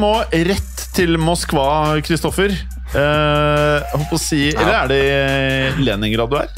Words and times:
må 0.00 0.14
rett 0.32 0.84
til 0.96 1.18
Moskva, 1.20 2.00
Kristoffer. 2.04 2.54
Uh, 2.90 3.78
jeg 3.78 3.98
på 4.10 4.16
å 4.16 4.18
si 4.18 4.38
Eller 4.50 4.74
er 4.74 4.88
det 4.90 5.02
Leningrad 5.78 6.32
du 6.32 6.40
er? 6.40 6.48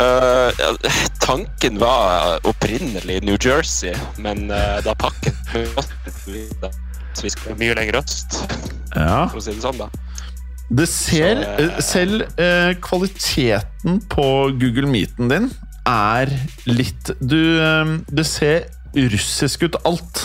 Uh, 0.00 0.54
tanken 1.20 1.80
var 1.82 2.38
opprinnelig 2.48 3.18
New 3.26 3.36
Jersey, 3.36 3.92
men 4.22 4.46
uh, 4.48 4.78
da 4.84 4.94
oss 5.76 5.90
så 7.10 7.26
vi 7.26 7.32
skal 7.34 7.58
mye 7.58 7.74
lenger 7.74 7.98
øst, 7.98 8.38
Ja. 8.94 9.26
for 9.28 9.40
å 9.40 9.42
si 9.42 9.52
det 9.52 9.64
sånn, 9.64 9.80
da. 9.82 9.90
Det 10.70 10.86
ser 10.86 11.42
Så, 11.42 11.64
eh, 11.66 11.80
Selv 11.82 12.22
kvaliteten 12.80 13.98
på 14.08 14.26
Google 14.54 14.86
Meeten 14.86 15.28
din 15.28 15.48
er 15.84 16.30
litt 16.70 17.10
Du 17.18 17.58
Det 18.06 18.26
ser 18.26 18.68
russisk 18.94 19.66
ut, 19.66 19.76
alt. 19.84 20.22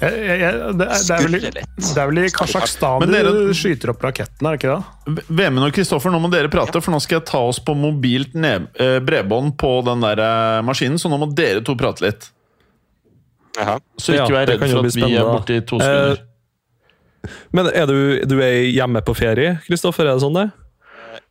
Jeg, 0.00 0.16
jeg, 0.24 0.40
jeg, 0.40 0.52
det, 0.80 0.86
er, 0.86 1.02
det, 1.04 1.14
er 1.14 1.24
vel, 1.26 1.34
i- 1.36 1.40
Skurrer 1.40 1.90
det 1.90 2.00
er 2.00 2.06
vel 2.10 2.18
i 2.22 2.28
Kasjokstan 2.32 3.02
du 3.10 3.52
skyter 3.56 3.92
opp 3.92 4.04
raketten, 4.06 4.46
er 4.48 4.56
det 4.56 4.60
ikke 4.62 4.76
det? 4.78 5.24
Vemund 5.28 5.66
og 5.66 5.74
Kristoffer, 5.76 6.12
nå 6.14 6.20
må 6.24 6.30
dere 6.32 6.48
prate, 6.52 6.80
for 6.80 6.94
nå 6.94 7.00
skal 7.04 7.18
jeg 7.18 7.26
ta 7.28 7.42
oss 7.50 7.60
på 7.60 7.74
mobilt 7.76 8.32
eh, 8.40 8.96
bredbånd 9.04 9.58
på 9.60 9.72
den 9.84 10.00
der 10.06 10.22
eh, 10.24 10.62
maskinen, 10.64 10.96
så 11.00 11.12
nå 11.12 11.18
må 11.20 11.28
dere 11.36 11.60
to 11.66 11.76
prate 11.76 12.04
litt. 12.06 12.30
Aha. 13.60 13.76
Så 14.00 14.14
ikke 14.16 14.32
vær 14.32 14.48
det 14.48 14.56
redd 14.56 14.72
for 14.72 14.88
at 14.88 14.96
vi 14.96 15.06
er 15.10 15.28
borte 15.28 15.58
i 15.58 15.62
to 15.68 15.80
sekunder. 15.82 16.26
Men 17.52 17.68
er 17.76 17.86
du, 17.90 17.96
du 18.24 18.38
er 18.40 18.62
hjemme 18.72 19.02
på 19.04 19.12
ferie, 19.18 19.58
Kristoffer? 19.66 20.08
Er 20.08 20.16
det 20.16 20.24
sånn 20.24 20.38
det? 20.38 20.46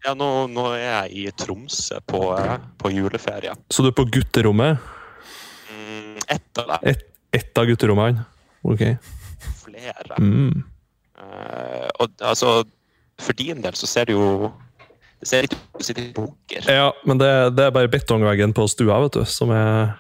Ja, 0.05 0.13
nå, 0.15 0.27
nå 0.51 0.67
er 0.77 0.83
jeg 1.09 1.23
i 1.25 1.31
Tromsø 1.35 1.97
på, 2.07 2.21
eh, 2.37 2.57
på 2.79 2.91
juleferie. 2.93 3.55
Så 3.73 3.83
du 3.83 3.89
er 3.89 3.95
på 3.97 4.05
gutterommet? 4.07 4.77
Mm, 5.73 6.19
ett 6.37 6.61
av 6.61 6.75
dem. 6.75 6.99
Ett 7.33 7.57
av 7.59 7.65
gutterommene? 7.71 8.27
Ok. 8.63 8.83
Flere. 9.63 10.19
Mm. 10.19 10.63
Uh, 11.19 11.87
og 11.99 12.09
altså, 12.21 12.63
for 13.19 13.35
din 13.35 13.63
del 13.63 13.75
så 13.75 13.87
ser 13.87 14.07
det 14.07 14.15
jo 14.15 14.51
Det 15.19 15.27
ser 15.27 15.43
litt 15.43 15.53
ut 15.53 15.59
som 15.59 15.79
du 15.79 15.83
sitter 15.83 16.03
i 16.05 16.13
bunker. 16.15 16.67
Ja, 16.71 16.91
men 17.03 17.19
det, 17.19 17.27
det 17.57 17.65
er 17.65 17.73
bare 17.75 17.91
betongveggen 17.91 18.53
på 18.55 18.67
stua, 18.71 19.01
vet 19.03 19.17
du, 19.19 19.25
som 19.27 19.51
er 19.51 19.97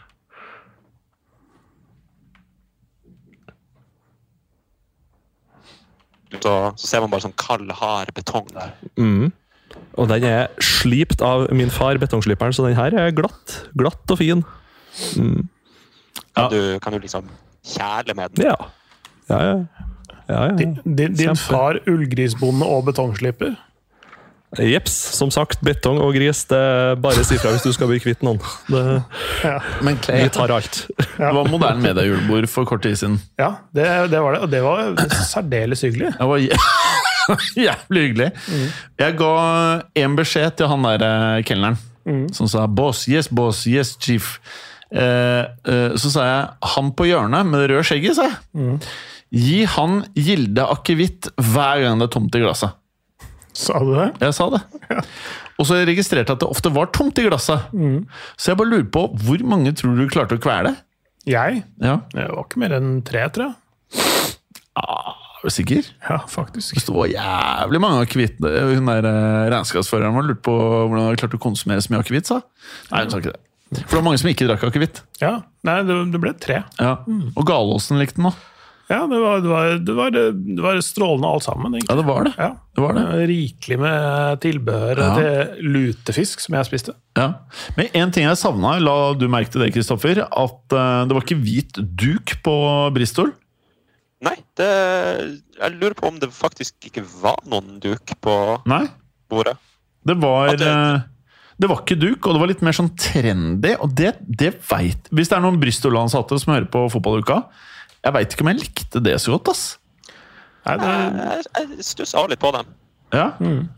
Så, 6.39 6.53
så 6.77 6.87
ser 6.87 7.01
man 7.03 7.11
bare 7.11 7.25
sånn 7.25 7.35
kald, 7.41 7.71
hard 7.73 8.13
betong 8.15 8.47
der. 8.53 8.75
mm. 8.95 9.31
Og 9.99 10.07
den 10.07 10.23
er 10.23 10.47
slipt 10.63 11.21
av 11.25 11.47
min 11.53 11.71
far, 11.73 11.97
betongsliperen, 11.99 12.53
så 12.55 12.63
den 12.65 12.77
her 12.77 12.93
er 12.95 13.11
glatt. 13.15 13.55
Glatt 13.77 14.13
og 14.13 14.19
fin. 14.21 14.43
Mm. 15.17 15.49
Ja. 16.37 16.45
Kan, 16.45 16.49
du, 16.53 16.61
kan 16.79 16.95
du 16.95 16.99
liksom 17.03 17.27
kjæle 17.69 18.15
med 18.17 18.35
den? 18.35 18.49
Ja. 18.49 18.55
Ja, 19.29 19.39
ja. 19.45 19.55
ja, 20.29 20.43
ja. 20.49 20.53
Din, 20.57 20.77
din, 20.83 21.15
din 21.17 21.35
far 21.37 21.79
ullgrisbonde 21.87 22.65
og 22.65 22.85
betongslipper? 22.89 23.55
Jeps. 24.57 24.93
Som 25.13 25.29
sagt, 25.29 25.61
betong 25.61 25.99
og 26.01 26.15
gris. 26.17 26.41
Det 26.49 26.57
er 26.57 26.95
bare 27.01 27.21
si 27.27 27.37
fra 27.37 27.51
hvis 27.53 27.65
du 27.67 27.69
skal 27.75 27.89
bli 27.91 27.99
kvitt 28.01 28.23
noen. 28.25 28.39
Det, 28.69 28.81
Ja, 29.43 29.59
Men 29.85 29.99
Clay, 30.01 30.23
vi 30.25 30.31
tar 30.33 30.51
alt. 30.51 30.87
det 30.97 31.33
var 31.35 31.49
moderne 31.49 31.83
mediejulebord 31.85 32.47
for 32.49 32.65
kort 32.65 32.81
tid 32.81 32.95
siden. 32.97 33.19
ja 33.39 33.51
det, 33.75 33.85
det 34.11 34.21
var 34.21 34.33
det. 34.33 34.41
Og 34.41 34.51
det 34.51 34.63
var 34.63 34.95
særdeles 35.29 35.81
hyggelig. 35.85 36.13
Det 36.17 36.27
var 36.31 36.41
jævlig 37.67 38.01
hyggelig. 38.07 38.31
Jeg 38.99 39.17
ga 39.21 39.35
en 39.95 40.17
beskjed 40.17 40.57
til 40.57 40.67
han 40.67 40.89
der 40.99 41.45
kelneren, 41.45 41.77
mm. 42.05 42.33
som 42.33 42.47
sa 42.47 42.65
'boss, 42.65 43.05
yes, 43.05 43.27
boss, 43.29 43.63
yes, 43.69 43.97
chief'. 44.01 44.39
Eh, 44.89 45.45
eh, 45.69 45.93
så 45.95 46.09
sa 46.09 46.25
jeg 46.25 46.49
'han 46.73 46.91
på 46.97 47.05
hjørnet 47.05 47.45
med 47.45 47.61
det 47.61 47.69
røde 47.69 47.85
skjegget', 47.85 48.15
sa 48.15 48.23
jeg. 48.29 48.79
Gi 49.31 49.63
han 49.65 50.05
Gilde 50.15 50.65
akevitt 50.65 51.29
hver 51.37 51.83
gang 51.83 51.99
det 51.99 52.09
er 52.09 52.13
tomt 52.15 52.35
i 52.35 52.41
glasset. 52.41 52.73
Sa 53.53 53.77
du 53.79 53.93
det? 53.93 54.13
Jeg 54.21 54.33
sa 54.33 54.49
det. 54.49 54.61
Og 55.59 55.67
så 55.67 55.77
registrerte 55.85 56.31
jeg 56.31 56.37
at 56.37 56.39
det 56.39 56.49
ofte 56.49 56.71
var 56.73 56.89
tomt 56.95 57.17
i 57.19 57.27
glasset. 57.27 57.59
Så 58.39 58.51
jeg 58.51 58.57
bare 58.57 58.71
lurer 58.71 58.89
på 58.89 59.05
hvor 59.13 59.43
mange 59.45 59.73
tror 59.75 59.97
du 59.97 60.07
klarte 60.07 60.37
å 60.37 60.41
kvele? 60.41 60.75
Jeg? 61.27 61.63
Ja, 61.83 61.99
Det 62.13 62.29
var 62.31 62.45
ikke 62.47 62.61
mer 62.63 62.73
enn 62.77 63.01
tre, 63.05 63.27
tror 63.29 63.51
jeg. 63.51 63.55
er 64.79 65.43
du 65.43 65.49
sikker? 65.53 65.85
Ja, 66.09 66.17
faktisk. 66.27 66.79
Det 66.79 66.95
var 66.95 67.11
jævlig 67.11 67.79
mange 67.81 68.01
akevitt 68.05 68.39
Hun 68.39 68.87
der 68.87 69.05
eh, 69.07 69.49
regnskapsføreren 69.51 70.15
var 70.15 70.25
lurt 70.27 70.41
på 70.43 70.55
hvordan 70.55 71.05
hun 71.05 71.15
klarte 71.15 71.21
klart 71.27 71.37
å 71.37 71.43
konsumere 71.43 71.83
så 71.83 71.93
mye 71.93 72.01
akevitt, 72.03 72.27
sa 72.27 72.41
Nei, 72.91 73.03
hun 73.03 73.11
sa 73.13 73.19
ikke 73.21 73.35
det. 73.35 73.41
For 73.69 73.85
det 73.91 73.97
var 73.99 74.05
mange 74.07 74.17
som 74.21 74.29
ikke 74.31 74.47
drakk 74.49 74.63
akevitt. 74.69 75.03
Ja, 75.21 75.41
Nei, 75.67 75.81
det, 75.85 75.95
det 76.13 76.19
ble 76.23 76.31
tre. 76.41 76.63
Ja. 76.79 76.95
Og 77.37 77.43
Galåsen 77.45 77.99
likte 78.01 78.17
den 78.21 78.29
òg. 78.31 78.37
Ja, 78.89 79.03
det 79.05 79.19
var, 79.21 79.41
det, 79.43 79.49
var, 79.51 79.67
det, 79.85 79.93
var, 79.93 80.09
det 80.15 80.63
var 80.65 80.79
strålende 80.81 81.29
alt 81.29 81.43
sammen, 81.45 81.75
Ja, 81.77 81.93
det 81.99 82.05
var 82.07 82.23
det. 82.25 82.31
Ja. 82.39 82.47
det, 82.73 82.81
var 82.81 82.95
det. 82.97 83.03
Rikelig 83.29 83.77
med 83.83 84.39
tilbehør 84.41 84.97
Ja. 85.03 85.09
til 85.19 85.67
lutefisk, 85.75 86.41
som 86.41 86.55
jeg 86.57 86.65
spiste. 86.71 86.95
Ja. 87.19 87.27
Men 87.77 87.91
én 87.93 88.09
ting 88.15 88.25
jeg 88.25 88.39
savna, 88.41 88.71
la 88.81 88.95
du 89.13 89.27
merke 89.29 89.53
til 89.53 89.61
det, 89.61 89.69
Kristoffer, 89.75 90.23
at 90.25 90.73
eh, 90.73 91.03
det 91.05 91.13
var 91.19 91.21
ikke 91.27 91.37
hvit 91.43 91.77
duk 92.01 92.33
på 92.47 92.55
Bristol. 92.97 93.29
Nei, 94.25 94.33
det, 94.57 94.71
jeg 95.61 95.77
lurer 95.77 95.93
på 96.01 96.09
om 96.09 96.17
det 96.19 96.31
faktisk 96.33 96.89
ikke 96.89 97.05
var 97.21 97.37
noen 97.45 97.77
duk 97.83 98.15
på 98.25 98.33
Nei. 98.67 98.87
bordet. 99.29 99.53
Det 100.09 100.17
var 100.17 100.55
At 100.55 100.63
det- 100.63 100.73
eh, 100.73 101.05
Det 101.59 101.67
var 101.67 101.81
ikke 101.83 101.97
duk, 101.99 102.23
og 102.23 102.35
det 102.37 102.39
var 102.41 102.49
litt 102.53 102.61
mer 102.63 102.75
sånn 102.77 102.91
trendy, 102.95 103.73
og 103.83 103.91
det, 103.99 104.13
det 104.23 104.53
veit 104.69 105.09
Hvis 105.11 105.27
det 105.31 105.35
er 105.37 105.43
noen 105.43 105.57
Bristol-ansatte 105.59 106.37
som 106.39 106.53
hører 106.55 106.69
på 106.71 106.85
Fotballuka, 106.93 107.41
jeg 107.99 108.15
veit 108.15 108.31
ikke 108.35 108.45
om 108.45 108.51
jeg 108.53 108.61
likte 108.61 109.01
det 109.03 109.17
så 109.19 109.33
godt, 109.35 109.51
ass. 109.51 109.63
Nei, 110.63 110.77
det, 110.79 110.93
Jeg, 111.19 111.45
jeg 111.57 111.85
stussa 111.89 112.23
litt 112.31 112.39
på 112.39 112.51
dem. 112.55 112.69
Ja, 113.11 113.25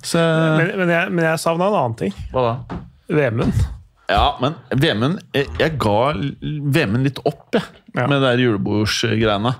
så 0.05 0.21
men, 0.59 0.73
men 0.81 0.89
jeg, 0.91 1.11
men 1.15 1.25
jeg 1.25 1.39
savna 1.41 1.69
en 1.71 1.77
annen 1.79 1.97
ting. 2.03 2.13
Hva 2.33 2.41
da? 2.49 2.79
Vemund. 3.11 3.61
Ja, 4.11 4.25
men 4.43 4.57
Vemund 4.75 5.21
Jeg, 5.33 5.47
jeg 5.61 5.77
ga 5.79 5.97
Vemund 6.75 7.07
litt 7.07 7.21
opp, 7.25 7.47
jeg, 7.55 7.63
Ja. 7.95 8.05
med 8.11 8.21
der 8.23 8.39
julebordsgreiene. 8.39 9.55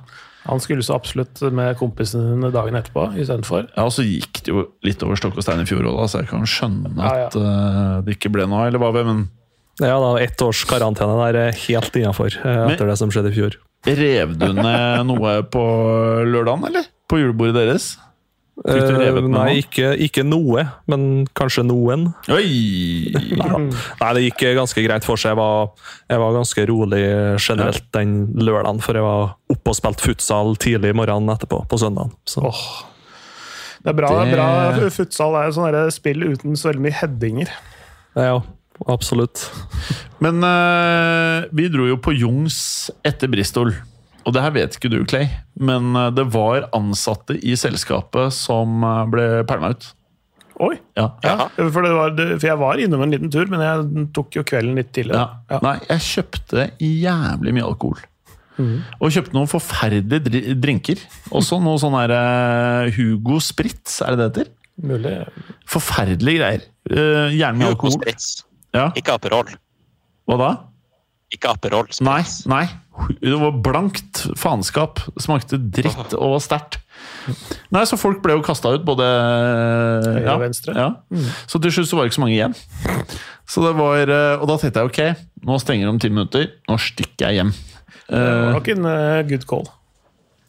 Han 0.47 0.61
skulle 0.63 0.81
så 0.85 0.95
absolutt 0.97 1.41
med 1.53 1.75
kompisene 1.77 2.31
dine 2.33 2.49
dagen 2.53 2.77
etterpå 2.79 3.03
istedenfor. 3.21 3.67
Ja, 3.75 3.85
og 3.85 3.93
så 3.93 4.05
gikk 4.07 4.41
det 4.45 4.53
jo 4.55 4.63
litt 4.87 5.03
over 5.05 5.19
stokk 5.19 5.37
og 5.37 5.45
stein 5.45 5.61
i 5.61 5.67
fjor 5.69 5.85
òg, 5.85 5.99
så 6.09 6.23
jeg 6.23 6.31
kan 6.31 6.47
skjønne 6.49 6.93
Ja, 6.97 7.11
ja. 7.19 7.27
at 7.29 7.37
eh, 7.37 7.97
det 8.07 8.15
ikke 8.17 8.31
ble 8.33 8.47
noe, 8.49 8.65
eller 8.71 8.81
hva, 8.81 8.89
men 9.05 9.27
Ja, 9.81 9.95
da, 10.01 10.15
Ett 10.21 10.41
års 10.41 10.63
karantene 10.69 11.13
der 11.21 11.39
er 11.47 11.59
helt 11.67 11.95
innafor 12.01 12.33
etter 12.41 12.89
det 12.89 12.97
som 12.99 13.13
skjedde 13.13 13.31
i 13.33 13.37
fjor. 13.37 13.59
Rev 13.85 14.33
du 14.37 14.47
ned 14.53 15.05
noe 15.09 15.37
på 15.49 15.61
lørdagen, 16.27 16.65
eller? 16.69 16.89
På 17.09 17.17
julebordet 17.21 17.55
deres? 17.61 17.91
Eh, 18.61 19.13
med 19.15 19.29
nei, 19.31 19.61
ikke, 19.63 19.93
ikke 20.05 20.23
noe, 20.27 20.65
men 20.91 21.25
kanskje 21.37 21.63
noen. 21.65 22.09
Oi! 22.29 23.09
Nei, 23.15 24.11
det 24.17 24.23
gikk 24.27 24.43
ganske 24.59 24.83
greit 24.85 25.07
for 25.07 25.17
seg. 25.17 25.31
Jeg 25.33 25.39
var, 25.39 25.71
jeg 26.11 26.21
var 26.21 26.35
ganske 26.35 26.65
rolig 26.69 27.01
generelt 27.41 27.87
den 27.95 28.13
lørdagen, 28.37 28.83
for 28.83 28.99
jeg 28.99 29.07
var 29.07 29.33
oppe 29.55 29.73
og 29.73 29.79
spilte 29.79 30.05
futsal 30.05 30.53
tidlig 30.61 30.91
i 30.93 30.97
morgenen 30.99 31.33
etterpå, 31.33 31.63
på 31.71 31.79
søndagen. 31.81 32.13
Så, 32.27 32.43
Åh. 32.51 32.63
Det 33.81 33.89
er 33.89 33.97
bra, 33.97 34.09
Det- 34.25 34.35
bra 34.35 34.89
futsal 34.93 35.35
er 35.39 35.47
jo 35.49 35.55
sånn 35.57 35.71
der 35.73 35.89
spill 35.89 36.21
uten 36.27 36.53
så 36.59 36.69
veldig 36.69 36.83
mye 36.85 36.99
headinger. 36.99 37.49
ja, 38.15 38.41
absolutt. 38.87 39.47
Men 40.21 40.43
uh, 40.45 41.47
vi 41.51 41.65
dro 41.73 41.87
jo 41.89 41.97
på 41.97 42.13
Jungs 42.13 42.91
etter 43.03 43.27
Bristol. 43.31 43.73
Og 44.25 44.35
det 44.35 44.41
her 44.43 44.53
vet 44.53 44.75
ikke 44.77 44.91
du, 44.93 44.99
Clay, 45.09 45.27
men 45.57 45.95
eh, 45.97 46.11
det 46.13 46.27
var 46.33 46.67
ansatte 46.77 47.37
i 47.41 47.55
selskapet 47.57 48.33
som 48.35 48.83
eh, 48.85 49.01
ble 49.11 49.25
pælma 49.49 49.71
ut. 49.73 49.87
Oi! 50.61 50.75
Ja. 50.99 51.07
Ja, 51.25 51.47
for, 51.57 51.81
det 51.81 51.91
var, 51.95 52.11
for 52.37 52.45
jeg 52.45 52.59
var 52.61 52.77
innom 52.83 53.01
en 53.01 53.15
liten 53.15 53.31
tur, 53.33 53.47
men 53.49 53.63
jeg 53.65 54.03
tok 54.13 54.35
jo 54.37 54.43
kvelden 54.45 54.75
litt 54.77 54.91
tidligere. 54.93 55.23
Ja. 55.49 55.57
Nei, 55.65 55.73
jeg 55.89 56.03
kjøpte 56.05 56.67
jævlig 56.85 57.55
mye 57.57 57.65
alkohol. 57.71 58.03
Og 58.61 59.09
kjøpte 59.09 59.33
noen 59.33 59.49
forferdelige 59.49 60.21
dri- 60.27 60.53
drinker. 60.61 60.99
Også 61.33 61.57
noe 61.63 61.79
sånn 61.81 61.95
her 61.97 62.11
eh, 62.13 62.91
Hugo 62.93 63.39
Spritz, 63.41 63.95
er 64.05 64.13
det 64.13 64.19
det 64.21 64.27
heter? 64.29 64.51
Mulig. 64.91 65.15
Forferdelige 65.69 66.43
greier. 66.43 66.67
Gjerne 67.33 67.71
alkohol. 67.71 67.95
Hugo. 67.95 67.97
Spritz. 67.97 68.27
Ja. 68.77 68.91
Ikke 69.01 69.17
Aperol. 69.17 69.49
Hva 70.29 70.37
da? 70.37 70.51
Ikke 71.33 71.49
Aperol 71.55 71.89
Nei, 72.05 72.21
nei. 72.51 72.63
Det 73.21 73.37
var 73.39 73.57
blankt 73.63 74.25
faenskap. 74.37 74.99
Smakte 75.21 75.57
dritt 75.57 76.15
og 76.17 76.35
var 76.35 76.43
sterkt. 76.43 76.79
Nei, 77.71 77.83
så 77.87 77.97
folk 77.99 78.19
ble 78.23 78.35
jo 78.35 78.43
kasta 78.45 78.73
ut, 78.75 78.83
både 78.85 79.05
Høyre 79.07 80.23
ja, 80.25 80.35
og 80.35 80.43
venstre. 80.43 80.75
Ja. 80.75 80.89
Så 81.49 81.61
til 81.63 81.73
slutt 81.73 81.89
så 81.89 81.97
var 81.97 82.05
det 82.05 82.11
ikke 82.11 82.19
så 82.19 82.23
mange 82.25 82.35
igjen. 82.35 82.55
Så 83.49 83.63
det 83.65 83.73
var, 83.79 84.01
eh, 84.03 84.41
Og 84.41 84.47
da 84.47 84.57
tenkte 84.59 84.83
jeg 84.83 84.91
ok, 84.91 85.25
nå 85.47 85.59
stenger 85.63 85.87
det 85.87 85.93
om 85.95 86.01
ti 86.03 86.11
minutter. 86.13 86.47
Nå 86.69 86.77
stikker 86.79 87.29
jeg 87.29 87.39
hjem. 87.39 87.53
Det 88.11 88.21
var 88.21 88.57
nok 88.59 88.71
en 88.75 88.89
eh, 88.91 89.23
good 89.31 89.47
call. 89.47 89.67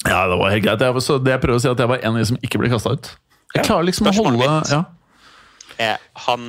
Ja, 0.02 0.26
det 0.26 0.38
var 0.38 0.50
helt 0.50 0.64
greit. 0.66 0.82
Jeg, 0.82 1.02
så 1.06 1.18
det 1.22 1.36
jeg 1.36 1.42
prøver 1.44 1.60
å 1.60 1.62
si, 1.62 1.70
at 1.70 1.78
jeg 1.78 1.90
var 1.92 2.02
en 2.02 2.16
av 2.16 2.22
de 2.22 2.30
som 2.32 2.40
ikke 2.42 2.58
ble 2.58 2.72
kasta 2.72 2.96
ut. 2.96 3.12
Jeg 3.54 3.68
klarer 3.68 3.86
liksom 3.86 4.08
å 4.10 4.16
holde 4.16 4.48
ja. 4.72 4.82
Han 6.26 6.42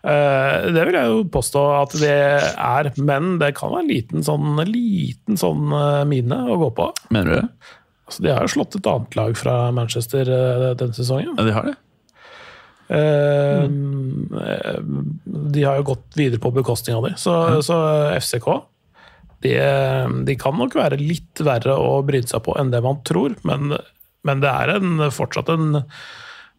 Eh, 0.00 0.70
det 0.72 0.86
vil 0.88 0.96
jeg 0.96 1.12
jo 1.12 1.24
påstå 1.28 1.62
at 1.76 1.94
det 2.00 2.14
er, 2.48 2.88
men 2.96 3.34
det 3.40 3.52
kan 3.58 3.72
være 3.74 3.84
en 3.84 3.90
liten 3.90 4.24
sånn, 4.24 4.56
liten 4.68 5.36
sånn 5.40 5.68
eh, 5.76 6.06
mine 6.08 6.40
å 6.48 6.56
gå 6.62 6.70
på. 6.78 6.88
Mener 7.12 7.28
du 7.28 7.36
det? 7.36 7.44
Altså, 8.08 8.24
de 8.24 8.32
har 8.32 8.46
jo 8.46 8.54
slått 8.54 8.78
et 8.78 8.90
annet 8.90 9.18
lag 9.18 9.36
fra 9.38 9.58
Manchester 9.76 10.30
eh, 10.34 10.66
denne 10.80 10.96
sesongen. 10.96 11.34
Ja, 11.36 11.46
de 11.46 11.56
har 11.56 11.68
det. 11.68 11.76
Eh, 12.90 13.68
de 15.54 15.68
har 15.68 15.78
jo 15.78 15.88
gått 15.92 16.18
videre 16.18 16.42
på 16.42 16.54
bekostning 16.56 16.96
av 16.96 17.06
dem. 17.06 17.20
Så, 17.20 17.34
så 17.66 17.76
FCK 18.16 18.48
de, 19.44 19.54
de 20.26 20.34
kan 20.36 20.56
nok 20.58 20.74
være 20.76 20.98
litt 21.00 21.40
verre 21.44 21.76
å 21.80 22.00
bryne 22.04 22.28
seg 22.28 22.42
på 22.44 22.56
enn 22.60 22.72
det 22.72 22.82
man 22.84 22.98
tror, 23.08 23.36
men, 23.48 23.72
men 24.26 24.40
det 24.42 24.50
er 24.50 24.68
en, 24.76 24.88
fortsatt 25.14 25.48
en 25.52 25.66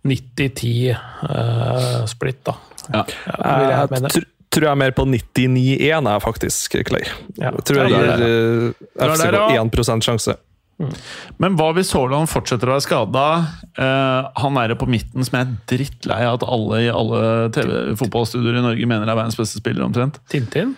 90-10-splitt, 0.08 2.42
da. 2.48 2.54
Ja. 2.92 3.04
Ja, 3.28 3.34
vil 3.62 3.70
jeg 3.70 3.78
Jeg 4.02 4.12
tr 4.12 4.22
tror 4.52 4.66
jeg 4.68 4.74
er 4.74 4.82
mer 4.82 4.92
på 4.92 5.06
99-1, 5.08 5.80
jeg 5.80 6.20
faktisk, 6.26 6.74
Clay. 6.90 7.06
Ja. 7.40 7.56
Jeg 7.56 7.64
tror 7.70 7.78
jeg 7.80 7.88
gir 7.94 8.04
det 8.04 8.12
eh, 8.20 8.76
er 9.00 9.08
FCK 9.16 9.32
det, 9.32 9.80
1 9.80 10.04
sjanse. 10.04 10.34
Men 11.40 11.56
hva 11.56 11.72
hvis 11.78 11.94
Haaland 11.96 12.28
fortsetter 12.28 12.68
å 12.68 12.76
være 12.76 12.84
skada? 12.84 13.24
han 13.78 14.58
er 14.60 14.76
på 14.76 14.90
midten 14.92 15.24
som 15.24 15.38
jeg 15.38 15.46
er 15.46 15.54
drittlei 15.72 16.20
av 16.26 16.34
at 16.40 16.44
alle 16.52 16.76
i 16.84 16.90
alle 16.92 17.20
TV-fotballstudioer 17.56 18.58
i 18.60 18.66
Norge 18.66 18.86
mener 18.90 19.08
er 19.08 19.16
verdens 19.22 19.40
beste 19.40 19.56
spiller, 19.62 19.84
omtrent. 19.86 20.16
Tintin? 20.32 20.76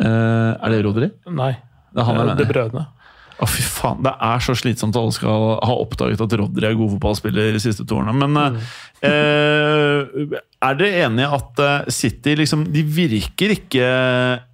Uh, 0.00 0.56
er 0.60 0.68
det 0.72 0.84
Rodri? 0.84 1.08
Nei. 1.28 1.54
Det 1.90 2.00
er 2.02 2.06
han 2.08 2.16
jeg 2.20 2.26
De 2.26 2.28
mener. 2.34 2.48
brødrene. 2.52 2.84
Å, 3.40 3.46
fy 3.48 3.62
faen. 3.64 4.02
Det 4.04 4.10
er 4.26 4.42
så 4.44 4.52
slitsomt 4.58 4.92
at 4.92 5.00
alle 5.00 5.14
skal 5.16 5.44
ha 5.64 5.74
oppdaget 5.80 6.20
at 6.20 6.34
Rodri 6.36 6.66
er 6.68 6.74
god 6.76 6.90
fotballspiller 6.96 7.54
de 7.56 7.62
siste 7.62 7.86
to 7.88 7.96
årene. 7.96 8.12
Men 8.20 8.58
eh, 9.00 10.34
er 10.60 10.76
dere 10.76 11.06
enige 11.06 11.24
i 11.24 11.38
at 11.38 11.62
eh, 11.64 11.88
City 11.94 12.34
liksom 12.36 12.66
De 12.74 12.82
virker 12.84 13.54
ikke 13.56 13.86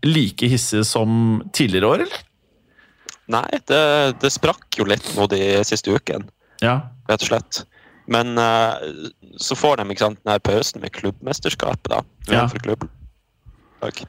like 0.06 0.50
hissige 0.52 0.86
som 0.86 1.40
tidligere 1.56 1.90
år, 1.96 2.04
eller? 2.06 2.22
Nei, 3.34 3.48
det, 3.66 3.80
det 4.22 4.30
sprakk 4.30 4.78
jo 4.78 4.86
litt 4.86 5.08
nå 5.16 5.26
de 5.32 5.40
siste 5.66 5.90
ukene, 5.90 6.28
Ja. 6.62 6.76
rett 7.10 7.24
og 7.26 7.32
slett. 7.32 7.64
Men 8.06 8.38
eh, 8.38 9.10
så 9.42 9.58
får 9.58 9.80
de 9.82 9.88
ikke 9.90 10.04
sant, 10.06 10.20
denne 10.22 10.38
pausen 10.46 10.78
med 10.84 10.94
klubbmesterskapet, 10.94 11.90
da. 11.90 12.04
Ja. 12.30 12.44
For 12.52 12.62
klubblag. 12.62 14.04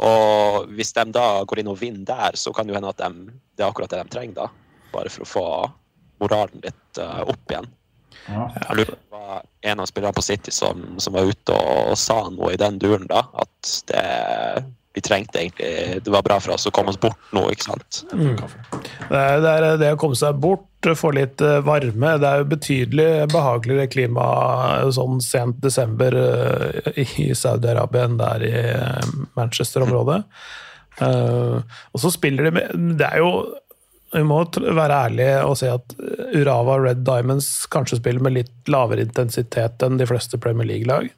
Og 0.00 0.72
hvis 0.72 0.94
de 0.96 1.04
da 1.12 1.26
går 1.48 1.60
inn 1.60 1.70
og 1.72 1.78
vinner 1.80 2.06
der, 2.08 2.38
så 2.38 2.52
kan 2.56 2.68
det 2.68 2.76
hende 2.78 2.92
at 2.92 3.00
de, 3.02 3.36
det 3.56 3.64
er 3.64 3.68
akkurat 3.68 3.92
det 3.92 4.00
de 4.02 4.14
trenger, 4.14 4.34
da. 4.38 4.48
Bare 4.92 5.12
for 5.12 5.24
å 5.24 5.28
få 5.28 5.46
moralen 6.22 6.64
litt 6.64 7.00
uh, 7.00 7.22
opp 7.28 7.52
igjen. 7.52 7.68
Jeg 8.28 8.76
lurer 8.78 8.94
på 8.94 9.18
hva 9.18 9.40
en 9.68 9.82
av 9.82 9.88
spillerne 9.90 10.14
på 10.14 10.24
City 10.24 10.52
som, 10.54 10.82
som 11.02 11.16
var 11.16 11.26
ute 11.28 11.56
og, 11.56 11.96
sa 11.98 12.22
noe 12.30 12.52
i 12.54 12.60
den 12.60 12.78
duren, 12.82 13.08
da. 13.10 13.24
At 13.42 13.72
det, 13.90 14.04
vi 14.92 15.00
trengte 15.00 15.40
egentlig 15.40 16.02
Det 16.04 16.12
var 16.12 16.24
bra 16.26 16.38
for 16.40 16.54
oss 16.54 16.66
å 16.68 16.72
komme 16.74 16.92
oss 16.92 17.00
bort 17.00 17.32
nå, 17.32 17.46
ikke 17.52 17.68
sant. 17.70 18.02
Er, 18.12 19.40
det 19.40 19.52
er 19.52 19.66
det 19.80 19.92
å 19.94 20.00
komme 20.00 20.18
seg 20.18 20.40
bort, 20.42 20.68
få 20.98 21.12
litt 21.14 21.40
eh, 21.44 21.60
varme. 21.64 22.16
Det 22.18 22.28
er 22.28 22.42
jo 22.42 22.50
betydelig 22.50 23.08
behageligere 23.32 23.90
klima 23.92 24.26
eh, 24.80 24.90
sånn 24.94 25.20
sent 25.24 25.60
desember 25.62 26.16
eh, 26.18 27.00
i 27.22 27.30
Saudi-Arabia 27.38 28.08
enn 28.08 28.18
det 28.20 28.30
er 28.36 28.46
i 28.48 28.54
Manchester-området. 29.38 30.22
Uh, 31.00 31.62
Og 31.96 32.02
så 32.02 32.10
spiller 32.12 32.44
de 32.44 32.50
med 32.52 32.98
Det 33.00 33.06
er 33.06 33.22
jo 33.22 33.30
vi 34.12 34.20
må 34.28 34.42
være 34.52 34.98
ærlige 35.06 35.38
og 35.48 35.54
si 35.56 35.70
at 35.72 35.94
Urava 36.36 36.74
Red 36.82 37.00
Diamonds 37.06 37.46
kanskje 37.72 37.96
spiller 37.96 38.20
med 38.20 38.34
litt 38.36 38.68
lavere 38.68 39.06
intensitet 39.06 39.80
enn 39.86 39.96
de 39.96 40.08
fleste 40.10 40.36
Premier 40.36 40.68
League-lag. 40.68 41.08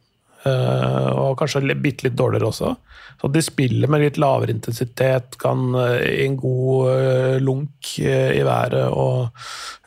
Eh, 0.44 1.10
og 1.16 1.38
kanskje 1.40 1.74
bitte 1.80 2.08
litt 2.08 2.16
dårligere 2.18 2.50
også. 2.50 2.74
Så 3.20 3.30
de 3.32 3.42
spiller 3.44 3.88
med 3.88 4.02
litt 4.02 4.18
lavere 4.20 4.52
intensitet, 4.52 5.38
kan 5.40 5.72
eh, 5.80 6.02
i 6.10 6.26
en 6.26 6.36
god 6.40 6.90
eh, 6.92 7.36
lunk 7.40 7.94
i 8.04 8.42
været 8.44 8.90
og 8.92 9.30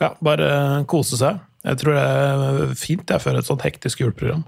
ja, 0.02 0.14
bare 0.24 0.50
kose 0.90 1.20
seg. 1.20 1.44
Jeg 1.68 1.82
tror 1.82 1.98
det 1.98 2.06
er 2.08 2.76
fint 2.80 3.12
jeg 3.12 3.22
før 3.22 3.38
et 3.38 3.50
sånt 3.50 3.66
hektisk 3.66 4.02
juleprogram. 4.02 4.46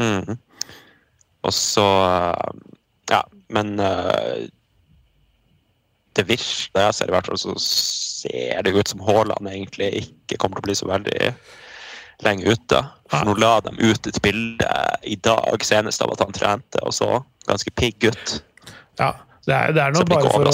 Mm. 0.00 0.38
Og 1.44 1.52
så 1.54 1.86
Ja, 3.10 3.20
men 3.52 3.76
det 6.16 6.24
virker, 6.24 6.80
jeg 6.80 6.94
ser 6.96 7.10
i 7.10 7.14
hvert 7.14 7.28
fall, 7.28 7.38
så 7.38 7.52
ser 7.60 8.64
det 8.64 8.72
ut 8.74 8.88
som 8.88 9.02
Haaland 9.04 9.50
egentlig 9.50 9.90
ikke 10.00 10.38
kommer 10.40 10.58
til 10.58 10.64
å 10.64 10.68
bli 10.70 10.76
så 10.78 10.88
veldig 10.88 11.34
lenge 12.22 12.54
ute. 12.54 12.80
For 13.10 13.28
nå 13.28 13.36
la 13.40 13.58
de 13.64 13.74
ut 13.78 14.08
et 14.10 14.22
bilde 14.24 14.80
i 15.06 15.16
dag 15.16 15.64
senest 15.66 16.02
av 16.04 16.14
at 16.14 16.24
han 16.24 16.34
trente, 16.34 16.80
og 16.82 16.94
så 16.94 17.20
ganske 17.48 17.70
pigg 17.76 18.08
ut. 18.08 18.34
Ja, 19.00 19.12
det 19.44 19.54
er, 19.54 19.72
det 19.76 19.82
er 19.82 19.96
blir 19.98 20.08
bare 20.08 20.30
for 20.32 20.48
å 20.48 20.52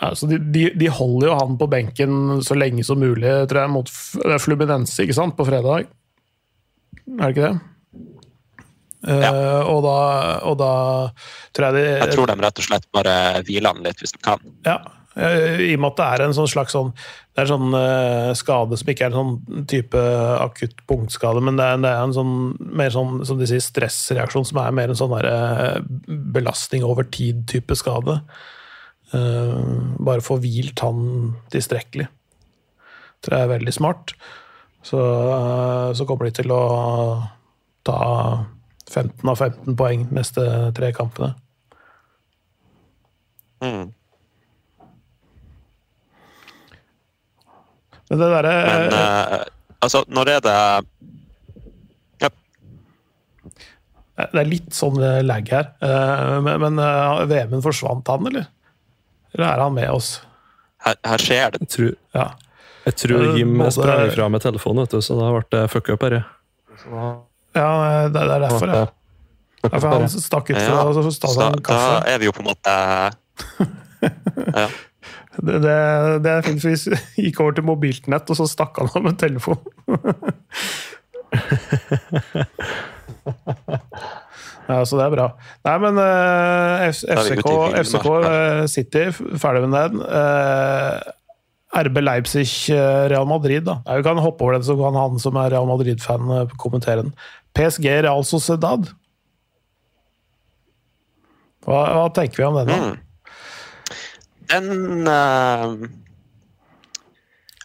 altså 0.00 0.28
de, 0.30 0.38
de, 0.54 0.62
de 0.80 0.88
holder 0.88 1.28
jo 1.28 1.34
han 1.36 1.58
på 1.60 1.68
benken 1.70 2.40
så 2.46 2.56
lenge 2.56 2.84
som 2.86 3.02
mulig, 3.02 3.34
tror 3.50 3.66
jeg, 3.66 3.72
mot 3.74 3.90
Fluminense 4.40 5.04
ikke 5.04 5.18
sant, 5.18 5.36
på 5.36 5.44
fredag. 5.48 5.90
Er 7.10 7.26
det 7.26 7.34
ikke 7.34 7.50
det? 7.50 7.58
Eh, 9.00 9.60
og, 9.64 9.78
da, 9.84 9.98
og 10.44 10.56
da 10.60 10.72
tror 11.56 11.70
jeg 11.70 11.76
de 11.78 11.84
Jeg 12.02 12.12
tror 12.12 12.28
de 12.28 12.34
rett 12.44 12.58
og 12.60 12.66
slett 12.66 12.88
bare 12.92 13.14
hviler 13.48 13.72
han 13.72 13.84
litt 13.86 14.02
hvis 14.02 14.12
de 14.12 14.20
kan. 14.24 14.42
Ja, 14.66 14.76
i 15.18 15.72
og 15.74 15.80
med 15.82 15.88
at 15.88 15.96
det 15.98 16.04
er 16.06 16.22
en 16.22 16.34
sånn 16.36 16.46
slags 16.46 16.70
sånn 16.70 16.92
Det 16.94 17.42
er 17.42 17.48
sånn 17.50 17.72
eh, 17.74 18.28
skade 18.38 18.76
som 18.78 18.92
ikke 18.92 19.08
er 19.08 19.10
en 19.10 19.18
sånn 19.18 19.64
type 19.70 20.02
akutt 20.38 20.84
punktskade, 20.86 21.42
men 21.42 21.58
det 21.58 21.66
er, 21.66 21.80
det 21.82 21.90
er 21.90 22.04
en 22.04 22.14
sånn 22.14 22.32
mer 22.78 22.94
sånn, 22.94 23.24
som 23.26 23.40
de 23.40 23.48
sier, 23.50 23.62
stressreaksjon 23.64 24.46
som 24.46 24.60
er 24.62 24.76
mer 24.76 24.92
en 24.92 25.00
sånn 25.00 25.14
der, 25.16 25.28
eh, 25.30 26.14
belastning 26.36 26.86
over 26.86 27.08
tid-type 27.10 27.74
skade. 27.78 28.20
Eh, 29.16 29.54
bare 29.98 30.22
få 30.22 30.38
hvilt 30.42 30.82
han 30.84 31.34
tilstrekkelig. 31.50 32.06
Tror 33.20 33.36
jeg 33.36 33.48
er 33.48 33.54
veldig 33.56 33.74
smart. 33.74 34.14
Så, 34.86 34.98
eh, 35.00 35.92
så 35.98 36.06
kommer 36.06 36.28
de 36.28 36.36
til 36.38 36.54
å 36.54 36.62
ta 37.84 38.00
15 38.90 39.28
av 39.28 39.38
15 39.38 39.76
poeng 39.78 40.06
neste 40.14 40.44
tre 40.76 40.92
kampene. 40.92 41.34
Mm. 43.60 43.90
Men 48.10 48.18
det 48.18 48.28
derre 48.32 48.54
eh, 48.90 49.44
altså, 49.86 50.02
når 50.10 50.28
er 50.36 50.40
det 50.44 50.54
ja, 52.20 52.30
Det 54.20 54.40
er 54.42 54.48
litt 54.50 54.74
sånn 54.76 54.98
lag 55.24 55.46
her. 55.54 55.70
Eh, 55.80 56.34
Men, 56.44 56.58
men 56.66 56.80
eh, 56.84 57.22
VM-en 57.30 57.62
forsvant 57.64 58.10
han, 58.12 58.26
eller? 58.28 58.48
Eller 59.34 59.46
er 59.54 59.62
han 59.64 59.74
med 59.78 59.90
oss? 59.94 60.18
her, 60.80 60.96
her 61.04 61.20
skjer 61.20 61.50
det. 61.52 61.58
Jeg 61.60 61.68
tror, 61.74 61.90
Ja. 62.16 62.26
jeg 62.86 62.94
tror 62.96 63.24
Jim 63.36 63.50
både- 63.58 63.72
sprang 63.76 64.06
ifra 64.08 64.28
med 64.32 64.40
telefonen, 64.40 64.86
vet 64.86 64.94
du, 64.96 65.00
så 65.04 65.16
da 65.18 65.26
ble 65.34 65.42
det 65.52 65.70
fuck 65.70 65.90
up 65.92 66.02
her. 66.06 66.14
ja, 67.54 67.68
det, 68.08 68.14
det 68.14 68.22
er 68.22 68.40
derfor, 68.46 68.66
ja. 68.72 68.86
Derfor 69.62 69.92
han 69.92 70.08
stakk 70.08 70.48
ut 70.48 70.56
fra 70.56 70.64
Ja, 70.72 70.92
så 70.96 71.02
Så 71.04 71.12
stakk 71.12 71.36
da, 71.36 71.74
han 71.76 72.00
da 72.00 72.08
er 72.14 72.18
vi 72.18 72.24
jo 72.30 72.32
på 72.32 72.40
en 72.40 72.48
måte 72.48 72.72
ja. 74.56 74.68
Det, 75.38 75.60
det, 75.62 75.74
det 76.24 76.30
er 76.32 76.42
fint 76.42 76.64
hvis 76.64 76.88
vi 76.90 76.96
gikk 77.28 77.40
over 77.44 77.54
til 77.54 77.66
mobiltnett, 77.68 78.30
og 78.32 78.36
så 78.38 78.46
stakk 78.50 78.80
han 78.80 78.90
av 78.90 79.02
med 79.04 79.18
telefon. 79.20 79.60
ja, 84.70 84.84
så 84.84 84.98
det 84.98 85.04
er 85.06 85.14
bra. 85.14 85.26
Nei, 85.68 85.76
men 85.84 85.94
eh, 86.02 86.90
FCK, 86.90 87.48
FCK 87.84 88.08
eh, 88.18 88.64
City, 88.74 89.04
ferdig 89.40 89.60
med 89.66 89.74
den. 89.78 89.94
Eh, 90.02 90.94
RB 91.86 91.96
Leipzig, 92.02 92.48
Real 93.12 93.28
Madrid. 93.30 93.62
da. 93.68 93.78
Vi 93.86 94.02
kan 94.02 94.18
hoppe 94.18 94.42
over 94.42 94.52
den, 94.58 94.66
så 94.66 94.74
kan 94.78 94.98
han 94.98 95.20
som 95.22 95.38
er 95.38 95.52
Real 95.54 95.68
Madrid-fan 95.70 96.50
kommentere 96.58 97.04
den. 97.04 97.14
PSG, 97.54 97.86
Real 98.02 98.26
Sociedad. 98.26 98.90
Hva, 101.66 101.78
hva 101.94 102.08
tenker 102.16 102.42
vi 102.42 102.48
om 102.48 102.58
den? 102.58 102.72
da? 102.72 102.78
Mm. 102.90 103.09
Den 104.50 105.06
uh, 105.06 105.88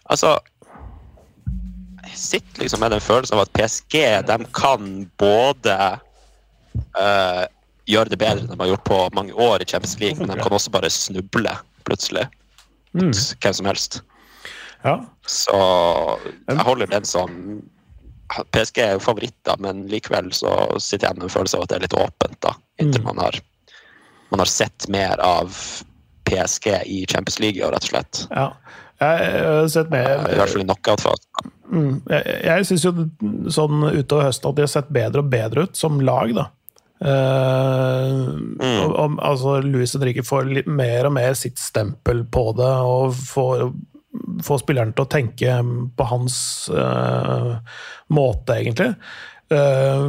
Altså 0.05 0.35
Jeg 2.05 2.17
sitter 2.21 2.61
liksom 2.61 2.79
med 2.83 2.93
den 2.93 3.03
følelsen 3.03 3.37
av 3.37 3.45
at 3.45 3.53
PSG 3.57 3.97
de 4.29 4.37
kan 4.55 4.89
både 5.19 5.77
uh, 6.95 7.43
gjøre 7.89 8.11
det 8.13 8.19
bedre 8.21 8.43
enn 8.43 8.51
de 8.51 8.59
har 8.61 8.69
gjort 8.71 8.85
på 8.87 8.99
mange 9.17 9.33
år 9.33 9.61
i 9.61 9.67
Champions 9.69 9.97
League, 10.01 10.17
men 10.21 10.31
de 10.31 10.37
kan 10.41 10.53
også 10.53 10.71
bare 10.73 10.89
snuble 10.93 11.51
plutselig. 11.85 12.23
Mm. 12.97 13.11
Hvem 13.11 13.57
som 13.59 13.67
helst. 13.69 13.99
Ja. 14.85 14.95
Så 15.29 15.57
jeg 16.47 16.65
holder 16.65 16.89
den 16.93 17.05
som 17.05 17.35
PSG 18.53 18.81
er 18.81 18.95
jo 18.95 19.03
favoritter, 19.05 19.59
men 19.61 19.85
likevel 19.91 20.31
så 20.33 20.53
sitter 20.81 21.09
jeg 21.09 21.19
med 21.19 21.27
en 21.27 21.35
følelse 21.35 21.57
av 21.59 21.65
at 21.65 21.73
det 21.73 21.77
er 21.77 21.85
litt 21.85 21.97
åpent, 21.99 22.39
da. 22.45 22.55
Inntil 22.81 23.01
Mm. 23.03 23.09
man 23.11 23.21
har 23.25 23.41
man 24.31 24.39
har 24.41 24.49
sett 24.49 24.87
mer 24.89 25.19
av 25.21 25.53
PSG 26.27 26.71
i 26.85 27.05
Champions 27.09 27.39
League, 27.43 27.59
i 27.59 27.65
år, 27.65 27.75
rett 27.75 27.87
og 27.87 27.95
slett. 27.95 28.25
ja. 28.31 28.49
Jeg 28.95 29.39
har 29.43 29.65
sett 29.67 29.89
med 29.91 30.05
I 30.07 30.37
hvert 30.39 30.51
fall 30.53 30.61
i 30.61 30.65
knockout-fasen. 30.69 31.49
Mm. 31.67 31.95
Jeg, 32.07 32.35
jeg 32.47 32.67
syns 32.69 32.85
jo 32.85 32.93
sånn 33.51 33.81
utover 33.89 34.29
høsten 34.29 34.47
at 34.47 34.55
de 34.55 34.63
har 34.63 34.71
sett 34.71 34.93
bedre 34.95 35.19
og 35.19 35.33
bedre 35.33 35.65
ut 35.67 35.75
som 35.75 35.97
lag, 35.99 36.31
da. 36.37 36.45
Eh, 37.03 38.19
og, 38.55 38.93
og, 38.93 39.17
altså 39.19 39.57
Louis 39.65 39.91
Henrique 39.97 40.23
får 40.23 40.47
litt 40.47 40.69
mer 40.71 41.09
og 41.09 41.15
mer 41.17 41.35
sitt 41.37 41.59
stempel 41.59 42.23
på 42.31 42.47
det, 42.55 42.71
og 42.87 43.15
får, 43.19 43.67
får 44.47 44.63
spilleren 44.63 44.95
til 44.95 45.05
å 45.05 45.11
tenke 45.11 45.59
på 45.97 46.09
hans 46.09 46.37
uh, 46.71 47.57
måte, 48.15 48.61
egentlig. 48.61 48.93
Uh, 49.51 50.07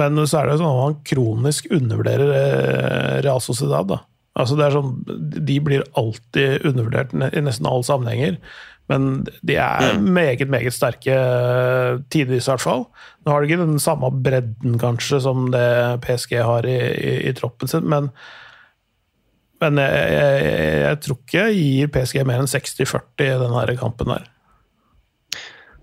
men 0.00 0.22
så 0.24 0.40
er 0.40 0.48
det 0.48 0.58
sånn 0.62 0.70
at 0.72 0.84
han 0.86 1.00
kronisk 1.06 1.68
undervurderer 1.76 2.32
eh, 2.38 3.18
Real 3.26 3.44
Sociedad. 3.44 3.92
da. 3.92 4.00
Altså 4.38 4.54
det 4.58 4.68
er 4.68 4.74
sånn, 4.76 4.92
De 5.48 5.60
blir 5.64 5.86
alltid 5.98 6.66
undervurdert 6.68 7.14
i 7.14 7.42
nesten 7.42 7.66
alle 7.68 7.86
sammenhenger. 7.86 8.36
Men 8.88 9.26
de 9.44 9.58
er 9.60 9.98
meget, 10.00 10.48
meget 10.48 10.72
sterke, 10.72 11.12
eh, 11.12 11.98
tidvis 12.08 12.46
i 12.48 12.52
hvert 12.54 12.64
fall. 12.64 12.86
Nå 13.24 13.32
har 13.34 13.42
de 13.42 13.50
ikke 13.50 13.60
den 13.60 13.82
samme 13.82 14.08
bredden 14.24 14.78
kanskje 14.80 15.20
som 15.26 15.50
det 15.52 16.00
PSG 16.06 16.38
har 16.40 16.64
i, 16.64 16.78
i, 16.96 17.12
i 17.28 17.34
troppen 17.36 17.68
sin, 17.68 17.84
men, 17.84 18.08
men 19.60 19.82
jeg, 19.82 20.06
jeg, 20.14 20.80
jeg 20.86 21.00
tror 21.04 21.20
ikke 21.20 21.44
jeg 21.44 21.58
gir 21.60 21.92
PSG 21.98 22.24
mer 22.30 22.40
enn 22.40 22.48
60-40 22.48 23.26
i 23.26 23.36
denne 23.44 23.76
kampen 23.82 24.14
her. 24.14 24.24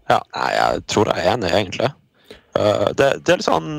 Ja, 0.09 0.19
jeg 0.33 0.81
tror 0.89 1.13
jeg 1.13 1.21
er 1.21 1.35
enig, 1.35 1.53
egentlig. 1.53 1.91
Eh, 2.57 2.87
det, 2.97 3.11
det, 3.21 3.35
er 3.35 3.41
litt 3.41 3.49
sånn, 3.51 3.69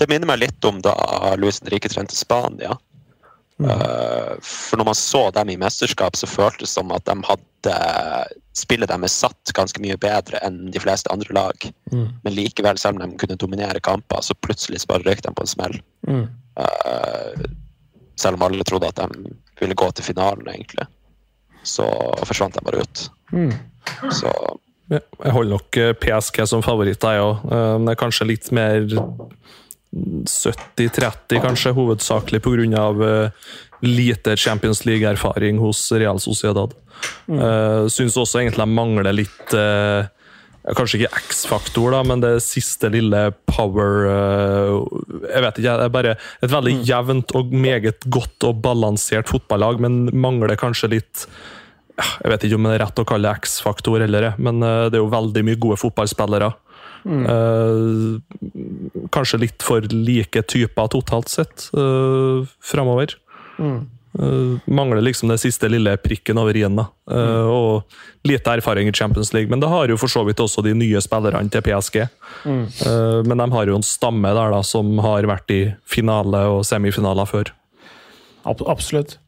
det 0.00 0.08
minner 0.08 0.32
meg 0.32 0.40
litt 0.46 0.68
om 0.68 0.80
da 0.84 0.96
Luis 1.36 1.60
Henrique 1.60 1.92
trente 1.92 2.16
Spania. 2.16 2.80
Eh, 3.68 4.34
for 4.42 4.80
når 4.80 4.84
man 4.84 4.94
så 4.94 5.22
dem 5.36 5.50
i 5.52 5.58
mesterskap, 5.60 6.16
så 6.16 6.28
føltes 6.28 6.68
det 6.68 6.72
som 6.72 6.92
at 6.96 7.04
de 7.08 7.16
hadde 7.26 7.74
spillet 8.56 8.88
deres 8.88 9.16
satt 9.22 9.52
ganske 9.56 9.80
mye 9.82 9.98
bedre 10.00 10.40
enn 10.46 10.70
de 10.72 10.80
fleste 10.82 11.10
andre 11.12 11.34
lag. 11.36 11.66
Men 11.92 12.34
likevel, 12.34 12.78
selv 12.80 12.98
om 12.98 13.04
de 13.04 13.20
kunne 13.20 13.38
dominere 13.40 13.82
kamper, 13.84 14.22
så 14.24 14.36
plutselig 14.44 14.82
bare 14.88 15.04
røyk 15.06 15.22
de 15.26 15.34
på 15.36 15.44
en 15.44 15.52
smell. 15.52 15.76
Mm. 16.08 16.24
Uh, 16.60 17.44
selv 18.20 18.36
om 18.36 18.46
alle 18.48 18.64
trodde 18.68 18.88
at 18.90 19.00
de 19.00 19.36
ville 19.60 19.76
gå 19.76 19.90
til 19.92 20.08
finalen, 20.08 20.48
egentlig. 20.48 20.88
Så 21.62 21.86
forsvant 22.28 22.56
de 22.56 22.64
bare 22.64 22.82
ut. 22.82 23.06
Mm. 23.32 23.52
Så 24.16 24.32
Jeg 24.90 25.32
holder 25.32 25.52
nok 25.54 25.76
eh, 25.78 25.92
PSG 25.94 26.40
som 26.50 26.64
favoritt, 26.66 27.04
jeg 27.04 27.22
òg. 27.22 27.44
Men 27.46 27.86
det 27.86 27.92
er 27.92 28.00
kanskje 28.00 28.26
litt 28.26 28.48
mer 28.56 28.88
70-30, 29.90 31.40
kanskje, 31.42 31.74
hovedsakelig 31.74 32.42
pga. 32.44 32.86
Uh, 32.94 33.50
lite 33.80 34.36
Champions 34.36 34.84
League-erfaring 34.84 35.58
hos 35.58 35.92
Real 35.92 36.20
Sociedad. 36.20 36.74
Uh, 37.26 37.88
Syns 37.88 38.18
også 38.20 38.42
egentlig 38.42 38.66
de 38.66 38.76
mangler 38.76 39.14
litt 39.16 39.54
eh, 39.56 40.04
Kanskje 40.76 40.98
ikke 40.98 41.16
X-faktor, 41.16 41.94
da, 41.94 42.02
men 42.04 42.20
det 42.20 42.34
siste 42.44 42.90
lille 42.92 43.30
power 43.48 44.04
eh, 44.10 44.74
Jeg 45.30 45.44
vet 45.46 45.60
ikke, 45.62 45.76
det 45.80 45.86
er 45.86 45.94
bare 45.94 46.12
et 46.44 46.52
veldig 46.52 46.74
jevnt 46.84 47.32
og 47.38 47.54
meget 47.56 48.04
godt 48.12 48.44
og 48.44 48.60
balansert 48.66 49.32
fotballag, 49.32 49.80
men 49.80 50.10
mangler 50.12 50.52
kanskje 50.60 50.92
litt 50.98 51.24
Jeg 51.96 52.34
vet 52.34 52.44
ikke 52.44 52.60
om 52.60 52.68
det 52.68 52.76
er 52.76 52.84
rett 52.84 53.00
å 53.00 53.06
kalle 53.08 53.32
det 53.32 53.46
X-faktor 53.46 54.04
heller, 54.04 54.34
men 54.36 54.60
eh, 54.60 54.90
det 54.92 55.00
er 55.00 55.04
jo 55.06 55.14
veldig 55.16 55.46
mye 55.48 55.60
gode 55.64 55.80
fotballspillere. 55.80 56.52
Eh, 57.04 58.20
kanskje 59.14 59.40
litt 59.46 59.62
for 59.64 59.80
like 59.92 60.42
typer 60.42 60.90
totalt 60.92 61.28
sett 61.32 61.70
uh, 61.76 62.44
framover. 62.60 63.16
Eh, 64.18 64.58
mangler 64.66 65.00
liksom 65.00 65.28
det 65.30 65.36
siste 65.38 65.68
lille 65.70 65.92
prikken 66.02 66.38
over 66.38 66.56
i-en. 66.56 66.78
Eh, 66.82 67.46
Og 67.46 67.84
lite 68.26 68.50
erfaring 68.50 68.88
i 68.88 68.92
Champions 68.92 69.32
League, 69.32 69.48
men 69.50 69.60
det 69.60 69.68
har 69.70 69.86
jo 69.88 69.96
for 69.96 70.10
så 70.10 70.24
vidt 70.26 70.40
også 70.42 70.64
de 70.66 70.74
nye 70.74 70.98
spillerne 71.00 71.50
til 71.50 71.62
PSG. 71.62 72.00
Eh, 72.02 73.20
men 73.24 73.38
de 73.38 73.46
har 73.52 73.66
jo 73.66 73.76
en 73.78 73.86
stamme 73.86 74.34
der 74.34 74.50
da, 74.50 74.62
som 74.66 74.98
har 74.98 75.22
vært 75.30 75.50
i 75.54 75.60
finale 75.86 76.42
og 76.50 76.64
semifinaler 76.66 77.28
før. 77.28 77.52
Ab 78.44 78.64
absolutt. 78.66 79.18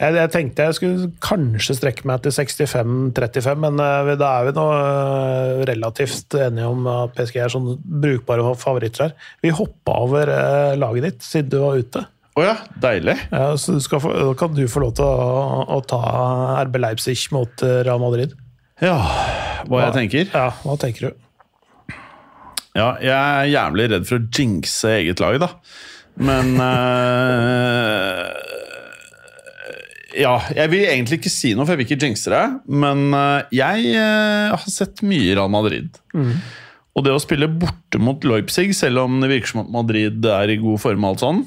Jeg, 0.00 0.14
jeg 0.16 0.30
tenkte 0.32 0.64
jeg 0.64 0.76
skulle 0.78 1.08
kanskje 1.20 1.76
strekke 1.76 2.06
meg 2.08 2.22
til 2.24 2.32
65-35, 2.32 3.58
men 3.60 3.82
uh, 3.82 4.12
da 4.16 4.30
er 4.38 4.46
vi 4.48 4.54
nå 4.56 4.64
uh, 4.72 5.60
relativt 5.68 6.36
enige 6.40 6.70
om 6.70 6.88
at 6.88 7.12
PSG 7.18 7.42
er 7.42 7.52
sånn 7.52 7.74
brukbare 7.84 8.54
favoritter 8.60 9.08
her. 9.08 9.28
Vi 9.44 9.52
hoppa 9.52 9.98
over 10.06 10.32
uh, 10.32 10.72
laget 10.80 11.06
ditt 11.08 11.26
siden 11.26 11.52
du 11.52 11.58
var 11.60 11.82
ute. 11.82 12.04
Å 12.38 12.46
ja, 12.46 12.56
deilig. 12.80 13.18
Ja, 13.28 13.50
så 13.60 13.76
få, 14.00 14.14
da 14.14 14.32
kan 14.38 14.54
du 14.56 14.62
få 14.70 14.86
lov 14.86 14.94
til 14.96 15.04
å, 15.04 15.64
å 15.76 15.80
ta 15.84 16.00
RB 16.62 16.80
Leipzig 16.80 17.18
mot 17.34 17.60
Real 17.60 18.00
Madrid. 18.00 18.32
Ja, 18.80 18.96
hva 19.68 19.84
jeg 19.88 19.96
tenker? 19.98 20.30
Ja, 20.32 20.48
hva 20.64 20.78
tenker 20.80 21.10
du? 21.10 21.26
Ja, 22.78 22.94
jeg 23.02 23.12
er 23.12 23.50
jævlig 23.50 23.90
redd 23.92 24.06
for 24.08 24.22
å 24.22 24.28
jinxe 24.30 24.94
eget 25.02 25.20
lag, 25.20 25.36
da. 25.42 25.50
Men 26.20 26.54
Ja, 30.18 30.38
jeg 30.56 30.72
vil 30.72 30.88
egentlig 30.88 31.20
ikke 31.20 31.32
si 31.32 31.52
noe, 31.54 31.66
for 31.66 31.74
jeg 31.74 31.82
vil 31.82 31.88
ikke 31.90 32.08
jinxe 32.08 32.32
det. 32.32 32.44
Men 32.66 33.10
eh, 33.16 33.52
jeg 33.60 33.92
eh, 33.94 34.50
har 34.54 34.66
sett 34.70 35.04
mye 35.06 35.36
Real 35.36 35.52
Madrid. 35.52 36.00
Og 36.98 37.06
det 37.06 37.14
å 37.14 37.22
spille 37.22 37.50
borte 37.50 38.00
mot 38.02 38.24
Leipzig, 38.26 38.72
selv 38.76 39.04
om 39.04 39.20
det 39.22 39.30
virker 39.30 39.52
som 39.52 39.62
at 39.62 39.72
Madrid 39.72 40.26
er 40.26 40.50
i 40.50 40.58
god 40.60 40.80
form 40.82 41.04
og 41.06 41.12
alt 41.12 41.22
sånn 41.22 41.38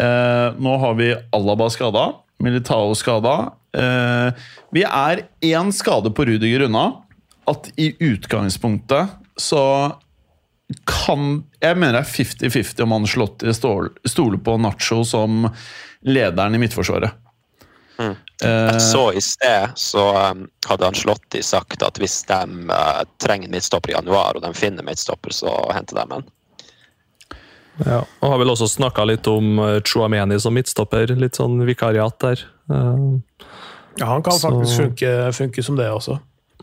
eh, 0.00 0.60
Nå 0.62 0.76
har 0.84 0.94
vi 1.00 1.08
Alaba 1.34 1.68
skada, 1.74 2.04
Militao 2.42 2.94
skada. 2.98 3.34
Eh, 3.76 4.44
vi 4.74 4.86
er 4.86 5.26
én 5.42 5.74
skade 5.74 6.14
på 6.14 6.26
Rudiger 6.28 6.68
unna. 6.68 6.86
At 7.50 7.72
i 7.74 7.90
utgangspunktet 7.98 9.18
så 9.40 9.64
kan 10.86 11.42
Jeg 11.60 11.76
mener 11.76 11.98
det 11.98 12.04
er 12.04 12.12
50-50 12.48 12.84
om 12.84 12.94
Ancelotti 12.96 13.52
stoler 13.52 14.38
på 14.40 14.54
Nacho 14.62 15.02
som 15.04 15.48
lederen 16.06 16.54
i 16.56 16.60
midtforsvaret. 16.62 17.18
Mm. 17.98 18.14
Uh, 18.42 18.72
Jeg 18.72 18.80
så 18.82 19.02
i 19.14 19.20
sted 19.20 19.74
så 19.78 20.04
um, 20.32 20.46
hadde 20.66 20.86
Ancelotti 20.88 21.42
sagt 21.44 21.82
at 21.86 21.98
hvis 22.00 22.22
de 22.26 22.38
uh, 22.72 23.02
trenger 23.22 23.46
en 23.50 23.54
midtstopper 23.56 23.92
i 23.92 23.96
januar, 23.96 24.36
og 24.38 24.42
de 24.42 24.52
finner 24.58 24.82
midtstopper, 24.86 25.30
så 25.36 25.52
henter 25.74 26.00
de 26.00 26.16
en. 26.18 26.24
Ja, 27.86 28.02
og 28.20 28.28
har 28.34 28.38
vel 28.42 28.50
også 28.52 28.68
snakka 28.68 29.04
litt 29.08 29.28
om 29.30 29.58
uh, 29.62 29.78
Chouameni 29.80 30.36
som 30.42 30.54
midtstopper. 30.56 31.14
Litt 31.16 31.38
sånn 31.40 31.60
vikariat 31.68 32.18
der. 32.24 32.42
Uh, 32.70 33.20
Ja, 34.00 34.06
Han 34.06 34.22
kan 34.24 34.32
Så- 34.32 34.48
faktisk 34.48 34.76
funke, 34.80 35.08
funke 35.36 35.62
som 35.62 35.76
det 35.76 35.84
også. 35.92 36.18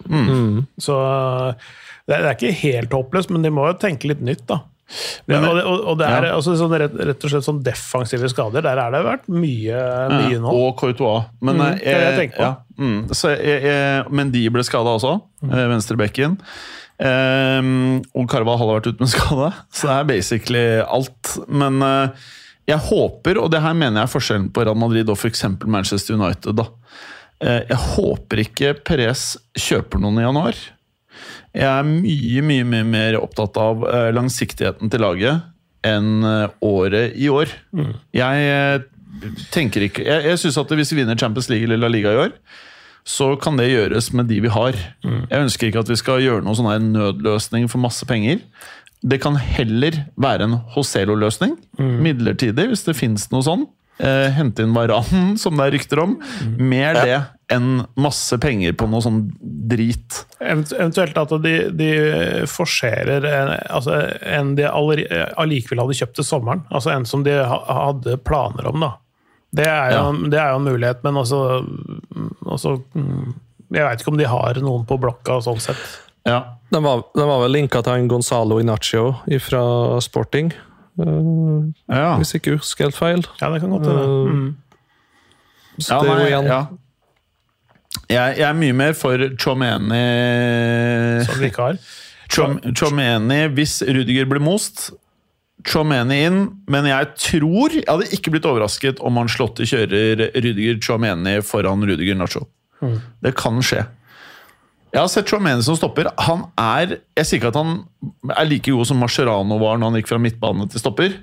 mm. 0.10 0.66
Så 0.82 0.96
eh, 0.98 1.54
det 2.08 2.16
er 2.16 2.22
det 2.24 2.30
er 2.30 2.36
ikke 2.40 2.62
helt 2.64 2.90
håpløst, 2.90 3.30
men 3.30 3.44
de 3.44 3.52
må 3.54 3.68
jo 3.68 3.76
tenke 3.78 4.08
litt 4.10 4.22
nytt, 4.26 4.48
da. 4.48 4.62
Ja, 5.30 5.38
og, 5.46 5.58
og, 5.62 5.84
og 5.92 5.98
det 6.00 6.08
er 6.10 6.26
Ja. 6.26 6.34
altså, 6.36 6.56
sånn, 6.58 6.72
rett, 6.82 6.96
rett 6.98 7.24
og 7.28 7.30
slett 7.34 7.46
sånn 7.46 7.62
defensive 7.64 8.30
skader. 8.32 8.64
Der 8.66 8.80
er 8.82 8.92
det 8.96 9.02
vært 9.06 9.28
mye, 9.30 9.84
mye 10.16 10.40
nå. 10.42 10.50
Og 10.64 10.72
Courtois. 10.80 11.28
Men, 11.42 11.60
Mm, 11.60 11.80
jeg, 11.84 11.94
er 11.94 12.18
jeg 12.24 12.32
på. 12.34 12.42
Ja, 12.42 12.56
mm, 12.80 13.00
så 13.14 13.36
jeg, 13.38 13.62
jeg, 13.70 14.06
men 14.12 14.32
de 14.34 14.44
ble 14.50 14.64
skada 14.66 14.96
også, 14.98 15.22
Mm. 15.44 15.52
eh, 15.54 15.68
venstrebekken. 15.76 16.40
Um, 17.00 18.02
og 18.18 18.26
Carval 18.30 18.58
har 18.60 18.68
vært 18.74 18.90
ute 18.92 19.00
med 19.06 19.12
skade, 19.16 19.52
så 19.72 19.88
det 19.88 19.94
er 19.96 20.10
basically 20.10 20.66
alt. 20.84 21.36
Men 21.48 21.80
uh, 21.86 22.10
jeg 22.68 22.82
håper, 22.90 23.40
og 23.40 23.52
det 23.54 23.62
her 23.64 23.74
mener 23.78 24.02
jeg 24.02 24.10
er 24.10 24.14
forskjellen 24.16 24.50
på 24.54 24.66
Real 24.68 24.76
Madrid 24.80 25.10
og 25.10 25.18
f.eks. 25.18 25.46
Manchester 25.66 26.18
United, 26.20 26.58
da. 26.60 26.68
Uh, 27.40 27.62
jeg 27.70 27.80
håper 27.96 28.44
ikke 28.44 28.74
Perez 28.84 29.38
kjøper 29.58 30.02
noen 30.04 30.20
i 30.20 30.26
januar. 30.28 30.60
Jeg 31.58 31.66
er 31.66 31.88
mye, 31.88 32.44
mye, 32.46 32.66
mye 32.68 32.86
mer 32.88 33.18
opptatt 33.20 33.58
av 33.60 33.86
eh, 33.90 34.10
langsiktigheten 34.16 34.92
til 34.92 35.02
laget 35.02 35.46
enn 35.88 36.26
eh, 36.28 36.56
året 36.66 37.16
i 37.18 37.30
år. 37.32 37.52
Jeg 38.16 38.50
eh, 38.54 38.82
tenker 39.54 39.88
ikke 39.88 40.04
Jeg, 40.06 40.26
jeg 40.28 40.42
syns 40.42 40.60
at 40.62 40.74
hvis 40.78 40.94
vi 40.94 41.02
vinner 41.02 41.18
Champions 41.20 41.50
League 41.50 41.66
eller 41.66 41.82
La 41.82 41.92
Liga 41.92 42.14
i 42.14 42.22
år, 42.28 42.36
så 43.10 43.32
kan 43.42 43.58
det 43.58 43.72
gjøres 43.72 44.12
med 44.14 44.28
de 44.30 44.38
vi 44.44 44.52
har. 44.54 44.76
Jeg 45.02 45.46
ønsker 45.48 45.70
ikke 45.70 45.82
at 45.82 45.90
vi 45.90 45.98
skal 45.98 46.22
gjøre 46.22 46.44
noen 46.46 46.60
sånn 46.60 46.92
nødløsning 46.94 47.66
for 47.72 47.82
masse 47.82 48.06
penger. 48.06 48.44
Det 49.02 49.22
kan 49.24 49.40
heller 49.40 50.04
være 50.20 50.46
en 50.46 50.58
Hoselo-løsning, 50.76 51.56
midlertidig, 51.80 52.68
hvis 52.70 52.84
det 52.86 52.98
fins 53.00 53.30
noe 53.32 53.46
sånn. 53.48 53.64
Eh, 54.00 54.30
hente 54.32 54.64
inn 54.64 54.76
Varan, 54.76 55.36
som 55.42 55.58
det 55.60 55.66
er 55.66 55.76
rykter 55.76 56.04
om. 56.04 56.16
Mer 56.60 57.00
det 57.02 57.18
enn 57.50 57.84
masse 57.98 58.38
penger 58.42 58.76
på 58.78 58.86
noe 58.90 59.02
sånn 59.02 59.24
drit. 59.42 60.20
Eventuelt 60.40 61.18
at 61.18 61.34
de, 61.44 61.54
de 61.74 61.90
forserer 62.50 63.26
en, 63.26 63.54
altså 63.74 63.96
en 64.22 64.54
de 64.58 64.68
allikevel 64.70 65.82
hadde 65.82 65.98
kjøpt 65.98 66.20
til 66.20 66.28
sommeren. 66.28 66.62
Altså 66.70 66.94
en 66.94 67.08
som 67.10 67.26
de 67.26 67.34
hadde 67.42 68.20
planer 68.28 68.70
om, 68.70 68.86
da. 68.86 68.92
Det 69.50 69.66
er 69.66 69.96
jo, 69.96 70.30
det 70.30 70.38
er 70.38 70.52
jo 70.54 70.60
en 70.60 70.68
mulighet, 70.70 71.02
men 71.02 71.18
altså, 71.18 71.40
også 72.46 72.76
mm, 72.94 73.32
Jeg 73.74 73.86
veit 73.88 74.04
ikke 74.04 74.12
om 74.14 74.20
de 74.20 74.28
har 74.30 74.60
noen 74.62 74.86
på 74.86 75.00
blokka 75.02 75.40
sånn 75.42 75.62
sett. 75.64 75.82
Ja. 76.30 76.44
Den 76.70 76.86
var, 76.86 77.02
de 77.18 77.26
var 77.26 77.42
vel 77.48 77.56
linka 77.58 77.82
til 77.86 77.98
en 77.98 78.10
Gonzalo 78.12 78.60
Inaccio 78.62 79.14
fra 79.42 79.64
Sporting, 80.06 80.54
Uh, 81.00 81.70
ja. 81.88 82.18
hvis 82.20 82.34
ikke 82.36 82.58
husker 82.58 82.90
helt 82.90 82.98
feil. 82.98 83.22
Ja, 83.40 83.48
det 83.54 83.62
kan 83.64 83.72
godt 83.72 83.86
hende. 83.88 84.04
Uh, 84.04 84.34
Mm. 84.34 84.58
Så 85.80 85.96
Ja, 85.96 86.02
det 86.02 86.10
er 86.10 86.16
nei, 86.18 86.24
jo 86.24 86.28
igjen 86.28 86.48
ja. 86.50 86.58
Jeg, 88.10 88.38
jeg 88.38 88.46
er 88.46 88.58
mye 88.58 88.76
mer 88.78 88.96
for 88.98 89.22
Chomeni 89.42 90.00
Som 91.26 91.40
vi 91.42 91.50
ikke 91.50 91.66
har. 91.72 91.80
Chom, 92.30 92.58
Chomeni 92.78 93.40
hvis 93.58 93.80
Rudiger 93.90 94.28
blir 94.30 94.42
most. 94.46 94.92
Chomeni 95.68 96.22
inn, 96.28 96.38
men 96.72 96.86
jeg 96.88 97.10
tror 97.20 97.74
Jeg 97.76 97.84
hadde 97.90 98.12
ikke 98.16 98.32
blitt 98.32 98.46
overrasket 98.48 99.02
om 99.04 99.18
Anslotti 99.20 99.66
kjører 99.68 100.30
Rudiger 100.38 100.78
Chomeni 100.86 101.40
foran 101.46 101.84
Rudiger 101.90 102.18
Nacho. 102.20 102.46
Det 103.26 103.34
kan 103.38 103.58
skje. 103.66 103.82
Jeg 104.94 105.02
har 105.04 105.10
sett 105.12 105.30
Chomeni 105.30 105.62
som 105.66 105.76
stopper. 105.78 106.08
Han 106.30 106.46
er 106.58 106.96
Jeg 107.18 107.26
sier 107.28 107.42
ikke 107.42 107.52
at 107.52 107.60
han 107.60 107.76
er 108.38 108.48
like 108.50 108.72
god 108.72 108.88
som 108.90 109.02
Mascherano 109.02 109.58
var 109.62 109.78
når 109.82 109.92
han 109.92 110.00
gikk 110.00 110.14
fra 110.14 110.22
midtbane 110.22 110.70
til 110.72 110.82
stopper, 110.82 111.18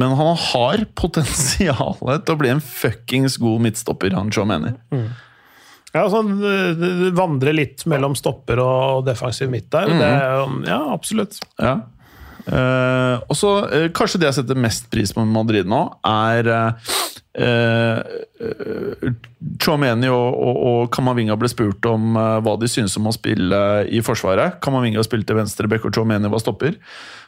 men 0.00 0.16
han 0.16 0.36
har 0.48 0.82
potensial 0.96 1.96
til 2.00 2.34
å 2.34 2.40
bli 2.40 2.50
en 2.56 2.60
fuckings 2.64 3.36
god 3.40 3.60
midtstopper, 3.68 4.16
han 4.16 4.32
Chomeni. 4.32 4.72
Ja, 5.90 6.04
sånn, 6.10 6.36
det, 6.38 7.12
det 7.42 7.54
litt 7.56 7.86
mellom 7.90 8.14
stopper 8.18 8.62
og 8.62 9.06
defensiv 9.08 9.50
midt 9.50 9.70
der. 9.74 9.90
Det 9.90 10.10
er, 10.10 10.44
ja, 10.68 10.82
absolutt. 10.94 11.40
Ja. 11.58 11.80
Eh, 12.50 13.16
og 13.28 13.36
så 13.36 13.50
eh, 13.68 13.88
Kanskje 13.94 14.18
det 14.22 14.30
jeg 14.30 14.38
setter 14.40 14.58
mest 14.58 14.88
pris 14.90 15.12
på 15.14 15.22
med 15.22 15.34
Madrid 15.34 15.68
nå, 15.68 15.82
er 16.08 16.48
uh, 16.50 18.00
Chomeni 19.60 20.08
og, 20.10 20.28
og, 20.34 20.56
og 20.70 20.80
Kamavinga 20.94 21.36
ble 21.38 21.50
spurt 21.52 21.86
om 21.86 22.16
eh, 22.18 22.38
hva 22.42 22.56
de 22.60 22.68
synes 22.70 22.96
om 22.98 23.06
å 23.10 23.14
spille 23.14 23.60
i 23.86 24.02
Forsvaret. 24.04 24.58
Kamavinga 24.64 25.04
spilte 25.06 25.36
venstreback, 25.36 25.86
og 25.86 25.94
Chomeni 25.94 26.30
var 26.32 26.42
stopper. 26.42 26.78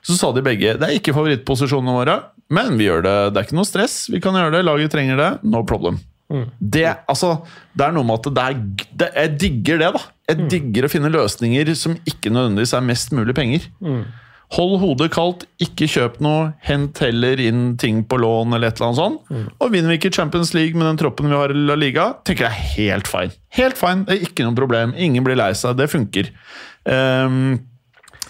Så 0.03 0.19
sa 0.19 0.33
de 0.35 0.43
begge 0.45 0.77
det 0.79 0.89
er 0.89 0.99
ikke 0.99 1.15
favorittposisjonene 1.17 1.99
våre, 1.99 2.17
men 2.53 2.75
vi 2.81 2.89
gjør 2.89 3.07
det. 3.07 3.19
Det 3.33 3.43
er 3.43 3.49
ikke 3.49 3.61
noe 3.61 3.69
stress. 3.69 4.01
Vi 4.13 4.23
kan 4.23 4.37
gjøre 4.39 4.57
det. 4.57 4.65
Laget 4.67 4.95
trenger 4.95 5.21
det. 5.21 5.31
No 5.47 5.63
problem. 5.69 6.01
Det, 6.59 6.87
altså, 7.13 7.35
det 7.77 7.85
er 7.87 7.95
noe 7.97 8.07
med 8.09 8.19
at 8.21 8.33
det 8.35 8.43
er, 8.49 8.59
det, 9.03 9.09
Jeg 9.21 9.33
digger 9.43 9.79
det, 9.83 9.93
da. 9.99 10.03
Jeg 10.33 10.49
digger 10.53 10.87
å 10.87 10.91
finne 10.93 11.11
løsninger 11.13 11.73
som 11.77 11.95
ikke 12.09 12.33
nødvendigvis 12.33 12.73
er 12.79 12.85
mest 12.89 13.13
mulig 13.13 13.35
penger. 13.37 13.67
Hold 14.53 14.75
hodet 14.83 15.07
kaldt, 15.15 15.47
ikke 15.65 15.87
kjøp 15.89 16.19
noe, 16.21 16.51
hent 16.61 16.99
heller 17.01 17.41
inn 17.41 17.71
ting 17.81 18.03
på 18.05 18.19
lån 18.21 18.53
eller 18.53 18.69
et 18.69 18.77
eller 18.77 18.91
annet 18.91 19.01
sånt. 19.01 19.31
Og 19.65 19.71
vinner 19.73 19.89
vi 19.95 19.97
ikke 19.97 20.13
Champions 20.13 20.53
League 20.53 20.77
med 20.77 20.85
den 20.91 21.01
troppen 21.01 21.31
vi 21.33 21.39
har 21.41 21.55
i 21.55 21.57
La 21.57 21.77
Liga, 21.81 22.11
tenker 22.29 22.51
jeg 22.51 22.67
helt 22.77 23.09
fine. 23.09 23.33
Helt 23.57 23.81
fine, 23.81 24.05
det 24.09 24.19
er 24.19 24.27
ikke 24.29 24.45
noe 24.45 24.57
problem. 24.59 24.93
Ingen 24.97 25.25
blir 25.25 25.41
lei 25.41 25.55
seg, 25.57 25.79
det 25.81 25.89
funker. 25.93 26.29
Um, 26.85 27.61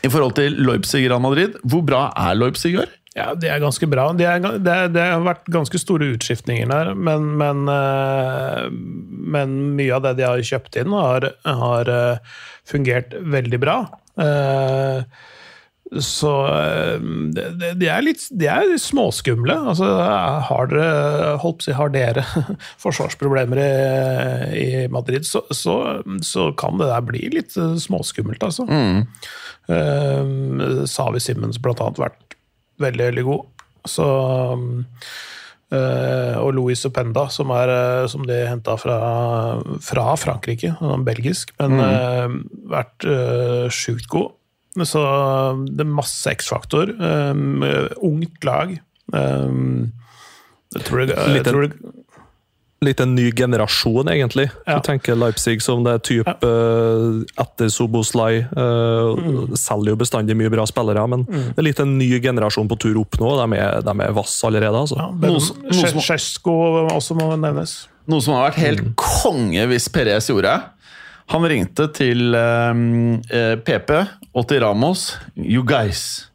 I 0.03 0.11
forhold 0.15 0.37
til 0.39 0.55
Leipzig 0.63 1.09
Real 1.09 1.23
Madrid, 1.23 1.59
hvor 1.67 1.83
bra 1.87 2.05
er 2.15 2.39
Leipzig 2.39 2.77
i 2.77 2.79
år? 2.85 2.91
Ja, 3.13 3.35
det 3.37 3.51
er 3.53 3.61
ganske 3.61 3.85
bra. 3.93 4.07
Det, 4.17 4.25
er, 4.25 4.41
det, 4.41 4.73
er, 4.73 4.87
det 4.89 5.03
har 5.05 5.25
vært 5.27 5.51
ganske 5.53 5.77
store 5.81 6.15
utskiftninger 6.15 6.71
der, 6.71 6.95
men, 6.97 7.27
men, 7.37 7.67
eh, 7.69 8.71
men 8.73 9.53
mye 9.77 9.99
av 9.99 10.07
det 10.07 10.15
de 10.23 10.25
har 10.25 10.41
kjøpt 10.49 10.79
inn, 10.81 10.95
har, 10.97 11.29
har 11.45 11.93
eh, 11.93 12.33
fungert 12.73 13.13
veldig 13.37 13.61
bra. 13.61 13.77
Eh, 14.17 15.29
Så 15.93 16.31
de, 17.37 17.85
er 17.85 18.01
litt 18.01 18.23
de 18.41 18.47
er 18.49 18.65
litt 18.71 18.81
småskumle. 18.81 19.59
Altså, 19.75 19.91
har 20.49 20.71
dere, 20.73 21.35
holdt 21.43 21.69
har 21.77 21.93
dere 21.93 22.25
forsvarsproblemer 22.85 23.61
i, 23.61 23.69
i 24.57 24.69
Madrid, 24.89 25.29
så, 25.29 25.45
så, 25.53 25.77
så 26.25 26.49
kan 26.57 26.81
det 26.81 26.89
der 26.89 27.05
bli 27.13 27.29
litt 27.37 27.53
småskummelt, 27.59 28.41
altså. 28.49 28.65
Eh, 29.69 30.87
Savi 30.89 31.21
Simmons 31.21 31.61
blant 31.61 31.85
annet 31.85 32.01
vært 32.07 32.39
veldig, 32.81 33.09
veldig 33.11 33.25
god. 33.27 33.65
Så 33.89 34.07
eh, 35.75 36.37
Og 36.39 36.53
Louis 36.57 36.85
Openda, 36.87 37.27
som, 37.35 37.51
er, 37.57 37.73
eh, 37.73 38.05
som 38.13 38.25
de 38.29 38.39
henta 38.49 38.77
fra, 38.81 38.99
fra 39.83 40.13
Frankrike, 40.21 40.75
han 40.81 40.95
er 40.97 41.09
belgisk, 41.09 41.55
men 41.61 42.47
vært 42.71 43.09
uh, 43.09 43.67
sjukt 43.73 44.09
god. 44.13 44.33
Så 44.89 45.03
det 45.69 45.85
er 45.85 45.91
masse 45.91 46.31
X-faktor. 46.33 46.95
Um, 46.97 47.61
ungt 48.01 48.47
lag. 48.49 48.79
Um, 49.13 49.93
jeg 50.73 50.87
tror 50.87 51.03
det, 51.05 51.19
jeg 51.37 51.45
tror 51.45 51.67
det 51.67 51.75
Litt 52.83 53.01
en 53.01 53.15
ny 53.15 53.29
generasjon, 53.39 54.09
egentlig. 54.11 54.49
Ja. 54.67 54.81
Du 54.81 54.87
tenker 54.89 55.15
Leipzig 55.19 55.61
som 55.63 55.85
det 55.87 55.93
er 55.95 56.03
type 56.03 56.49
eh, 56.49 57.43
etter 57.45 57.71
Soboslai. 57.71 58.43
Uh, 58.57 59.55
Selger 59.59 59.93
jo 59.93 60.01
bestandig 60.01 60.35
mye 60.39 60.51
bra 60.51 60.67
spillere, 60.67 61.05
men 61.11 61.23
det 61.31 61.63
er 61.63 61.69
litt 61.69 61.83
en 61.83 61.95
ny 62.01 62.11
generasjon 62.23 62.71
på 62.71 62.81
tur 62.83 62.99
opp 63.05 63.21
nå. 63.23 63.33
De 63.39 63.61
er, 63.61 63.81
de 63.87 63.95
er 64.07 64.17
vass 64.17 64.35
allerede, 64.49 64.83
altså. 64.83 64.99
ja, 64.99 65.09
Noe 65.15 66.05
Sjesko 66.09 66.59
også 66.91 67.17
må 67.19 67.31
nevnes. 67.37 67.85
Noe 68.11 68.25
som 68.25 68.35
har 68.35 68.51
vært 68.51 68.63
helt 68.65 68.87
konge 68.99 69.67
hvis 69.71 69.87
Perez 69.93 70.31
gjorde. 70.33 70.57
Han 71.33 71.47
ringte 71.49 71.87
til 71.95 72.35
um, 72.35 73.21
eh, 73.31 73.55
PP 73.63 73.95
og 74.35 74.49
til 74.51 74.65
Ramos. 74.65 75.13
You 75.37 75.63
guys, 75.65 76.27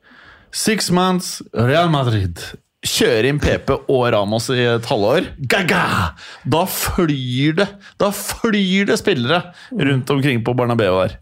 six 0.51 0.89
months, 0.91 1.41
Real 1.53 1.91
Madrid. 1.91 2.39
Kjøre 2.87 3.29
inn 3.31 3.39
PP 3.41 3.73
og 3.91 4.03
Ramos 4.13 4.47
i 4.53 4.61
et 4.63 4.85
halvår. 4.87 5.31
Gaga! 5.51 6.13
Da 6.47 6.63
flyr 6.71 7.57
det 7.57 7.67
Da 7.99 8.11
flyr 8.15 8.87
det 8.89 8.99
spillere 9.01 9.41
rundt 9.75 10.13
omkring 10.13 10.43
på 10.45 10.55
Barnabeu 10.57 10.93
der. 11.01 11.17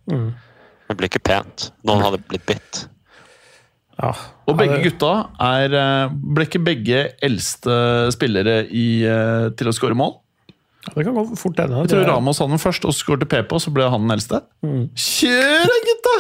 Det 0.86 0.98
blir 1.00 1.10
ikke 1.10 1.24
pent. 1.26 1.72
Noen 1.88 2.04
hadde 2.06 2.22
blitt 2.30 2.46
bitt. 2.46 2.86
Ja. 3.96 4.12
Og 4.46 4.58
begge 4.60 4.82
gutta 4.84 5.12
er 5.40 5.74
eh, 5.80 6.16
Ble 6.36 6.46
ikke 6.50 6.60
begge 6.66 6.98
eldste 7.24 8.12
spillere 8.14 8.66
i, 8.68 9.06
eh, 9.08 9.48
til 9.56 9.72
å 9.72 9.74
skåre 9.76 9.96
mål? 9.98 10.18
Det 10.94 11.04
kan 11.08 11.16
gå 11.18 11.24
fort 11.40 11.60
ennå. 11.64 11.80
Jeg 11.84 11.90
tror 11.96 12.04
Ramos 12.12 12.38
hadde 12.40 12.54
den 12.54 12.62
først, 12.62 12.86
og 12.86 12.94
så 12.94 13.02
skårte 13.02 13.26
PP, 13.32 13.56
og 13.58 13.62
så 13.64 13.72
ble 13.74 13.88
han 13.90 14.06
den 14.06 14.14
eldste. 14.16 14.42
Kjør 14.62 15.66
da, 15.72 15.78
gutta! 15.88 16.14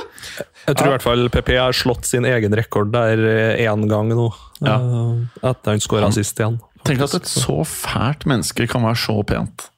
Jeg 0.65 0.75
tror 0.79 0.87
i 0.89 0.93
hvert 0.95 1.05
fall 1.05 1.27
PP 1.29 1.51
har 1.59 1.75
slått 1.77 2.09
sin 2.09 2.25
egen 2.25 2.55
rekord 2.57 2.89
der 2.95 3.21
én 3.61 3.85
gang 3.91 4.09
nå. 4.09 4.25
Ja. 4.65 4.79
eh, 4.81 5.49
Etter 5.51 5.75
han 5.75 5.83
skåra 5.85 6.09
sist 6.15 6.39
igjen. 6.41 6.57
Tenk 6.85 7.01
at 7.05 7.13
et 7.19 7.29
så 7.29 7.59
fælt 7.65 8.25
menneske 8.29 8.67
kan 8.69 8.83
være 8.85 8.97
så 9.05 9.19
pent. 9.25 9.69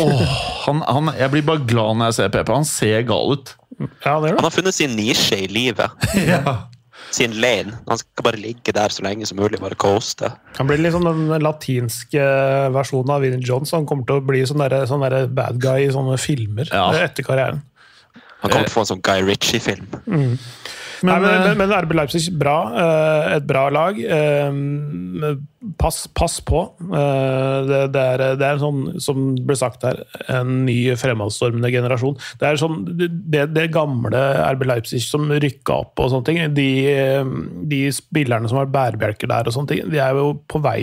Åh, 0.00 0.22
han, 0.66 0.80
han, 0.88 1.10
jeg 1.18 1.30
blir 1.32 1.44
bare 1.46 1.64
glad 1.68 1.96
når 2.00 2.10
jeg 2.12 2.18
ser 2.20 2.32
PP. 2.34 2.52
Han 2.56 2.68
ser 2.68 3.02
gal 3.08 3.34
ut. 3.38 3.54
Ja, 4.04 4.18
Han 4.20 4.38
har 4.44 4.50
funnet 4.54 4.74
sin 4.76 4.94
nisje 4.98 5.40
i 5.44 5.48
livet. 5.50 5.90
Sin 7.14 7.36
lane. 7.38 7.76
Han 7.86 8.00
skal 8.00 8.26
bare 8.26 8.40
ligge 8.40 8.72
der 8.74 8.90
så 8.90 9.04
lenge 9.06 9.26
som 9.28 9.38
mulig, 9.38 9.60
bare 9.62 9.76
coaste. 9.78 10.32
Han 10.58 10.66
blir 10.70 10.80
liksom 10.82 11.04
den 11.06 11.28
latinske 11.44 12.24
versjonen 12.74 13.12
av 13.14 13.22
Vinnie 13.22 13.44
Jones. 13.44 13.70
Han 13.76 13.86
kommer 13.86 14.08
til 14.08 14.18
å 14.18 14.24
bli 14.26 14.40
sånn 14.48 14.62
der, 14.64 14.80
sånn 14.90 15.04
der 15.06 15.28
bad 15.30 15.60
guy 15.62 15.84
i 15.86 15.92
sånne 15.94 16.18
filmer 16.18 16.66
Ja. 16.72 16.88
etter 17.04 17.22
karrieren. 17.26 17.62
Han 18.42 18.50
kommer 18.50 18.66
til 18.66 18.72
å 18.74 18.76
få 18.76 18.82
en 18.84 18.90
sånn 18.92 19.04
Guy 19.04 19.22
Ritchie-film. 19.24 19.86
Nei, 20.10 20.38
Men, 21.04 21.22
men, 21.22 21.30
eh, 21.30 21.48
men, 21.52 21.58
men 21.68 21.74
RB 21.84 21.96
Leipzig, 21.98 22.26
bra. 22.40 22.58
eh, 22.80 23.34
Et 23.36 23.46
bra 23.48 23.68
lag. 23.74 23.98
Eh, 24.00 25.34
Pass, 25.80 26.02
pass 26.12 26.34
på. 26.44 26.58
Det, 26.78 27.78
det, 27.94 28.00
er, 28.00 28.22
det 28.36 28.44
er 28.44 28.58
sånn, 28.60 28.98
som 29.00 29.30
ble 29.48 29.54
sagt 29.56 29.86
her, 29.88 30.02
en 30.28 30.66
ny 30.66 30.74
fremadstormende 31.00 31.70
generasjon. 31.72 32.18
Det 32.36 32.50
er 32.50 32.60
sånn, 32.60 32.82
det, 33.00 33.46
det 33.56 33.64
gamle 33.72 34.20
RB 34.44 34.66
Leipzig 34.68 35.00
som 35.06 35.32
rykka 35.32 35.78
opp 35.86 36.02
og 36.04 36.12
sånne 36.12 36.28
ting, 36.28 36.42
de, 36.52 36.68
de 37.72 37.80
spillerne 37.96 38.50
som 38.52 38.60
har 38.60 38.68
bærebjelker 38.76 39.32
der 39.32 39.48
og 39.48 39.56
sånne 39.56 39.72
ting, 39.72 39.88
de 39.88 40.02
er 40.04 40.20
jo 40.20 40.34
på 40.52 40.60
vei 40.64 40.82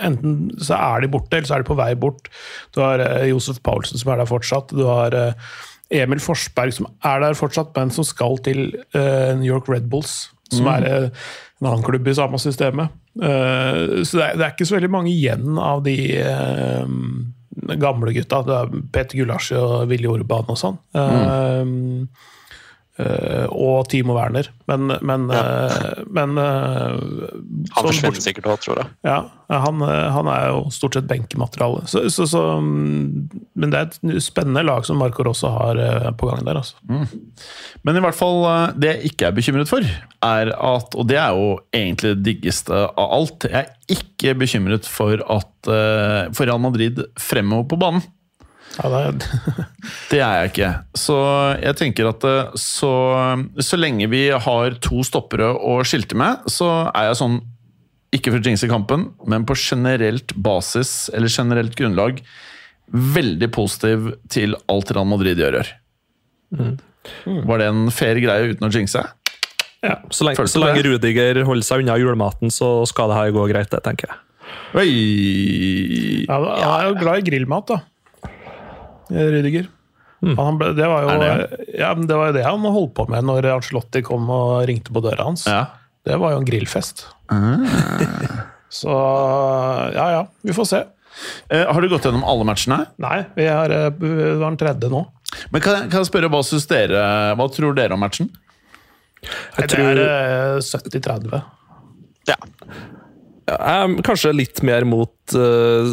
Enten 0.00 0.54
så 0.62 0.78
er 0.78 1.04
de 1.04 1.12
borte, 1.12 1.36
eller 1.36 1.50
så 1.50 1.58
er 1.58 1.64
de 1.66 1.68
på 1.68 1.76
vei 1.76 1.90
bort. 2.00 2.32
Du 2.72 2.80
har 2.80 3.02
Josef 3.28 3.60
Paulsen 3.66 4.00
som 4.00 4.14
er 4.14 4.22
der 4.22 4.30
fortsatt. 4.30 4.72
Du 4.72 4.86
har 4.88 5.12
Emil 5.90 6.20
Forsberg 6.20 6.74
som 6.76 6.88
er 7.06 7.22
der 7.24 7.36
fortsatt, 7.38 7.72
men 7.76 7.92
som 7.94 8.04
skal 8.04 8.36
til 8.44 8.66
uh, 8.96 9.32
New 9.38 9.48
York 9.48 9.70
Red 9.70 9.88
Bulls. 9.92 10.28
Som 10.48 10.64
er 10.72 10.84
eh, 10.88 11.24
en 11.60 11.66
annen 11.68 11.82
klubb 11.84 12.06
i 12.08 12.14
samme 12.16 12.38
systemet. 12.40 12.94
Uh, 13.20 14.00
så 14.00 14.16
det 14.16 14.22
er, 14.24 14.38
det 14.38 14.44
er 14.46 14.54
ikke 14.54 14.64
så 14.64 14.78
veldig 14.78 14.88
mange 14.94 15.10
igjen 15.12 15.58
av 15.60 15.82
de 15.84 15.96
gamle 17.76 18.14
gutta. 18.16 18.42
Det 18.46 18.56
er 18.56 18.82
Peter 18.94 19.20
Gulasje 19.20 19.60
og 19.60 19.88
Vilje 19.90 20.10
Orban 20.12 20.48
og 20.48 20.58
sånn. 20.60 20.78
Eh, 20.96 21.72
og 23.48 23.88
Timo 23.92 24.14
Werner. 24.16 24.48
Men, 24.66 24.88
men, 25.06 25.28
eh, 25.30 26.02
men 26.10 26.36
eh, 26.38 26.96
Han 26.98 27.70
sånn 27.72 27.84
forsvinner 27.86 28.14
bort- 28.16 28.24
sikkert 28.24 28.48
òg, 28.50 28.60
tror 28.64 28.80
jeg. 28.82 28.88
ja, 29.06 29.18
han, 29.48 29.80
eh, 29.86 30.08
han 30.16 30.28
er 30.32 30.48
jo 30.50 30.64
stort 30.74 30.98
sett 30.98 31.06
benkemateriale. 31.08 31.84
Så, 31.88 32.02
så, 32.12 32.26
så, 32.28 32.42
mm, 32.60 33.30
men 33.56 33.70
det 33.72 33.78
er 33.80 33.88
et 34.18 34.22
spennende 34.24 34.64
lag 34.66 34.84
som 34.88 34.98
Marco 35.00 35.22
Rosso 35.26 35.48
har 35.54 35.78
eh, 35.80 36.10
på 36.18 36.28
gang 36.30 36.42
der. 36.44 36.58
Altså. 36.60 36.76
Men 37.86 37.96
i 37.96 38.04
hvert 38.04 38.18
fall, 38.18 38.42
eh, 38.50 38.74
det 38.76 38.92
jeg 38.96 39.12
ikke 39.12 39.30
er 39.30 39.38
bekymret 39.38 39.70
for, 39.70 39.86
er 40.26 40.50
at 40.58 40.94
Og 40.98 41.06
det 41.06 41.16
er 41.22 41.30
jo 41.38 41.52
egentlig 41.72 42.16
det 42.18 42.24
diggeste 42.32 42.74
av 42.74 43.12
alt. 43.14 43.46
Jeg 43.46 43.68
er 43.68 43.74
ikke 43.94 44.34
bekymret 44.40 44.88
for 44.90 45.20
at 45.30 45.70
eh, 45.70 46.28
for 46.34 46.44
Real 46.48 46.58
Madrid 46.62 46.98
fremover 47.22 47.68
på 47.70 47.78
banen. 47.80 48.02
Ja, 48.78 48.88
det 48.92 48.98
er, 49.02 49.14
Det 50.12 50.20
er 50.22 50.34
jeg 50.40 50.50
ikke. 50.52 50.70
Så 50.98 51.16
jeg 51.58 51.78
tenker 51.80 52.10
at 52.12 52.26
eh, 52.28 52.52
så, 52.58 52.92
så 53.58 53.78
lenge 53.78 54.06
vi 54.12 54.28
har 54.30 54.76
to 54.84 55.02
stoppere 55.06 55.50
å 55.50 55.80
skilte 55.86 56.18
med, 56.18 56.46
så 56.50 56.70
er 56.92 57.10
jeg 57.10 57.18
sånn 57.20 57.40
Ikke 58.14 58.32
for 58.32 58.40
å 58.40 58.48
jinxe 58.48 58.70
kampen, 58.70 59.10
men 59.28 59.44
på 59.48 59.56
generelt 59.58 60.32
basis, 60.34 61.10
eller 61.12 61.28
generelt 61.28 61.74
grunnlag, 61.76 62.22
veldig 62.88 63.50
positiv 63.52 64.12
til 64.32 64.56
alt 64.72 64.94
Real 64.96 65.10
Madrid 65.10 65.42
gjør. 65.42 65.74
Var 66.48 67.60
det 67.60 67.66
en 67.68 67.90
fair 67.92 68.16
greie 68.22 68.54
uten 68.54 68.64
å 68.64 68.72
jinxe? 68.72 69.02
ja. 69.84 69.98
Så 70.10 70.24
lenge, 70.26 70.46
så 70.48 70.62
lenge. 70.62 70.82
Rudiger 70.86 71.42
holder 71.46 71.66
seg 71.66 71.84
unna 71.84 71.98
julematen, 72.00 72.50
så 72.54 72.86
skal 72.88 73.12
det 73.12 73.18
her 73.20 73.34
gå 73.36 73.44
greit, 73.52 73.70
det, 73.74 73.82
tenker 73.84 74.10
jeg. 74.10 74.24
Oi! 74.78 74.88
Ja, 76.24 76.38
jeg 76.40 76.72
er 76.72 76.88
jo 76.88 76.96
glad 77.00 77.20
i 77.20 77.28
grillmat, 77.28 77.68
da. 77.68 77.78
Rydiger. 79.10 79.68
Han 80.18 80.56
ble, 80.58 80.72
det, 80.74 80.86
var 80.90 81.04
jo, 81.06 81.12
det? 81.22 81.66
ja, 81.78 81.92
det 81.94 82.16
var 82.18 82.32
jo 82.32 82.34
det 82.34 82.42
han 82.42 82.64
holdt 82.66 82.94
på 82.96 83.04
med 83.10 83.26
når 83.28 83.46
Ancelotti 83.52 84.02
kom 84.02 84.26
og 84.34 84.64
ringte 84.66 84.90
på 84.94 85.02
døra 85.04 85.28
hans. 85.28 85.46
Ja. 85.46 85.68
Det 86.06 86.16
var 86.18 86.34
jo 86.34 86.40
en 86.40 86.48
grillfest. 86.48 87.06
Så 88.80 88.94
ja, 89.94 90.06
ja. 90.16 90.22
Vi 90.42 90.56
får 90.56 90.68
se. 90.68 90.82
Eh, 91.48 91.64
har 91.72 91.82
du 91.82 91.88
gått 91.90 92.04
gjennom 92.06 92.26
alle 92.26 92.46
matchene? 92.46 92.82
Nei, 93.02 93.22
vi 93.36 93.46
har, 93.46 93.70
eh, 93.70 93.88
vi 93.98 94.10
har 94.26 94.42
den 94.42 94.58
tredje 94.60 94.90
nå. 94.92 95.04
Men 95.52 95.62
kan 95.64 95.78
jeg, 95.78 95.90
kan 95.92 96.02
jeg 96.02 96.10
spørre, 96.10 96.30
hva, 96.32 96.42
synes 96.46 96.68
dere, 96.70 97.00
hva 97.38 97.48
tror 97.52 97.76
dere 97.76 97.96
om 97.96 98.02
matchen? 98.02 98.30
Nei, 99.58 99.66
det 99.66 99.80
er 99.82 100.02
eh, 100.04 100.60
70-30. 100.62 101.40
Ja. 102.28 102.36
ja. 103.48 103.56
er 103.56 103.98
kanskje 104.06 104.34
litt 104.36 104.62
mer 104.66 104.86
mot 104.88 105.36
eh, 105.36 105.92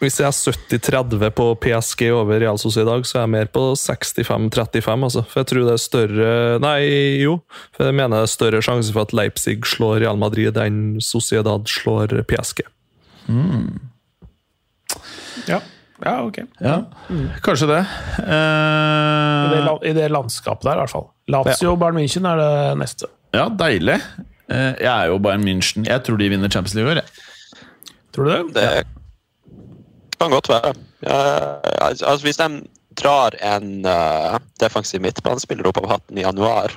Hvis 0.00 0.16
jeg 0.16 0.26
er 0.30 0.32
70-30 0.32 1.30
på 1.36 1.44
PSG 1.60 2.06
over 2.16 2.38
Real 2.40 2.56
Sociedad, 2.58 3.02
så 3.04 3.18
er 3.18 3.24
jeg 3.26 3.32
mer 3.34 3.50
på 3.52 3.64
65-35. 3.76 5.04
Altså. 5.04 5.22
For 5.28 5.42
jeg 5.42 5.48
tror 5.50 5.66
det 5.66 5.74
er 5.74 5.82
større 5.82 6.30
Nei, 6.64 6.78
jo. 7.20 7.34
For 7.76 7.84
jeg 7.90 7.98
mener 7.98 8.16
det 8.16 8.22
er 8.24 8.32
større 8.32 8.62
sjanse 8.64 8.94
for 8.96 9.04
at 9.04 9.12
Leipzig 9.12 9.58
slår 9.68 10.00
Real 10.00 10.16
Madrid 10.20 10.56
enn 10.62 10.96
Sociedad 11.04 11.68
slår 11.68 12.16
PSG. 12.30 12.64
Ja. 15.48 15.60
ja, 16.04 16.14
ok. 16.24 16.38
Ja, 16.60 16.78
kanskje 17.44 17.68
det. 17.70 17.80
I 18.18 18.24
det, 18.24 19.58
Eh, 19.60 19.64
la- 19.66 19.78
I 19.84 19.92
det 19.96 20.08
landskapet 20.10 20.64
der, 20.66 20.72
i 20.78 20.82
hvert 20.84 20.90
fall. 20.94 21.06
Lazio 21.30 21.72
og 21.74 21.78
Bayern 21.80 21.96
München 22.00 22.26
er 22.28 22.36
det 22.40 22.78
neste. 22.80 23.06
ja, 23.34 23.48
deilig. 23.48 24.00
Eh, 24.50 24.74
jeg 24.80 24.90
er 24.90 25.06
jo 25.12 25.18
Bayern 25.22 25.44
München. 25.46 25.84
Jeg 25.86 26.02
tror 26.04 26.18
de 26.18 26.28
vinner 26.28 26.48
Champions 26.50 26.74
League 26.74 26.90
i 26.92 26.96
år. 26.96 27.04
Tror 28.12 28.24
du 28.24 28.30
det? 28.30 28.54
Det 28.54 28.86
kan 30.20 30.30
godt 30.34 30.48
være. 30.52 30.74
Uh, 31.06 31.86
altså, 31.88 32.18
hvis 32.26 32.36
de 32.40 32.48
drar 33.00 33.36
en 33.56 33.86
uh, 33.86 34.36
defensiv 34.60 35.00
midtbanespiller 35.04 35.66
opp 35.70 35.78
av 35.82 35.88
hatten 35.96 36.18
i 36.20 36.24
januar, 36.26 36.74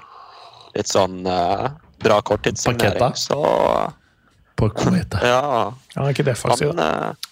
litt 0.78 0.90
sånn 0.90 1.22
uh, 1.28 1.68
bra 2.04 2.20
Paketa. 2.20 2.22
korttidssignering, 2.30 3.16
så 3.20 3.40
På 4.60 4.70
Kuwait. 4.70 5.16
ja 5.24 5.72
Han 5.96 6.06
er 6.08 6.14
ikke 6.16 6.26
defensiv. 6.28 6.74
da. 6.78 6.88
eh, 7.12 7.30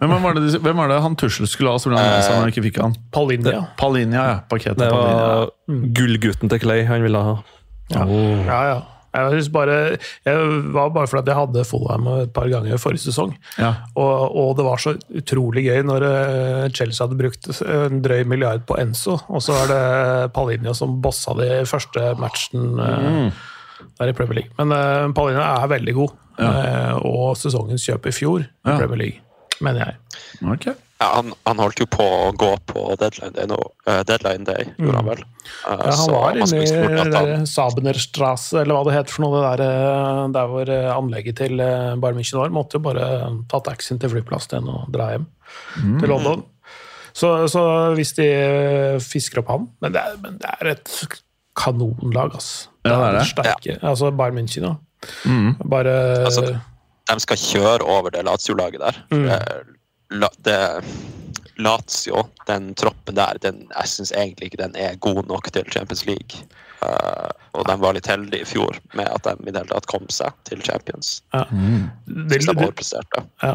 hvem 0.00 0.14
var, 0.24 0.34
det, 0.38 0.60
hvem 0.64 0.76
var 0.80 0.88
det 0.88 1.00
han 1.04 1.16
Tussel 1.20 1.48
skulle 1.48 1.70
ha, 1.74 1.78
som 1.82 1.92
han 1.94 2.48
ikke 2.48 2.62
fikk 2.68 2.78
han? 2.80 2.94
Palinja 3.12 3.66
Palinja, 3.80 4.22
ja. 4.30 4.36
Paketa 4.48 4.78
Det 4.80 4.90
Palinja. 4.90 5.26
var 5.26 5.50
gullgutten 5.98 6.48
til 6.52 6.60
Clay 6.62 6.84
han 6.88 7.02
ville 7.04 7.20
ha. 7.26 7.34
Ja, 7.92 8.06
ja. 8.06 8.60
ja. 8.70 8.78
Jeg, 9.10 9.30
synes 9.34 9.48
bare, 9.54 9.76
jeg 10.26 10.50
var 10.74 10.90
bare 10.94 11.10
fordi 11.10 11.32
jeg 11.32 11.38
hadde 11.40 11.64
Fulham 11.66 12.06
et 12.20 12.32
par 12.34 12.48
ganger 12.52 12.78
forrige 12.78 13.02
sesong. 13.08 13.32
Ja. 13.58 13.72
Og, 13.98 14.36
og 14.38 14.52
det 14.58 14.66
var 14.66 14.82
så 14.82 14.94
utrolig 15.18 15.64
gøy 15.66 15.82
når 15.88 16.06
eh, 16.08 16.66
Chelsea 16.76 17.02
hadde 17.06 17.18
brukt 17.18 17.50
en 17.64 18.02
drøy 18.04 18.22
milliard 18.30 18.66
på 18.68 18.78
Enzo, 18.80 19.18
og 19.28 19.42
så 19.42 19.56
er 19.64 19.72
det 19.72 19.80
Paulinia 20.36 20.74
som 20.76 21.00
bossa 21.02 21.34
de 21.38 21.64
første 21.68 22.12
matchen 22.20 22.76
mm. 22.78 23.32
der 23.98 24.12
i 24.12 24.16
Premier 24.16 24.42
League. 24.42 24.54
Men 24.60 25.14
Paulinia 25.16 25.48
er 25.56 25.72
veldig 25.74 25.96
god, 25.98 26.14
eh, 26.44 26.94
og 27.00 27.34
sesongens 27.40 27.88
kjøp 27.88 28.06
i 28.06 28.14
fjor 28.14 28.44
i 28.44 28.46
Ja. 28.46 28.76
Premier 28.76 29.02
League, 29.06 29.26
mener 29.60 29.90
jeg. 29.90 30.00
Ok. 30.54 30.70
Ja, 31.00 31.06
han, 31.16 31.32
han 31.48 31.60
holdt 31.62 31.80
jo 31.80 31.86
på 31.88 32.04
å 32.04 32.30
gå 32.36 32.50
på 32.68 32.82
deadline 33.00 33.32
day 33.36 33.46
nå. 33.48 33.56
uh, 33.88 34.02
deadline 34.06 34.44
day, 34.44 34.66
gjorde 34.78 34.98
han 35.00 35.08
vel. 35.08 35.22
Eh, 35.24 35.26
Mm. 35.50 35.80
Ja, 35.80 35.86
han 35.90 35.96
så 35.98 36.12
var 36.12 36.36
inne 36.38 36.60
i 37.42 37.46
Sabenerstrasse, 37.48 38.60
eller 38.60 38.76
hva 38.76 38.84
det 38.86 38.94
heter 38.98 39.16
for 39.16 39.24
noe, 39.24 39.40
det 39.40 39.56
der, 39.58 39.62
eh, 39.66 40.20
der 40.36 40.50
hvor 40.52 40.70
eh, 40.76 40.90
anlegget 40.94 41.40
til 41.40 41.60
eh, 41.64 41.96
Bayern 42.00 42.20
München 42.20 42.38
var. 42.38 42.52
Måtte 42.54 42.78
jo 42.78 42.84
bare 42.84 43.08
ta 43.50 43.60
taxien 43.66 43.98
til 44.00 44.12
flyplassen 44.12 44.54
igjen 44.60 44.70
og 44.70 44.92
dra 44.94 45.08
hjem 45.14 45.26
til 46.00 46.12
London. 46.12 46.44
Så, 47.16 47.32
så 47.50 47.64
hvis 47.98 48.12
de 48.20 48.28
eh, 48.30 49.00
fisker 49.02 49.40
opp 49.42 49.48
han 49.50 49.64
Men 49.82 49.96
det 49.96 50.04
er, 50.06 50.20
men 50.22 50.36
det 50.38 50.52
er 50.60 50.70
et 50.76 50.92
kanonlag, 51.58 52.36
altså. 52.38 52.70
Ja, 52.86 52.92
det 52.94 53.08
er 53.08 53.18
det. 53.18 53.26
Sterke. 53.32 53.78
Altså 53.82 54.12
Bayern 54.14 54.38
München, 54.38 54.68
ja. 54.68 54.76
Bare 55.74 55.96
Altså, 56.28 56.46
de 57.10 57.20
skal 57.24 57.40
kjøre 57.42 57.82
over 57.90 58.14
det 58.14 58.22
Lazio-laget 58.28 58.80
der. 58.84 59.02
Mm. 59.10 59.26
La, 60.10 60.30
det, 60.46 60.58
Lazio, 61.60 62.24
den 62.46 62.72
troppen 62.74 63.14
der, 63.14 63.38
den, 63.42 63.66
jeg 63.68 63.92
syns 63.92 64.12
egentlig 64.16 64.50
ikke 64.50 64.62
den 64.64 64.74
er 64.78 64.98
god 65.04 65.26
nok 65.28 65.52
til 65.54 65.68
Champions 65.70 66.06
League. 66.08 66.44
Uh, 66.80 67.28
og 67.52 67.66
de 67.68 67.74
var 67.76 67.92
litt 67.92 68.06
heldige 68.08 68.46
i 68.46 68.48
fjor 68.48 68.78
med 68.96 69.04
at 69.12 69.26
de 69.26 69.34
i 69.44 69.52
det 69.52 69.60
hele 69.60 69.68
tatt 69.68 69.88
kom 69.90 70.06
seg 70.08 70.32
til 70.48 70.62
Champions. 70.64 71.18
ja. 71.34 71.42
Mm. 71.52 71.90
de 72.06 72.38
de, 72.40 72.54
overpresterte. 72.54 73.24
ja. 73.42 73.52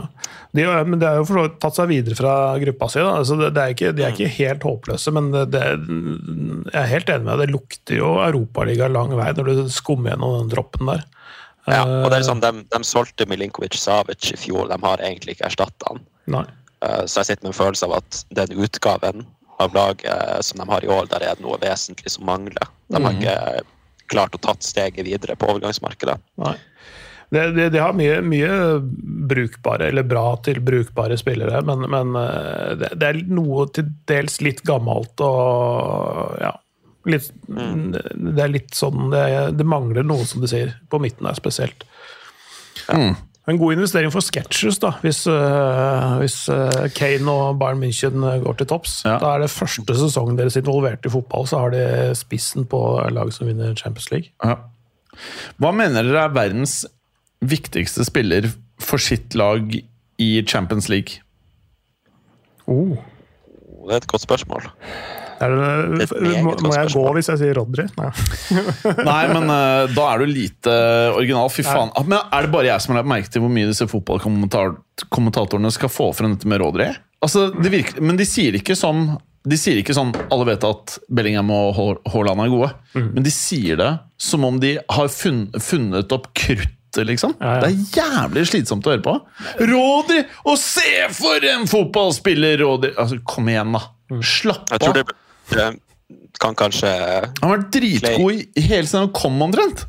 de, 0.53 0.65
men 0.85 0.99
det 1.01 1.09
har 1.09 1.17
jo 1.17 1.25
for 1.31 1.49
tatt 1.57 1.79
seg 1.79 1.89
videre 1.89 2.17
fra 2.19 2.35
gruppa 2.61 2.91
si. 2.93 3.01
Da. 3.01 3.15
Altså 3.23 3.39
det, 3.39 3.49
det 3.57 3.63
er 3.63 3.73
ikke, 3.73 3.93
de 3.97 4.05
er 4.05 4.13
ikke 4.13 4.31
helt 4.37 4.69
håpløse, 4.69 5.15
men 5.15 5.31
det, 5.33 5.47
det, 5.55 5.65
jeg 6.69 6.81
er 6.83 6.91
helt 6.93 7.11
enig 7.15 7.25
med 7.25 7.33
deg. 7.33 7.47
Det 7.47 7.57
lukter 7.57 8.01
jo 8.03 8.13
Europaliga 8.27 8.91
lang 8.93 9.15
vei 9.17 9.31
når 9.33 9.51
du 9.51 9.65
skummer 9.73 10.13
gjennom 10.13 10.37
den 10.43 10.53
troppen 10.53 10.93
der. 10.93 11.07
Ja, 11.65 11.81
og 11.81 12.11
det 12.13 12.19
er 12.19 12.27
sånn, 12.27 12.43
de, 12.43 12.67
de 12.69 12.85
solgte 12.85 13.25
Milinkovic 13.25 13.73
Savic 13.81 14.35
i 14.35 14.37
fjor, 14.37 14.67
de 14.69 14.77
har 14.83 15.01
egentlig 15.01 15.33
ikke 15.33 15.47
erstatta 15.49 15.95
han. 15.95 16.03
Nei. 16.27 16.45
Eh, 16.81 17.05
Så 17.05 17.21
jeg 17.21 17.25
sitter 17.31 17.43
med 17.47 17.53
en 17.53 17.59
følelse 17.59 17.87
av 17.89 17.97
at 18.01 18.23
den 18.35 18.55
utgaven 18.65 19.25
av 19.59 19.73
laget 19.73 20.05
eh, 20.11 20.39
som 20.41 20.59
de 20.59 20.67
har 20.71 20.83
i 20.83 20.89
år, 20.91 21.07
der 21.11 21.23
er 21.23 21.35
det 21.37 21.45
noe 21.45 21.57
vesentlig 21.61 22.11
som 22.11 22.25
mangler. 22.27 22.67
De 22.91 22.99
Mm. 22.99 23.05
har 23.05 23.13
ikke 23.13 23.61
klart 24.11 24.35
å 24.35 24.41
tatt 24.41 24.63
steget 24.63 25.05
videre 25.05 25.35
på 25.35 25.47
overgangsmarkedet. 25.49 26.17
Nei. 26.37 26.55
De, 27.33 27.39
de, 27.55 27.69
de 27.73 27.79
har 27.81 27.93
mye, 27.97 28.19
mye 28.21 28.49
brukbare, 29.27 29.87
eller 29.89 30.03
bra 30.05 30.35
til 30.45 30.59
brukbare 30.61 31.17
spillere, 31.17 31.61
men, 31.65 31.87
men 31.89 32.11
eh, 32.19 32.75
det, 32.77 32.91
det 33.01 33.07
er 33.07 33.21
noe 33.33 33.65
til 33.73 33.87
dels 34.07 34.37
litt 34.45 34.61
gammelt 34.67 35.19
og 35.25 36.37
ja. 36.41 36.51
Litt, 37.05 37.27
Det 37.45 38.41
er 38.41 38.49
litt 38.49 38.73
sånn 38.73 39.11
det, 39.13 39.23
det 39.59 39.65
mangler 39.69 40.01
noe, 40.05 40.23
som 40.25 40.41
du 40.41 40.47
sier, 40.49 40.71
på 40.89 40.97
midten 41.01 41.27
der 41.27 41.35
spesielt. 41.37 41.83
Mm. 42.89 43.13
En 43.45 43.59
god 43.61 43.75
investering 43.75 44.09
for 44.09 44.25
Sketchers, 44.25 44.79
da, 44.81 44.95
hvis, 45.03 45.19
uh, 45.29 46.15
hvis 46.17 46.37
uh, 46.49 46.87
Kane 46.97 47.29
og 47.29 47.59
Bayern 47.61 47.83
München 47.83 48.23
øh, 48.25 48.39
går 48.41 48.55
til 48.57 48.69
topps. 48.71 48.95
Ja. 49.05 49.19
Da 49.21 49.35
er 49.35 49.43
det 49.43 49.51
første 49.53 49.97
sesongen 49.99 50.39
deres 50.39 50.57
involvert 50.57 51.05
i 51.05 51.11
fotball, 51.13 51.45
så 51.47 51.59
har 51.61 51.75
de 51.75 52.15
spissen 52.17 52.65
på 52.65 52.79
laget 53.13 53.37
som 53.37 53.47
vinner 53.47 53.75
Champions 53.77 54.09
League. 54.11 54.33
Ja. 54.41 54.57
Hva 55.61 55.71
mener 55.77 56.03
dere 56.03 56.25
er 56.25 56.33
verdens 56.33 56.79
viktigste 57.45 58.07
spiller 58.07 58.49
for 58.81 58.97
sitt 58.97 59.37
lag 59.37 59.77
i 60.17 60.29
Champions 60.47 60.89
League? 60.89 61.21
Oh. 62.65 62.97
Det 63.85 63.93
er 63.93 64.01
et 64.01 64.09
godt 64.09 64.25
spørsmål. 64.25 64.71
Er 65.43 65.51
det, 65.51 66.05
må, 66.45 66.53
må 66.63 66.71
jeg 66.75 66.91
gå 66.93 67.03
hvis 67.17 67.27
jeg 67.33 67.39
sier 67.41 67.57
Rodry? 67.57 67.85
Nei. 67.99 68.09
Nei, 69.09 69.21
men 69.33 69.49
uh, 69.51 69.83
da 69.91 70.05
er 70.13 70.23
du 70.23 70.29
lite 70.31 70.75
original. 71.17 71.49
Fy 71.51 71.65
faen. 71.67 71.91
Ah, 71.97 72.05
Men 72.07 72.21
er 72.31 72.45
det 72.47 72.51
bare 72.53 72.69
jeg 72.69 72.81
som 72.85 72.93
har 72.95 73.01
lagt 73.03 73.11
merke 73.11 73.31
til 73.33 73.43
hvor 73.43 73.51
mye 73.51 73.67
disse 73.71 73.87
fotballkommentatorene 73.91 75.71
skal 75.75 75.91
få 75.91 76.11
frem 76.15 76.35
dette 76.37 76.47
med 76.49 76.61
Rodri? 76.63 76.87
Altså, 77.25 77.49
det 77.55 77.71
virker, 77.73 78.01
men 78.05 78.19
de 78.19 78.27
sier 78.27 78.55
ikke 78.59 78.75
sånn 78.77 79.15
de 79.45 79.57
sier 79.61 79.77
ikke 79.77 79.93
sånn 79.93 80.09
Alle 80.33 80.45
vet 80.47 80.63
at 80.65 80.95
Bellingham 81.13 81.51
og 81.53 81.75
Haaland 82.09 82.41
er 82.47 82.49
gode, 82.53 82.71
Mm. 82.95 83.09
men 83.13 83.25
de 83.27 83.31
sier 83.33 83.75
det 83.77 83.91
som 84.17 84.45
om 84.47 84.55
de 84.61 84.71
har 84.89 85.09
funn, 85.11 85.49
funnet 85.61 86.13
opp 86.15 86.29
kruttet, 86.33 87.01
liksom. 87.05 87.33
Ja, 87.41 87.57
ja. 87.57 87.61
Det 87.61 87.67
er 87.67 87.99
jævlig 87.99 88.45
slitsomt 88.49 88.87
å 88.87 88.93
høre 88.95 89.03
på. 89.05 89.13
Rodri! 89.69 90.21
Og 90.47 90.55
se 90.61 90.87
for 91.13 91.43
en 91.51 91.67
fotballspiller 91.69 92.57
Rodri! 92.63 92.93
Altså, 92.97 93.19
kom 93.27 93.51
igjen, 93.51 93.75
da. 93.75 93.83
Mm. 94.13 94.21
Slapp 94.23 94.71
Jeg 94.71 94.79
tror 94.85 94.95
av. 94.95 94.97
det 95.01 95.05
kan 96.41 96.57
kanskje 96.57 96.89
Han 97.41 97.49
har 97.49 97.57
vært 97.57 97.69
dritgod 97.75 98.41
i 98.41 98.63
hele 98.65 98.87
siden 98.87 99.07
han 99.07 99.13
kom, 99.15 99.37
omtrent. 99.41 99.85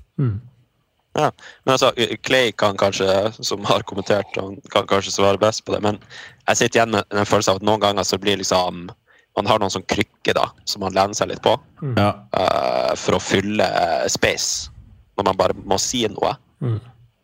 Ja, 1.16 1.31
men 1.64 1.73
altså, 1.73 1.92
Clay 2.29 2.53
kan 2.53 2.77
kanskje, 2.77 3.09
som 3.40 3.64
har 3.64 3.85
kommentert, 3.88 4.37
han 4.37 4.59
kan 4.73 4.87
kanskje 4.88 5.14
svare 5.14 5.40
best 5.40 5.64
på 5.64 5.73
det. 5.73 5.81
Men 5.85 5.99
jeg 6.47 6.61
sitter 6.61 6.81
igjen 6.81 6.92
med 6.92 7.19
en 7.23 7.29
følelse 7.29 7.55
av 7.55 7.61
at 7.62 7.66
noen 7.66 7.83
ganger 7.83 8.07
så 8.07 8.21
blir 8.21 8.40
liksom 8.40 8.88
Man 9.37 9.49
har 9.51 9.61
noen 9.61 9.69
sånn 9.69 9.85
krykker 9.85 10.33
da, 10.33 10.47
som 10.64 10.81
man 10.81 10.95
lener 10.97 11.12
seg 11.12 11.29
litt 11.29 11.42
på 11.45 11.51
mm. 11.83 11.99
uh, 12.01 12.92
for 12.97 13.19
å 13.19 13.21
fylle 13.21 13.66
space 14.09 14.71
når 15.19 15.27
man 15.29 15.37
bare 15.37 15.57
må 15.69 15.77
si 15.81 16.07
noe. 16.09 16.31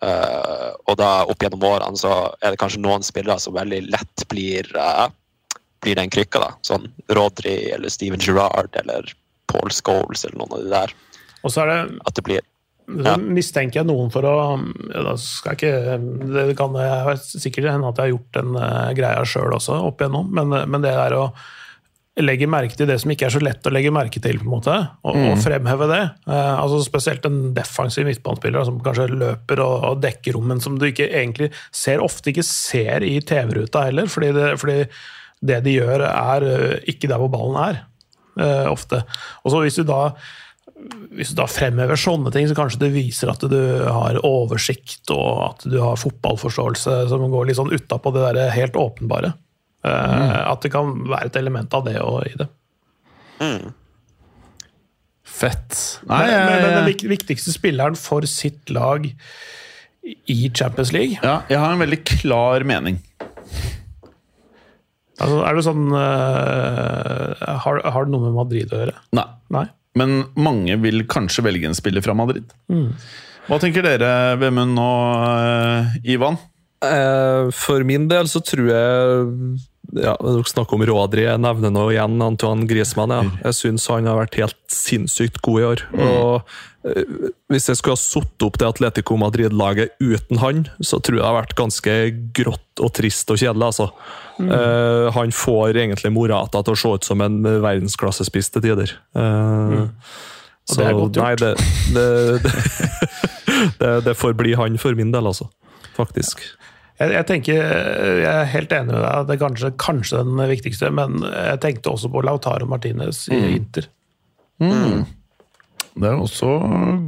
Eh, 0.03 0.71
og 0.91 0.97
da 0.99 1.11
opp 1.31 1.45
gjennom 1.45 1.63
årene 1.69 1.99
så 1.99 2.13
er 2.43 2.55
det 2.55 2.59
kanskje 2.59 2.81
noen 2.83 3.05
spillere 3.07 3.39
som 3.43 3.55
veldig 3.55 3.85
lett 3.93 4.25
blir 4.33 4.67
eh, 4.75 5.05
blir 5.83 5.99
den 5.99 6.13
krykka. 6.13 6.43
da, 6.43 6.53
Sånn 6.67 6.89
Rodri 7.13 7.57
eller 7.75 7.93
Steven 7.93 8.23
Gerrard 8.23 8.75
eller 8.83 9.13
Paul 9.51 9.71
Scholes 9.75 10.25
eller 10.25 10.41
noen 10.41 10.57
av 10.57 10.65
de 10.65 10.73
der. 10.73 10.97
Og 11.43 11.53
så 11.53 11.65
er 11.65 11.73
det 11.73 11.79
At 12.07 12.17
det 12.19 12.27
blir 12.27 12.45
Så 12.93 13.17
mistenker 13.23 13.81
jeg 13.81 13.89
noen 13.89 14.13
for 14.15 14.27
å 14.27 14.35
ja, 14.35 15.03
da 15.07 15.17
skal 15.21 15.55
jeg 15.55 15.59
ikke, 15.59 15.97
Det 16.35 16.47
kan 16.59 16.77
jeg, 16.79 17.17
sikkert 17.33 17.73
hende 17.73 17.91
at 17.91 17.99
jeg 17.99 18.09
har 18.09 18.15
gjort 18.15 18.39
den 18.39 18.55
uh, 18.59 18.93
greia 18.97 19.27
sjøl 19.27 19.57
også, 19.59 19.81
opp 19.89 20.03
igjennom, 20.03 20.31
men, 20.35 20.55
eh, 20.57 20.69
men 20.69 20.85
det 20.85 20.95
er 20.99 21.17
å 21.17 21.27
legge 22.21 22.45
merke 22.51 22.77
til 22.77 22.89
det 22.91 22.99
som 23.01 23.13
ikke 23.13 23.25
er 23.25 23.33
så 23.33 23.41
lett 23.41 23.65
å 23.65 23.73
legge 23.73 23.93
merke 23.95 24.21
til, 24.21 24.37
på 24.43 24.45
en 24.45 24.53
måte, 24.53 24.75
og, 25.09 25.17
og 25.17 25.39
fremheve 25.41 25.87
det. 25.89 26.03
Eh, 26.29 26.51
altså 26.59 26.83
Spesielt 26.85 27.25
en 27.25 27.39
defensiv 27.57 28.05
midtbanespiller 28.05 28.67
som 28.69 28.83
kanskje 28.85 29.09
løper 29.15 29.63
og, 29.65 29.77
og 29.89 30.03
dekker 30.05 30.37
rom, 30.37 30.51
men 30.53 30.61
som 30.61 30.77
du 30.77 30.85
ikke 30.91 31.09
egentlig 31.09 31.49
ser, 31.71 32.05
ofte 32.05 32.35
ikke 32.35 32.45
ser 32.45 33.07
i 33.07 33.15
TV-ruta 33.25 33.87
heller, 33.89 34.11
fordi 34.13 34.33
det, 34.37 34.51
fordi 34.61 34.77
det 35.43 35.63
de 35.67 35.77
gjør, 35.81 36.07
er 36.09 36.47
eh, 36.47 36.79
ikke 36.93 37.11
der 37.11 37.21
hvor 37.23 37.33
ballen 37.33 37.59
er, 37.61 37.83
eh, 38.39 38.71
ofte. 38.71 39.03
Og 39.43 39.55
så 39.55 39.65
hvis 39.65 39.81
du 39.81 39.85
da 39.89 40.05
hvis 41.13 41.31
du 41.31 41.37
da 41.39 41.45
fremhever 41.47 41.99
sånne 42.01 42.33
ting, 42.35 42.49
så 42.51 42.57
kanskje 42.59 42.81
det 42.81 42.95
viser 42.95 43.31
at 43.31 43.45
du 43.47 43.61
har 43.85 44.17
oversikt 44.27 45.13
og 45.15 45.43
at 45.45 45.67
du 45.69 45.77
har 45.79 46.01
fotballforståelse 46.01 46.97
som 47.13 47.27
går 47.31 47.47
litt 47.47 47.59
sånn 47.61 47.71
utapå 47.71 48.11
det 48.15 48.25
der 48.25 48.51
helt 48.57 48.79
åpenbare. 48.81 49.35
Mm. 49.87 50.33
At 50.49 50.65
det 50.65 50.73
kan 50.75 50.91
være 51.07 51.31
et 51.31 51.39
element 51.39 51.77
av 51.79 51.87
det 51.87 51.95
og 52.03 52.27
i 52.27 52.35
det. 52.41 52.49
Fett. 55.23 55.79
Nei, 56.11 56.25
Men, 56.27 56.47
men, 56.49 56.67
men 56.67 56.91
den 56.91 57.11
viktigste 57.13 57.55
spilleren 57.55 57.99
for 57.99 58.27
sitt 58.31 58.71
lag 58.75 59.07
i 60.03 60.39
Champions 60.51 60.91
League 60.91 61.19
ja, 61.23 61.43
jeg 61.47 61.61
har 61.63 61.75
en 61.75 61.83
veldig 61.83 62.01
klar 62.09 62.65
mening. 62.67 62.99
Altså, 65.23 65.41
Er 65.47 65.59
det 65.59 65.65
sånn 65.67 65.85
uh, 65.95 67.59
har, 67.65 67.83
har 67.95 68.07
det 68.07 68.15
noe 68.15 68.27
med 68.29 68.37
Madrid 68.37 68.73
å 68.75 68.83
gjøre? 68.83 68.97
Nei. 69.19 69.29
Nei? 69.55 69.67
Men 69.99 70.23
mange 70.41 70.79
vil 70.81 71.05
kanskje 71.11 71.45
velge 71.45 71.69
en 71.69 71.77
spiller 71.77 72.05
fra 72.05 72.15
Madrid. 72.17 72.49
Hva 73.49 73.59
tenker 73.61 73.85
dere, 73.85 74.39
Vemund 74.41 74.79
og 74.81 75.27
uh, 75.27 76.01
Ivan? 76.09 76.39
Uh, 76.83 77.51
For 77.55 77.85
min 77.87 78.09
del 78.11 78.31
så 78.31 78.43
tror 78.43 78.71
jeg 78.73 79.61
ja, 79.93 80.15
Dere 80.17 80.45
snakker 80.49 80.79
om 80.79 80.85
Rodri. 80.89 81.27
Jeg 81.27 81.41
nevner 81.43 81.73
nå 81.75 81.87
igjen 81.93 82.23
Antoine 82.25 82.67
Griezmann. 82.71 83.13
Ja. 83.13 83.25
Jeg 83.49 83.59
syns 83.59 83.89
han 83.93 84.09
har 84.09 84.21
vært 84.23 84.39
helt 84.41 84.61
sinnssykt 84.73 85.43
god 85.45 85.61
i 85.61 85.67
år. 85.69 85.83
Og 85.93 86.31
eh, 86.39 86.61
Hvis 86.83 87.69
jeg 87.71 87.79
skulle 87.79 87.95
ha 87.95 88.01
satt 88.01 88.43
opp 88.43 88.57
det 88.59 88.67
Atletico 88.67 89.15
Madrid-laget 89.21 89.93
uten 90.03 90.41
han, 90.43 90.65
så 90.83 90.99
tror 90.99 91.19
jeg 91.19 91.23
det 91.23 91.29
har 91.29 91.37
vært 91.37 91.55
ganske 91.59 91.95
grått 92.35 92.83
og 92.83 92.91
trist 92.97 93.31
og 93.31 93.39
kjedelig. 93.39 93.69
altså. 93.69 93.87
Eh, 94.43 95.11
han 95.15 95.31
får 95.37 95.77
egentlig 95.79 96.11
Morata 96.17 96.63
til 96.67 96.75
å 96.75 96.81
se 96.83 96.93
ut 96.97 97.07
som 97.07 97.23
en 97.23 97.39
verdensklassespiss 97.47 98.51
til 98.57 98.65
tider. 98.67 98.97
Eh, 99.15 99.85
Og 100.73 100.77
det 100.79 100.89
er 100.89 100.99
godt 100.99 101.17
gjort. 101.19 101.23
Nei, 101.23 101.35
det, 101.39 101.55
det, 101.95 102.07
det, 102.43 102.53
det, 103.83 103.93
det 104.09 104.17
får 104.19 104.35
bli 104.39 104.57
han 104.59 104.79
for 104.83 104.99
min 104.99 105.15
del, 105.15 105.27
altså. 105.31 105.47
Faktisk. 105.95 106.43
Jeg, 106.99 107.11
jeg 107.15 107.27
tenker, 107.27 107.57
jeg 108.23 108.29
er 108.31 108.51
helt 108.53 108.73
enig 108.75 108.93
med 108.95 109.03
deg. 109.03 109.27
Det 109.31 109.35
er 109.37 109.41
kanskje, 109.47 109.71
kanskje 109.81 110.21
den 110.27 110.43
viktigste, 110.51 110.91
men 110.95 111.23
jeg 111.31 111.59
tenkte 111.63 111.95
også 111.95 112.11
på 112.15 112.23
Lautaro 112.27 112.67
Martinez 112.71 113.25
i 113.31 113.41
Inter. 113.57 113.89
Det 115.93 116.09
er 116.09 116.17
også 116.17 116.49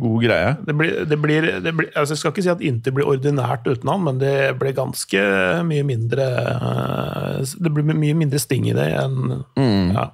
god 0.01 0.19
greie. 0.21 0.51
Det 0.67 0.75
blir, 0.77 0.97
det 1.09 1.17
blir, 1.23 1.47
det 1.65 1.73
blir, 1.73 1.89
altså 1.97 2.13
jeg 2.13 2.21
skal 2.21 2.35
ikke 2.35 2.45
si 2.45 2.51
at 2.53 2.65
Inter 2.69 2.93
blir 2.93 3.09
ordinært 3.09 3.65
uten 3.65 3.89
han, 3.89 4.03
men 4.05 4.19
det 4.21 4.35
blir 4.61 4.75
ganske 4.77 5.23
mye 5.65 5.87
mindre 5.89 6.27
eh, 6.53 7.55
Det 7.65 7.73
blir 7.73 7.87
mye 7.89 8.19
mindre 8.19 8.41
sting 8.43 8.69
i 8.69 8.77
det 8.77 8.91
enn 9.01 9.41
ja. 9.97 10.11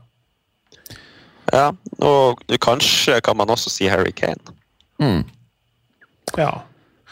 Ja, 1.51 1.65
og 2.07 2.45
kanskje 2.63 3.19
kan 3.27 3.35
man 3.41 3.51
også 3.51 3.73
si 3.75 3.89
Harry 3.91 4.13
Kane. 4.15 4.55
ja. 6.39 6.53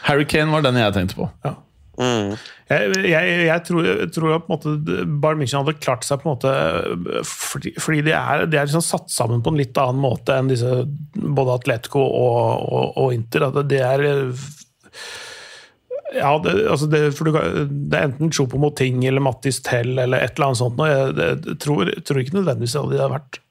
Harry 0.07 0.23
Kane 0.23 0.53
var 0.53 0.63
den 0.63 0.79
jeg 0.79 0.95
tenkte 0.95 1.17
på. 1.19 1.27
ja. 1.43 1.57
Mm. 1.99 2.35
Jeg, 2.69 2.91
jeg, 3.09 3.31
jeg 3.49 3.63
tror, 3.67 3.87
jeg 3.87 4.11
tror 4.15 4.35
at 4.37 4.45
måte, 4.47 4.75
Bayern 4.79 5.41
München 5.41 5.59
hadde 5.59 5.79
klart 5.83 6.05
seg 6.07 6.21
på 6.21 6.29
en 6.29 6.35
måte 6.35 7.23
fordi, 7.27 7.73
fordi 7.81 8.05
de 8.07 8.13
er, 8.15 8.45
de 8.47 8.59
er 8.59 8.69
liksom 8.69 8.85
satt 8.85 9.11
sammen 9.11 9.41
på 9.43 9.51
en 9.51 9.59
litt 9.59 9.79
annen 9.81 9.99
måte 9.99 10.37
enn 10.37 10.51
disse 10.51 10.85
både 11.17 11.57
Atletico 11.57 12.05
og, 12.05 12.69
og, 12.69 12.85
og 13.03 13.17
Inter. 13.17 13.49
At 13.49 13.59
det 13.67 13.81
er 13.83 14.05
ja, 16.15 16.31
det, 16.41 16.55
altså 16.71 16.87
det, 16.89 17.03
du, 17.19 17.33
det 17.33 17.99
er 17.99 18.07
enten 18.07 18.31
Chopo 18.33 18.57
Moting 18.61 19.03
eller 19.05 19.23
Mattis 19.23 19.59
Tell 19.65 19.99
eller 19.99 20.23
et 20.23 20.37
eller 20.37 20.49
annet 20.49 20.61
sånt. 20.61 20.81
Jeg, 20.89 21.13
det, 21.19 21.59
tror, 21.61 21.91
tror 22.05 22.23
ikke 22.23 22.39
nødvendigvis 22.39 22.79
at 22.79 22.89
de 22.93 23.03
har 23.03 23.13
vært 23.13 23.43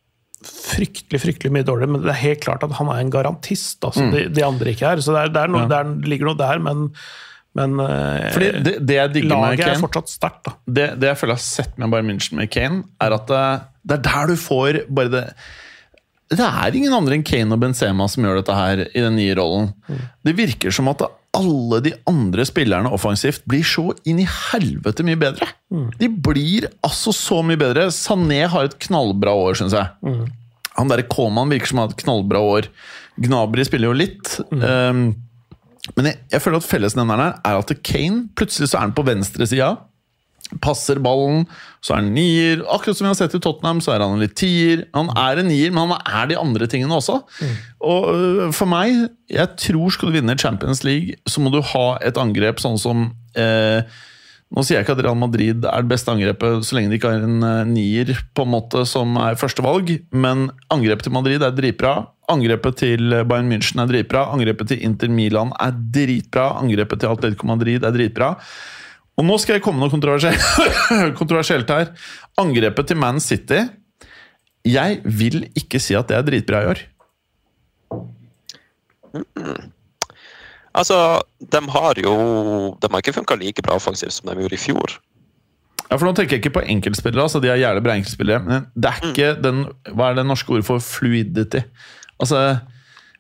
fryktelig 0.48 1.18
fryktelig 1.22 1.50
mye 1.54 1.66
dårligere, 1.66 1.92
men 1.96 2.04
det 2.04 2.12
er 2.12 2.20
helt 2.22 2.42
klart 2.44 2.64
at 2.66 2.76
han 2.78 2.90
er 2.92 3.00
en 3.02 3.12
garantist. 3.12 3.82
Altså, 3.84 4.06
de, 4.14 4.28
de 4.30 4.44
andre 4.46 4.74
ikke 4.74 4.87
er. 4.94 5.02
Så 5.02 5.14
det, 5.14 5.24
er, 5.26 5.40
er 5.42 5.50
noe, 5.50 5.66
det, 5.70 5.78
er, 5.78 5.96
det 5.98 6.12
ligger 6.12 6.30
noe 6.30 6.38
der, 6.38 6.62
men, 6.62 6.84
men 7.56 7.78
eh, 7.80 8.26
Fordi 8.34 8.50
det, 8.64 8.74
det 8.87 8.98
jeg 8.98 9.14
digger 9.14 9.32
med 9.32 9.54
laget 9.56 9.70
er 9.72 9.80
fortsatt 9.80 10.12
sterkt. 10.12 10.50
det, 10.66 10.90
det 11.00 11.12
jeg 11.12 11.20
føler 11.20 11.34
jeg 11.34 11.40
har 11.40 11.46
sett 11.46 11.78
med 11.80 11.92
Bayern 11.94 12.11
München 12.11 12.38
med 12.38 12.50
Kane, 12.52 12.82
er 13.00 13.16
at 13.16 13.30
det, 13.30 13.44
det 13.88 13.98
er 13.98 14.04
der 14.08 14.32
du 14.32 14.37
får 14.40 14.82
bare 14.92 15.12
det 15.14 15.22
Det 16.37 16.44
er 16.44 16.76
ingen 16.76 16.92
andre 16.92 17.16
enn 17.16 17.24
Kane 17.26 17.56
og 17.56 17.62
Benzema 17.62 18.08
som 18.12 18.26
gjør 18.26 18.42
dette 18.42 18.58
her 18.58 18.84
i 18.87 19.00
den 19.00 19.16
nye 19.16 19.37
rollen. 19.38 19.72
Det 20.26 20.37
virker 20.37 20.74
som 20.74 20.90
at 20.92 21.06
alle 21.38 21.78
de 21.84 21.92
andre 22.08 22.44
spillerne 22.48 22.90
offensivt 22.92 23.44
blir 23.48 23.64
så 23.66 23.90
inn 24.08 24.20
i 24.20 24.26
helvete 24.28 25.04
mye 25.06 25.18
bedre. 25.20 25.48
De 26.00 26.08
blir 26.08 26.68
altså 26.84 27.12
så 27.16 27.40
mye 27.46 27.61
bedre. 27.61 27.88
Sané 27.94 28.42
har 28.48 28.68
et 28.68 28.76
knallbra 28.88 29.32
år, 29.37 29.56
syns 29.61 29.76
jeg. 29.76 29.88
Han 30.78 30.92
derre 30.92 31.06
Koman 31.11 31.50
virker 31.52 31.70
som 31.70 31.80
han 31.80 31.88
har 31.88 31.96
et 31.96 32.04
knallbra 32.04 32.42
år. 32.44 32.68
Gnabry 33.18 33.64
spiller 33.66 33.90
jo 33.90 33.98
litt. 33.98 34.37
Um, 34.52 35.08
men 35.96 36.11
jeg, 36.11 36.18
jeg 36.35 36.44
føler 36.44 36.61
at 36.61 36.68
fellesnevneren 36.68 37.22
her 37.22 37.38
er 37.46 37.61
at 37.61 37.77
Kane 37.87 38.27
plutselig 38.38 38.70
så 38.70 38.81
er 38.81 38.88
han 38.88 38.96
på 38.96 39.07
venstresida. 39.07 39.77
Passer 40.64 40.96
ballen, 41.05 41.42
så 41.85 41.92
er 41.92 42.01
han 42.01 42.12
nier. 42.16 42.62
Akkurat 42.72 42.96
som 42.96 43.05
vi 43.05 43.11
har 43.11 43.18
sett 43.18 43.37
i 43.37 43.40
Tottenham, 43.44 43.83
så 43.85 43.92
er 43.92 44.05
han 44.05 44.16
en 44.16 44.22
litt 44.22 44.37
tier. 44.38 44.87
Han 44.96 45.11
er 45.12 45.42
en 45.42 45.51
nier, 45.51 45.72
men 45.74 45.92
han 45.92 46.12
er 46.22 46.31
de 46.31 46.38
andre 46.40 46.68
tingene 46.70 46.96
også. 46.96 47.18
Og 47.85 48.07
øh, 48.14 48.44
for 48.57 48.70
meg, 48.70 49.11
jeg 49.33 49.55
tror 49.61 49.92
skal 49.92 50.09
du 50.09 50.16
vinne 50.16 50.38
Champions 50.40 50.85
League, 50.88 51.18
så 51.29 51.44
må 51.44 51.53
du 51.53 51.61
ha 51.74 51.88
et 52.05 52.20
angrep 52.20 52.62
sånn 52.64 52.81
som 52.81 53.11
eh, 53.38 53.83
Nå 54.48 54.62
sier 54.64 54.79
jeg 54.79 54.87
ikke 54.87 54.94
at 54.96 55.03
Real 55.05 55.18
Madrid 55.20 55.66
er 55.68 55.83
det 55.85 55.90
beste 55.90 56.09
angrepet 56.09 56.62
så 56.64 56.79
lenge 56.79 56.88
de 56.88 56.96
ikke 56.96 57.11
har 57.12 57.27
en 57.27 57.42
eh, 57.44 57.66
nier 57.68 58.14
på 58.33 58.46
en 58.46 58.55
måte 58.55 58.87
som 58.88 59.18
er 59.20 59.37
førstevalg, 59.37 59.98
men 60.16 60.46
angrepet 60.72 61.05
til 61.05 61.12
Madrid 61.12 61.44
er 61.44 61.53
dritbra. 61.53 61.98
Angrepet 62.28 62.76
til 62.82 63.14
Bayern 63.28 63.48
München 63.48 63.80
er 63.80 63.88
dritbra. 63.88 64.26
Angrepet 64.34 64.68
til 64.72 64.82
Inter 64.84 65.08
Milan 65.08 65.54
er 65.56 65.72
dritbra. 65.72 66.50
Angrepet 66.60 67.00
til 67.00 67.08
Atletico 67.14 67.48
Madrid 67.48 67.86
er 67.86 67.94
dritbra. 67.94 68.34
Og 69.18 69.26
nå 69.26 69.38
skal 69.42 69.56
jeg 69.56 69.64
komme 69.64 69.80
noe 69.82 69.90
kontroversielt, 69.90 70.44
kontroversielt 71.20 71.70
her. 71.72 71.90
Angrepet 72.38 72.90
til 72.90 73.00
Man 73.00 73.18
City 73.20 73.64
Jeg 74.68 75.00
vil 75.02 75.48
ikke 75.58 75.80
si 75.82 75.96
at 75.98 76.10
det 76.10 76.18
er 76.18 76.26
dritbra 76.26 76.62
i 76.62 76.70
år. 76.74 76.84
Altså, 80.78 80.96
de 81.40 81.60
har 81.74 81.98
jo 82.04 82.14
De 82.78 82.90
har 82.92 83.02
ikke 83.02 83.16
funka 83.16 83.38
like 83.40 83.64
bra 83.64 83.74
offensivt 83.80 84.14
som 84.14 84.28
de 84.28 84.36
gjorde 84.38 84.54
i 84.54 84.64
fjor. 84.68 84.98
Ja, 85.88 85.96
for 85.96 86.04
Nå 86.04 86.12
tenker 86.12 86.36
jeg 86.36 86.44
ikke 86.44 86.58
på 86.60 86.66
enkeltspillere, 86.68 87.24
altså 87.24 87.40
de 87.40 87.48
er 87.48 87.62
jævlig 87.62 87.82
bra 87.86 87.96
enkeltspillere. 87.96 88.44
Men 88.44 88.66
det 88.76 88.90
er 88.90 89.06
ikke 89.08 89.30
den 89.40 89.64
Hva 89.96 90.10
er 90.10 90.20
det 90.20 90.26
norske 90.28 90.52
ordet 90.52 90.68
for 90.68 90.84
fluidity? 90.84 91.64
Altså 92.18 92.42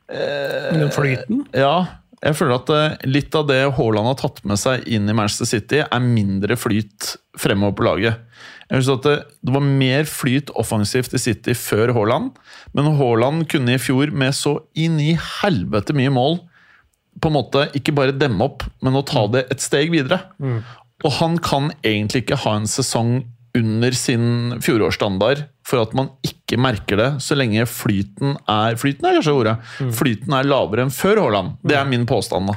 Den 0.08 0.90
flyten. 0.94 1.46
Ja. 1.56 1.98
Jeg 2.18 2.34
føler 2.34 2.56
at 2.56 2.70
eh, 2.74 2.94
litt 3.06 3.34
av 3.38 3.44
det 3.46 3.60
Haaland 3.76 4.08
har 4.10 4.16
tatt 4.18 4.40
med 4.48 4.58
seg 4.58 4.86
inn 4.90 5.06
i 5.06 5.14
Manchester 5.14 5.46
City, 5.46 5.84
er 5.84 6.02
mindre 6.02 6.56
flyt 6.58 7.12
fremover 7.38 7.76
på 7.78 7.86
laget. 7.86 8.24
Jeg 8.66 8.82
synes 8.82 8.90
at 8.96 9.06
det, 9.06 9.14
det 9.46 9.54
var 9.54 9.62
mer 9.64 10.08
flyt 10.10 10.50
offensivt 10.58 11.14
i 11.14 11.20
City 11.22 11.54
før 11.54 11.92
Haaland, 11.94 12.32
men 12.74 12.90
Haaland 12.98 13.46
kunne 13.52 13.76
i 13.76 13.80
fjor 13.80 14.10
med 14.10 14.34
så 14.34 14.56
inn 14.74 14.98
i 15.00 15.12
helvete 15.14 15.94
mye 15.96 16.10
mål 16.12 16.40
på 17.22 17.30
en 17.30 17.36
måte 17.38 17.64
ikke 17.78 17.94
bare 17.96 18.14
demme 18.14 18.44
opp, 18.46 18.66
men 18.84 18.98
å 18.98 19.04
ta 19.06 19.24
det 19.30 19.46
et 19.52 19.62
steg 19.62 19.90
videre. 19.94 20.20
Og 21.04 21.14
han 21.18 21.38
kan 21.42 21.72
egentlig 21.86 22.24
ikke 22.24 22.42
ha 22.44 22.56
en 22.58 22.68
sesong 22.70 23.20
under 23.58 23.94
sin 23.96 24.58
fjorårsstandard 24.62 25.46
for 25.68 25.82
at 25.82 25.92
man 25.96 26.08
ikke 26.24 26.56
merker 26.60 26.96
det, 27.00 27.08
så 27.20 27.36
lenge 27.36 27.66
flyten 27.68 28.38
er 28.48 28.78
Flyten 28.80 29.04
er 29.04 29.18
kanskje 29.18 29.34
ordet. 29.36 29.56
Flyten 29.98 30.32
er 30.38 30.48
lavere 30.48 30.86
enn 30.86 30.94
før 30.94 31.20
Haaland. 31.26 31.58
Det 31.60 31.76
er 31.76 31.88
min 31.88 32.06
påstand. 32.08 32.48
da. 32.48 32.56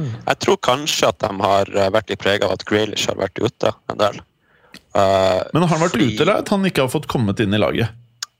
Jeg 0.00 0.38
tror 0.40 0.58
kanskje 0.64 1.08
at 1.12 1.20
de 1.20 1.32
har 1.42 1.72
eh, 1.72 1.90
vært 1.92 2.12
litt 2.12 2.20
prega 2.22 2.48
av 2.48 2.56
at 2.56 2.64
Graylish 2.68 3.10
har 3.10 3.18
vært 3.20 3.40
ute 3.42 3.72
en 3.92 4.00
del. 4.00 4.20
Uh, 4.92 5.40
Men 5.52 5.64
har 5.64 5.74
han 5.74 5.82
vært 5.86 5.96
fordi, 5.96 6.12
ute, 6.12 6.24
eller 6.24 6.42
at 6.42 6.52
han 6.52 6.68
ikke 6.68 6.84
har 6.84 6.92
fått 6.92 7.08
kommet 7.08 7.40
inn 7.40 7.54
i 7.56 7.60
laget? 7.60 7.92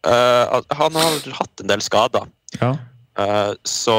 Uh, 0.04 0.60
han 0.76 0.96
har 0.98 1.18
hatt 1.38 1.62
en 1.62 1.70
del 1.70 1.84
skader. 1.84 2.28
Ja. 2.60 2.74
Uh, 3.18 3.52
så 3.68 3.96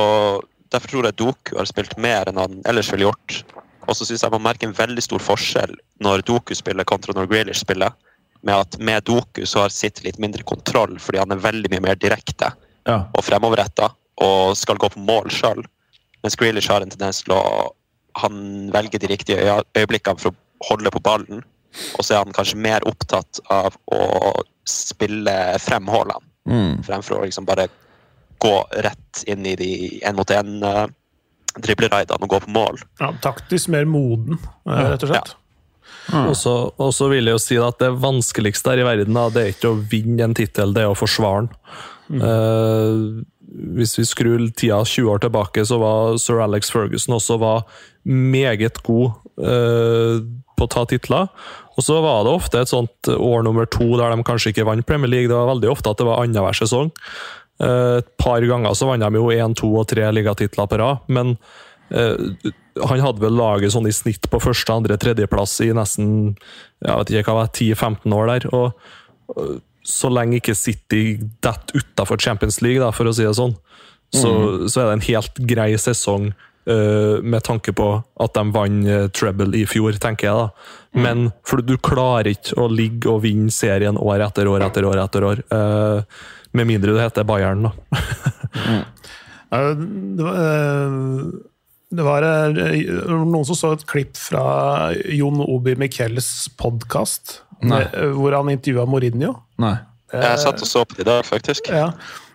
derfor 0.74 0.90
tror 0.90 1.10
jeg 1.10 1.18
Doku 1.22 1.58
har 1.58 1.70
spilt 1.70 1.96
mer 2.02 2.30
enn 2.30 2.42
han 2.42 2.62
ellers 2.70 2.92
ville 2.94 3.08
gjort. 3.08 3.42
Og 3.88 3.98
så 3.98 4.08
syns 4.08 4.24
jeg 4.24 4.34
man 4.34 4.46
merker 4.46 4.70
en 4.70 4.78
veldig 4.78 5.04
stor 5.04 5.22
forskjell 5.22 5.74
når 6.04 6.26
Doku 6.28 6.54
spiller 6.58 6.88
kontra 6.88 7.16
når 7.18 7.30
Grealish 7.32 7.66
spiller. 7.66 7.94
Med 8.44 8.56
at 8.56 8.80
med 8.80 9.04
Doku 9.08 9.46
så 9.48 9.60
har 9.64 9.70
City 9.72 10.04
litt 10.08 10.20
mindre 10.20 10.44
kontroll, 10.44 10.98
fordi 11.00 11.18
han 11.22 11.32
er 11.32 11.36
veldig 11.44 11.70
mye 11.72 11.82
mer 11.86 11.96
direkte 11.96 12.52
ja. 12.86 12.98
og 13.14 13.24
fremoverretta 13.24 13.90
og 14.24 14.58
skal 14.60 14.78
gå 14.78 14.90
på 14.94 15.00
mål 15.00 15.30
sjøl. 15.34 15.64
Mens 16.24 16.36
Grealish 16.40 16.70
har 16.72 16.82
en 16.84 16.90
tendens 16.94 17.24
til 17.24 17.34
å 17.38 17.42
Han 18.22 18.70
velger 18.70 19.00
de 19.02 19.08
riktige 19.10 19.42
øye- 19.42 19.66
øyeblikkene 19.74 20.20
for 20.22 20.30
å 20.30 20.36
holde 20.70 20.92
på 20.94 21.00
ballen. 21.02 21.40
Og 21.98 22.04
så 22.06 22.14
er 22.14 22.20
han 22.22 22.30
kanskje 22.36 22.60
mer 22.62 22.82
opptatt 22.86 23.40
av 23.50 23.74
å 23.92 23.98
spille 24.70 25.34
frem 25.60 25.88
Haaland, 25.90 26.22
Mm. 26.46 26.84
fremfor 26.86 27.18
å 27.18 27.24
liksom 27.26 27.46
bare 27.46 27.68
gå 28.40 28.64
rett 28.84 29.24
inn 29.26 29.46
i 29.48 29.56
de 29.56 30.00
én-mot-én-dribleraidene 30.06 32.22
og 32.22 32.30
gå 32.30 32.40
på 32.44 32.50
mål. 32.54 32.78
Ja, 33.00 33.12
taktisk 33.24 33.68
mer 33.70 33.86
moden, 33.86 34.38
eh, 34.68 34.90
rett 34.92 35.04
og 35.04 35.10
slett. 35.10 35.30
Og 35.34 35.38
så- 36.36 36.74
Og 36.78 36.94
så 36.94 37.10
vil 37.10 37.26
jeg 37.26 37.34
jo 37.34 37.42
si 37.42 37.58
at 37.58 37.80
det 37.80 37.92
vanskeligste 38.02 38.72
her 38.74 38.80
i 38.84 38.88
verden 38.88 39.14
da, 39.14 39.30
det 39.30 39.44
er 39.44 39.54
ikke 39.54 39.72
å 39.72 39.82
vinne 39.90 40.24
en 40.24 40.34
tittel, 40.34 40.74
det 40.74 40.84
er 40.84 40.92
å 40.92 40.98
forsvare 40.98 41.48
den. 41.48 42.22
Eh, 42.22 43.24
hvis 43.78 43.98
vi 43.98 44.06
skrur 44.08 44.44
tida 44.56 44.82
20 44.84 45.10
år 45.14 45.20
tilbake, 45.24 45.64
så 45.66 45.78
var 45.80 46.18
sir 46.18 46.42
Alex 46.42 46.72
Ferguson 46.74 47.16
også 47.16 47.38
var 47.40 47.66
meget 48.06 48.82
god 48.84 49.14
uh, 49.40 50.20
på 50.58 50.66
å 50.66 50.70
ta 50.70 50.86
titler. 50.90 51.30
Og 51.78 51.86
så 51.86 52.00
var 52.04 52.24
det 52.26 52.34
ofte 52.34 52.62
et 52.62 52.72
sånt 52.72 53.10
år 53.14 53.44
nummer 53.46 53.66
to 53.70 53.86
der 53.98 54.14
de 54.14 54.26
kanskje 54.26 54.52
ikke 54.54 54.66
vant 54.66 54.86
Premier 54.86 55.10
League. 55.10 55.30
Det 55.30 55.38
var 55.38 55.54
veldig 55.54 55.70
ofte 55.72 55.94
at 55.94 56.02
det 56.02 56.08
var 56.10 56.24
annenhver 56.24 56.58
sesong. 56.58 56.92
Uh, 57.62 58.02
Et 58.02 58.10
par 58.18 58.42
ganger 58.42 58.74
så 58.74 58.90
vant 58.90 59.02
de 59.06 59.22
jo 59.22 59.30
én, 59.34 59.56
to 59.56 59.70
og 59.78 59.88
tre 59.88 60.10
ligatitler 60.12 60.68
på 60.70 60.82
rad, 60.82 61.06
men 61.08 61.38
han 61.94 63.04
hadde 63.04 63.22
vel 63.22 63.36
laget 63.38 63.74
sånn 63.76 63.86
i 63.86 63.94
snitt 63.94 64.26
på 64.32 64.40
første, 64.42 64.74
andre, 64.74 64.98
tredjeplass 64.98 65.60
i 65.62 65.70
nesten 65.78 66.08
jeg 66.84 66.96
vet 67.00 67.12
ikke 67.22 67.36
hva 67.38 67.46
det 67.46 67.68
10-15 67.70 68.16
år 68.18 68.32
der. 68.32 68.48
og 68.54 68.74
og 69.34 69.62
så 69.84 70.10
lenge 70.12 70.40
ikke 70.40 70.56
City 70.56 71.18
detter 71.44 71.82
utafor 71.82 72.20
Champions 72.22 72.62
League, 72.64 72.82
da, 72.82 72.92
for 72.96 73.10
å 73.10 73.14
si 73.16 73.26
det 73.26 73.36
sånn, 73.38 73.56
så, 74.14 74.30
så 74.70 74.84
er 74.84 74.90
det 74.90 74.96
en 74.98 75.08
helt 75.08 75.40
grei 75.50 75.70
sesong 75.82 76.30
uh, 76.30 77.18
med 77.20 77.44
tanke 77.48 77.74
på 77.76 77.88
at 78.24 78.36
de 78.38 78.44
vant 78.56 78.88
uh, 78.88 79.08
treble 79.16 79.50
i 79.58 79.66
fjor, 79.68 79.98
tenker 80.00 80.30
jeg. 80.30 80.44
da. 80.46 81.02
Men 81.04 81.26
for 81.48 81.64
du 81.66 81.76
klarer 81.82 82.30
ikke 82.36 82.60
å 82.62 82.70
ligge 82.72 83.10
og 83.12 83.24
vinne 83.26 83.52
serien 83.52 83.98
år 83.98 84.24
etter 84.28 84.52
år 84.52 84.68
etter 84.70 84.88
år. 84.88 85.02
etter 85.04 85.28
år, 85.32 85.44
uh, 85.52 86.30
Med 86.54 86.70
mindre 86.70 86.94
du 86.94 87.02
heter 87.02 87.26
Bayern, 87.26 87.66
da. 87.66 87.74
mm. 88.70 88.84
Det 89.54 90.24
var, 90.26 90.38
eh, 90.42 91.26
det 91.94 92.06
var 92.06 92.26
eh, 92.28 92.60
noen 93.10 93.48
som 93.48 93.58
så 93.58 93.74
et 93.78 93.88
klipp 93.90 94.18
fra 94.20 94.92
Jon 95.14 95.42
Obi 95.46 95.78
Michels 95.80 96.50
podkast, 96.60 97.40
hvor 97.64 98.36
han 98.36 98.52
intervjua 98.52 98.88
Mourinho. 98.90 99.38
Nei. 99.62 99.78
Jeg 100.14 100.42
satt 100.44 100.62
og 100.62 100.70
så 100.70 100.84
på 100.86 101.00
det 101.00 101.08
i 101.08 101.10
dag, 101.10 101.24
faktisk. 101.26 101.72
Ja. 101.74 101.94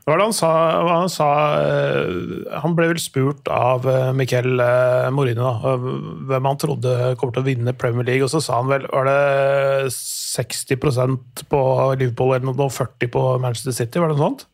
Det 0.09 0.13
var 0.15 0.23
det 0.23 0.27
han 0.31 0.37
sa. 0.39 0.51
hva 0.81 0.93
Han, 1.03 1.11
sa 1.13 1.27
eh, 1.61 2.53
han 2.63 2.73
ble 2.73 2.87
vel 2.95 3.01
spurt 3.03 3.51
av 3.53 3.85
eh, 3.85 4.07
Miquel 4.17 4.57
eh, 4.65 5.09
Mourinho 5.13 5.45
da, 5.45 5.75
eh, 5.75 5.83
hvem 6.31 6.49
han 6.49 6.61
trodde 6.63 6.95
kommer 7.21 7.37
til 7.37 7.45
å 7.45 7.49
vinne 7.51 7.75
Premier 7.77 8.09
League, 8.09 8.25
og 8.25 8.33
så 8.33 8.41
sa 8.41 8.63
han 8.63 8.71
vel 8.73 8.87
Var 8.89 9.05
det 9.05 9.93
60% 9.93 11.45
på 11.53 11.61
Liverpool 12.01 12.33
eller 12.39 12.49
noe, 12.49 12.71
og 12.71 12.73
40 12.73 13.13
på 13.13 13.25
Manchester 13.45 13.77
City? 13.77 14.01
Var 14.01 14.09
det 14.09 14.17
noe 14.17 14.31
sånt? 14.31 14.47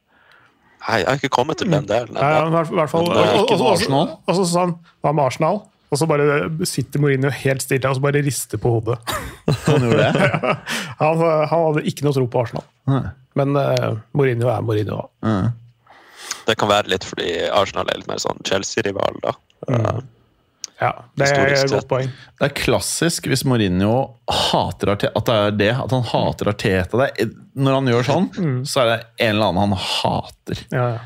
Nei, 0.85 0.99
jeg 1.01 1.09
har 1.09 1.21
ikke 1.21 1.33
kommet 1.33 1.57
til 1.63 1.71
den 1.73 1.87
delen. 1.89 2.13
Nei, 2.13 2.31
ja, 2.35 2.43
i 2.45 2.51
hvert- 2.53 2.91
fall. 2.93 3.07
Og- 3.09 4.35
så 4.37 4.45
sa 4.45 4.61
han 4.67 4.75
hva 5.03 5.13
med 5.15 5.25
Arsenal? 5.25 5.63
Og 5.93 5.99
så 6.01 6.07
bare 6.11 6.51
sitter 6.67 6.99
Mourinho 7.01 7.31
helt 7.31 7.63
stille 7.63 7.87
og 7.89 7.97
så 7.97 8.03
bare 8.03 8.23
rister 8.25 8.59
på 8.59 8.73
hodet. 8.81 8.99
Han 9.69 9.85
gjorde 9.85 10.09
det? 10.11 10.31
Han, 11.01 11.21
han 11.23 11.49
hadde 11.69 11.85
ikke 11.87 12.05
noe 12.07 12.13
tro 12.17 12.25
på 12.27 12.41
Arsenal. 12.43 12.65
Nei. 12.91 13.03
Men 13.39 13.55
uh, 13.57 13.95
Mourinho 14.17 14.49
er 14.51 14.65
Mourinho. 14.67 15.05
Mm. 15.23 15.53
Det 16.49 16.57
kan 16.59 16.69
være 16.69 16.91
litt 16.93 17.05
fordi 17.07 17.29
Arsenal 17.49 17.89
er 17.93 18.01
litt 18.01 18.09
mer 18.11 18.21
sånn 18.23 18.43
Chelsea-rival, 18.49 19.21
da. 19.23 19.33
Uh, 19.71 20.01
Ja, 20.81 20.91
det 21.15 21.29
er 21.31 21.53
et 21.55 21.71
godt 21.71 21.89
poeng. 21.89 22.11
Det 22.41 22.49
er 22.49 22.55
klassisk 22.59 23.29
hvis 23.31 23.45
Mourinho 23.47 23.95
hater 24.27 24.95
Arteta, 24.97 25.13
at 25.15 25.29
det 25.29 25.37
er 25.39 25.59
det, 25.61 25.73
at 25.85 25.95
han 25.95 26.07
hater 26.11 26.51
Arteta. 26.51 27.01
Det 27.01 27.11
er, 27.25 27.35
når 27.55 27.79
han 27.79 27.91
gjør 27.93 28.09
sånn, 28.09 28.31
så 28.67 28.83
er 28.83 28.91
det 28.91 28.99
en 29.29 29.37
eller 29.37 29.53
annen 29.53 29.63
han 29.77 29.85
hater. 29.89 30.65
Ja, 30.75 30.89
ja. 30.97 31.03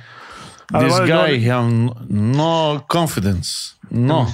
Ja, 0.68 0.82
This 0.84 0.98
guy 1.08 1.38
have 1.46 1.64
no 2.12 2.80
confidence. 2.92 3.74
No. 3.88 4.26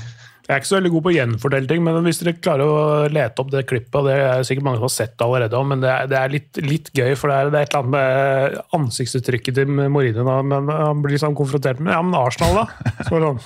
Jeg 0.45 0.53
er 0.53 0.61
ikke 0.61 0.69
så 0.69 0.77
veldig 0.77 0.91
god 0.93 1.05
på 1.05 1.11
å 1.13 1.15
gjenfortelle 1.15 1.69
ting, 1.71 1.85
men 1.87 2.01
hvis 2.05 2.19
dere 2.21 2.35
klarer 2.37 2.69
å 2.69 2.81
lete 3.09 3.41
opp 3.41 3.53
det 3.53 3.63
klippet, 3.71 4.01
det 4.05 4.17
er 4.19 4.43
sikkert 4.45 4.67
mange 4.67 4.81
som 4.81 4.89
har 4.89 4.93
sett 4.93 5.15
det 5.15 5.25
allerede, 5.25 5.61
men 5.71 5.85
det 5.85 5.93
er, 5.93 6.09
det 6.11 6.19
er 6.19 6.35
litt, 6.35 6.61
litt 6.67 6.91
gøy, 6.93 7.15
for 7.17 7.31
det 7.31 7.37
er, 7.39 7.53
det 7.55 7.61
er 7.61 7.69
et 7.69 7.77
eller 7.77 7.87
annet 7.87 7.95
med 7.95 8.75
ansiktsuttrykket 8.81 9.57
til 9.61 9.71
Mourinho, 9.79 10.27
men 10.51 10.69
han 10.75 11.01
blir 11.05 11.15
liksom 11.15 11.39
konfrontert 11.39 11.81
med 11.81 11.95
Ja, 11.95 12.03
men 12.05 12.19
Arsenal, 12.19 12.61
da? 12.61 12.93
Så 13.07 13.23
sånn. 13.23 13.41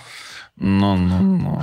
No, 0.61 0.94
no, 0.99 1.21
no. 1.23 1.59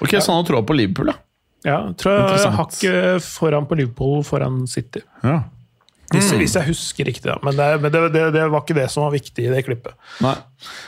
Ok, 0.00 0.14
så 0.20 0.32
han 0.32 0.42
har 0.42 0.48
troa 0.48 0.62
på 0.66 0.76
Liverpool, 0.78 1.12
da. 1.12 1.18
Ja, 1.66 1.78
tror 1.98 2.14
jeg 2.14 2.22
Interessant. 2.22 2.58
hakket 2.60 3.24
foran 3.26 3.66
på 3.66 3.78
Liverpool 3.80 4.20
foran 4.26 4.60
City. 4.70 5.02
Ja. 5.24 5.40
Hvis, 6.08 6.30
hvis 6.40 6.54
jeg 6.56 6.70
husker 6.70 7.08
riktig, 7.10 7.28
da. 7.28 7.36
Men, 7.44 7.56
det, 7.58 7.66
men 7.82 7.92
det, 7.92 8.00
det, 8.14 8.22
det 8.32 8.44
var 8.48 8.62
ikke 8.62 8.78
det 8.78 8.86
som 8.92 9.04
var 9.04 9.12
viktig 9.12 9.44
i 9.44 9.50
det 9.52 9.64
klippet. 9.66 9.96
Nei. 10.24 10.36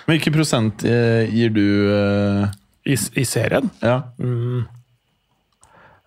Men 0.07 0.15
hvilken 0.15 0.37
prosent 0.39 0.85
eh, 0.89 1.27
gir 1.29 1.53
du 1.53 1.65
uh... 1.91 2.47
I, 2.89 2.97
i 3.21 3.25
serien. 3.29 3.69
Ja. 3.85 3.99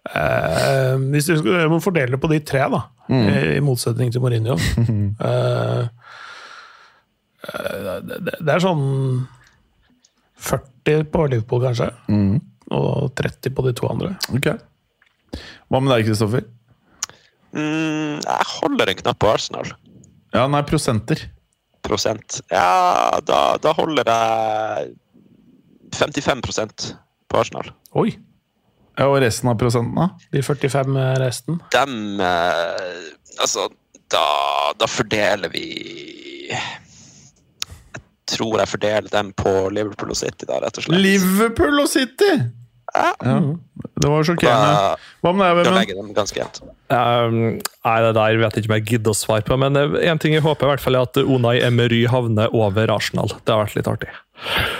Eh, 0.03 0.95
hvis 1.13 1.29
du 1.29 1.35
skal, 1.37 1.59
jeg 1.61 1.69
må 1.69 1.77
fordele 1.83 2.15
det 2.15 2.21
på 2.23 2.31
de 2.31 2.39
tre, 2.41 2.65
da. 2.73 2.81
I, 3.13 3.59
I 3.59 3.61
motsetning 3.63 4.13
til 4.13 4.23
Mourinho. 4.23 4.57
Eh, 7.43 7.59
eh, 7.59 7.97
det 8.39 8.53
er 8.53 8.61
sånn 8.63 8.83
40 10.43 11.05
på 11.13 11.27
Liverpool, 11.31 11.63
kanskje. 11.67 11.89
Og 12.73 13.13
30 13.19 13.53
på 13.55 13.65
de 13.67 13.73
to 13.77 13.87
andre. 13.91 14.13
Ok. 14.35 14.49
Hva 15.71 15.79
med 15.81 15.93
deg, 15.95 16.07
Kristoffer? 16.09 16.43
mm, 17.53 18.19
jeg 18.25 18.47
holder 18.57 18.89
en 18.91 18.99
knapp 19.03 19.19
på 19.21 19.29
Arsenal. 19.33 19.71
Ja, 20.33 20.47
nei, 20.49 20.63
prosenter. 20.65 21.21
Prosent. 21.85 22.39
Ja, 22.51 23.19
da, 23.27 23.39
da 23.61 23.73
holder 23.77 24.07
jeg 24.09 24.93
55% 25.93 26.93
på 27.29 27.39
Arsenal. 27.41 27.71
Oi! 27.99 28.13
Ja, 28.97 29.07
Og 29.09 29.17
resten 29.23 29.49
av 29.49 29.57
prosentene? 29.57 30.09
De 30.33 30.41
45 30.45 30.97
resten. 31.21 31.57
Dem 31.73 32.21
eh, 32.21 33.07
Altså, 33.41 33.65
da, 34.13 34.25
da 34.77 34.85
fordeler 34.89 35.49
vi 35.49 35.63
tror 38.29 38.59
jeg 38.61 38.71
fordeler 38.71 39.09
dem 39.11 39.31
på 39.37 39.51
Liverpool 39.75 40.11
og 40.13 40.19
City, 40.19 40.45
da, 40.49 40.59
rett 40.63 40.77
og 40.79 40.85
slett. 40.85 41.01
Liverpool 41.03 41.79
og 41.83 41.89
City! 41.91 42.33
Ja. 42.93 43.09
Ja, 43.25 43.37
det 44.03 44.09
var 44.11 44.25
sjokkerende. 44.27 44.73
Hva 45.25 45.31
med 45.33 45.63
deg, 45.65 45.93
Vemund? 45.95 46.11
ganske 46.13 46.37
jevnt. 46.37 46.59
Um, 46.93 47.37
nei, 47.87 47.95
det 48.05 48.11
der 48.19 48.37
vet 48.37 48.53
jeg 48.59 48.63
ikke 48.63 48.69
om 48.69 48.75
jeg 48.77 48.85
gidder 48.91 49.15
å 49.15 49.17
svare 49.17 49.45
på, 49.47 49.57
men 49.57 49.73
én 49.79 50.11
en 50.11 50.21
ting 50.21 50.35
jeg 50.35 50.43
håper 50.45 50.67
i 50.67 50.71
hvert 50.75 50.83
fall 50.83 50.99
er 50.99 51.07
at 51.07 51.17
Unai 51.17 51.55
Emery 51.65 52.03
havner 52.11 52.53
over 52.53 52.91
Arsenal. 52.93 53.33
Det 53.41 53.49
har 53.55 53.63
vært 53.63 53.79
litt 53.79 53.89
artig. 53.89 54.11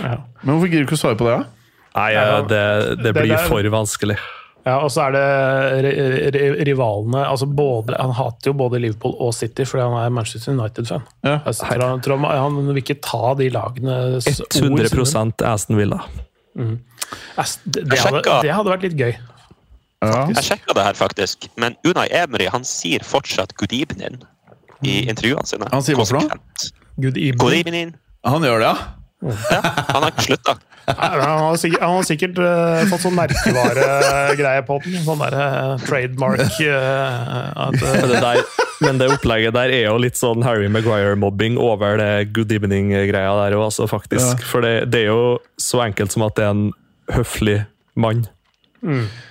Men 0.03 0.51
hvorfor 0.51 0.69
gidder 0.69 0.85
du 0.85 0.89
ikke 0.91 0.99
å 0.99 1.03
svare 1.07 1.17
på 1.17 1.25
det? 1.31 1.39
da? 1.39 1.49
Nei, 1.97 2.07
Ja, 2.13 2.21
eh, 2.37 2.45
det, 2.51 2.61
det 3.01 3.03
det 3.07 3.13
blir 3.17 3.33
der- 3.33 3.49
for 3.49 3.63
vanskelig. 3.79 4.19
Ja, 4.64 4.78
og 4.80 4.91
så 4.95 5.01
er 5.09 5.11
det 5.11 5.24
ri- 5.84 6.30
ri- 6.32 6.64
rivalene 6.70 7.26
altså 7.28 7.45
både, 7.51 7.97
Han 7.99 8.14
hater 8.16 8.51
jo 8.51 8.53
både 8.61 8.80
Liverpool 8.80 9.16
og 9.20 9.34
City 9.36 9.66
fordi 9.68 9.84
han 9.84 9.97
er 10.05 10.14
Manchester 10.16 10.53
United-fan. 10.55 11.03
Ja. 11.28 11.34
Han, 11.43 11.99
han, 12.07 12.24
han 12.32 12.61
vil 12.70 12.80
ikke 12.80 12.95
ta 13.03 13.34
de 13.39 13.49
lagene 13.51 13.97
100 14.24 15.43
Aston 15.51 15.78
Villa. 15.82 15.99
Det, 16.55 17.84
det, 17.89 17.99
hadde, 17.99 18.22
det 18.45 18.53
hadde 18.55 18.72
vært 18.72 18.86
litt 18.88 18.95
gøy. 18.99 19.14
Ja. 20.03 20.26
Jeg 20.32 20.43
sjekka 20.47 20.76
det 20.76 20.84
her, 20.84 20.97
faktisk, 20.99 21.47
men 21.59 21.76
Unai 21.88 22.07
Emery 22.11 22.47
han 22.51 22.64
sier 22.68 23.03
fortsatt 23.07 23.53
'good 23.59 23.72
evening' 23.76 24.20
i 24.84 25.05
intervjuene 25.07 25.47
sine. 25.47 25.68
Han 25.72 25.84
sier 25.84 25.95
hva 25.95 26.05
for 26.07 26.20
noe? 26.20 26.39
Good 26.99 27.18
evening. 27.18 27.39
Good 27.39 27.53
evening. 27.59 27.93
Han 28.28 28.43
gjør 28.43 28.59
det, 28.64 28.68
ja? 28.72 29.03
Ja, 29.24 29.59
han 29.63 30.03
har 30.03 30.11
ikke 30.11 30.28
slutta. 30.32 30.57
Nei, 30.84 31.09
Han 31.21 31.39
har 31.39 31.57
sikkert, 31.59 31.82
han 31.82 31.95
har 31.95 32.07
sikkert 32.07 32.39
uh, 32.43 32.82
fått 32.91 33.03
sånn 33.05 33.15
merkevaregreie 33.15 34.63
på 34.67 34.80
den. 34.84 34.99
Sånn 35.05 35.21
der 35.24 35.38
uh, 35.39 35.86
trademark 35.88 36.43
uh, 36.43 37.67
at, 37.67 37.78
Men 37.80 38.11
det, 38.11 38.19
der, 38.26 38.41
men 38.84 38.99
det 38.99 39.09
opplegget 39.13 39.55
der 39.55 39.71
er 39.71 39.88
jo 39.88 39.95
litt 40.03 40.19
sånn 40.19 40.43
Harry 40.43 40.67
Maguire-mobbing 40.71 41.55
over 41.61 41.99
det 42.01 42.11
good 42.36 42.51
evening-greia 42.51 43.34
der 43.45 43.57
òg, 43.57 43.69
altså, 43.69 43.88
faktisk. 43.91 44.43
For 44.49 44.65
det, 44.65 44.89
det 44.91 45.05
er 45.05 45.13
jo 45.13 45.38
så 45.61 45.86
enkelt 45.88 46.15
som 46.15 46.28
at 46.28 46.36
det 46.39 46.47
er 46.49 46.55
en 46.57 46.69
høflig 47.13 47.59
mann. 47.95 48.26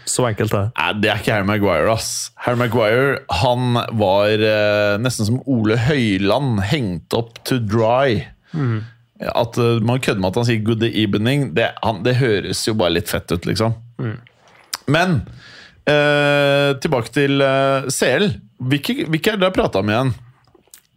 Så 0.09 0.25
enkelt 0.25 0.55
er 0.57 0.71
det. 0.71 0.77
Nei, 0.79 0.91
det 1.05 1.11
er 1.13 1.21
ikke 1.21 1.35
Harry 1.35 1.49
Maguire, 1.51 1.93
ass. 1.93 2.31
Harry 2.41 2.57
Maguire 2.57 3.19
han 3.43 3.77
var 4.01 4.41
nesten 5.05 5.29
som 5.29 5.43
Ole 5.45 5.77
Høiland, 5.85 6.63
hengt 6.73 7.13
opp 7.17 7.37
to 7.45 7.61
dry. 7.61 8.23
At 9.35 9.59
eh, 9.59 9.79
Man 9.85 10.01
kødder 10.03 10.21
med 10.21 10.31
at 10.33 10.41
han 10.41 10.45
sier 10.49 10.63
'good 10.65 10.83
evening'. 10.89 11.53
Det, 11.55 11.71
han, 11.83 12.03
det 12.03 12.17
høres 12.17 12.65
jo 12.69 12.75
bare 12.75 12.95
litt 12.97 13.09
fett 13.09 13.31
ut, 13.33 13.47
liksom. 13.47 13.75
Men 14.91 15.23
eh, 15.87 16.73
tilbake 16.83 17.13
til 17.15 17.41
eh, 17.41 17.89
CL. 17.93 18.29
Hvilke, 18.63 19.07
hvilke 19.11 19.33
er 19.33 19.39
det 19.39 19.47
dere 19.47 19.55
prata 19.57 19.79
om 19.83 19.89
igjen? 19.91 20.13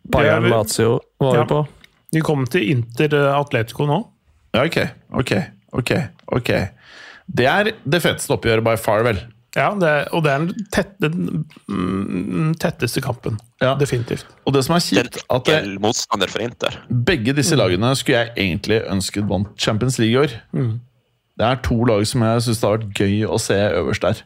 Bayern 0.10 0.46
er- 0.46 0.50
Lazio 0.54 1.00
var 1.20 1.36
Ja. 1.36 1.44
vi 1.44 1.48
på. 1.50 1.68
De 2.14 2.22
kom 2.22 2.46
til 2.48 2.70
Inter 2.72 3.14
eh, 3.14 3.40
Atletico 3.40 3.86
nå. 3.90 4.02
Ja, 4.56 4.64
ok, 4.66 4.78
ok, 5.14 5.32
ok. 5.74 5.92
ok. 6.40 6.52
Det 7.28 7.46
er 7.50 7.72
det 7.84 8.02
feteste 8.04 8.32
oppgjøret 8.36 8.64
by 8.64 8.76
far, 8.78 9.04
vel? 9.04 9.18
Ja, 9.56 9.70
det, 9.80 9.92
og 10.12 10.26
det 10.26 10.32
er 10.34 10.42
den, 10.44 10.66
tett, 10.74 10.90
den 11.00 11.46
mm, 11.72 12.50
tetteste 12.60 13.00
kampen. 13.04 13.38
Ja. 13.64 13.74
Definitivt. 13.80 14.28
Og 14.44 14.56
det 14.56 14.66
som 14.68 14.76
er 14.76 14.84
kjipt, 14.84 15.22
at 15.32 15.48
det, 15.48 15.62
motstander 15.84 16.32
for 16.32 16.44
Inter. 16.44 16.76
begge 17.08 17.36
disse 17.38 17.56
lagene 17.56 17.94
skulle 17.96 18.26
jeg 18.26 18.34
egentlig 18.36 18.82
ønsket 18.92 19.30
vant 19.30 19.54
Champions 19.56 20.00
League 20.02 20.12
i 20.12 20.20
år. 20.26 20.36
Det 21.36 21.48
er 21.48 21.64
to 21.64 21.78
lag 21.88 22.04
som 22.08 22.24
jeg 22.28 22.44
syns 22.46 22.62
det 22.62 22.68
har 22.68 22.78
vært 22.78 23.00
gøy 23.00 23.16
å 23.28 23.40
se 23.42 23.58
øverst 23.80 24.08
der. 24.08 24.24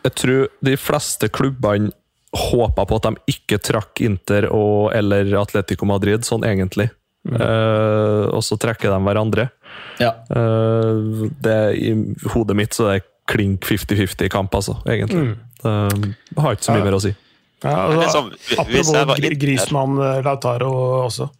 Jeg 0.00 0.16
tror 0.18 0.46
de 0.64 0.76
fleste 0.80 1.30
klubbene 1.30 1.94
håpa 2.30 2.84
på 2.86 2.98
at 2.98 3.08
de 3.08 3.32
ikke 3.32 3.58
trakk 3.62 4.02
Inter 4.06 4.46
og, 4.54 4.92
eller 4.94 5.32
Atletico 5.40 5.86
Madrid, 5.90 6.26
sånn 6.26 6.46
egentlig. 6.46 6.90
Eh, 7.28 8.26
og 8.30 8.42
så 8.46 8.58
trekker 8.60 8.92
de 8.92 8.98
hverandre. 9.04 9.48
Ja. 10.00 10.14
Uh, 10.32 11.28
det, 11.42 11.58
I 11.78 11.90
hodet 12.32 12.56
mitt 12.58 12.76
så 12.76 12.88
er 12.88 13.00
det 13.00 13.08
klink 13.26 13.60
50-50-kamp, 13.66 14.54
altså, 14.54 14.76
egentlig. 14.86 15.36
Det 15.62 16.38
har 16.40 16.54
ikke 16.56 16.64
så 16.64 16.72
mye 16.72 16.78
Ja. 16.78 16.84
mer 16.84 16.96
å 16.96 17.00
si. 17.02 17.14
Ja, 17.62 17.74
altså, 17.88 18.08
sånn, 18.14 18.30
hvis 18.30 18.48
jeg 18.48 18.58
apropos 18.58 18.72
Grismann, 18.72 19.16
Gri- 19.16 19.24
Inter 19.24 19.46
Griezmann, 19.46 19.96
Mm. 20.00 20.24
Lautaro 20.24 20.70
også. 21.04 21.30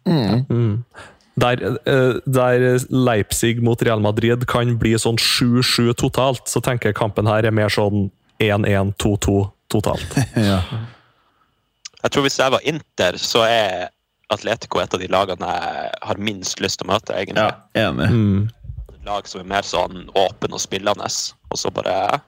Der, 1.41 1.57
eh, 1.87 2.19
der 2.27 2.79
Leipzig 2.91 3.61
mot 3.63 3.81
Real 3.81 3.99
Madrid 4.03 4.45
kan 4.47 4.77
bli 4.77 4.91
sånn 4.99 5.17
7-7 5.17 5.93
totalt, 5.95 6.45
så 6.45 6.61
tenker 6.61 6.89
jeg 6.91 6.95
kampen 6.95 7.25
her 7.25 7.45
er 7.45 7.51
mer 7.51 7.69
sånn 7.69 8.11
1-1-2-2 8.39 9.51
totalt. 9.71 10.15
ja. 10.35 10.61
Jeg 12.03 12.11
tror 12.11 12.23
hvis 12.25 12.37
jeg 12.37 12.51
var 12.51 12.59
Inter, 12.65 13.17
så 13.21 13.43
er 13.47 13.89
Atletico 14.31 14.79
et 14.79 14.93
av 14.93 14.99
de 15.01 15.07
lagene 15.11 15.47
jeg 15.47 15.91
har 16.03 16.15
minst 16.17 16.61
lyst 16.63 16.79
til 16.79 16.87
å 16.87 16.93
møte, 16.93 17.15
egentlig. 17.15 17.35
ja 17.75 17.89
enig. 17.89 18.09
Mm. 18.11 18.49
Lag 19.05 19.27
som 19.29 19.41
er 19.41 19.49
mer 19.49 19.65
sånn 19.65 20.03
åpen 20.17 20.53
og 20.53 20.61
spillende, 20.61 21.07
og 21.49 21.57
så 21.59 21.71
bare 21.73 22.21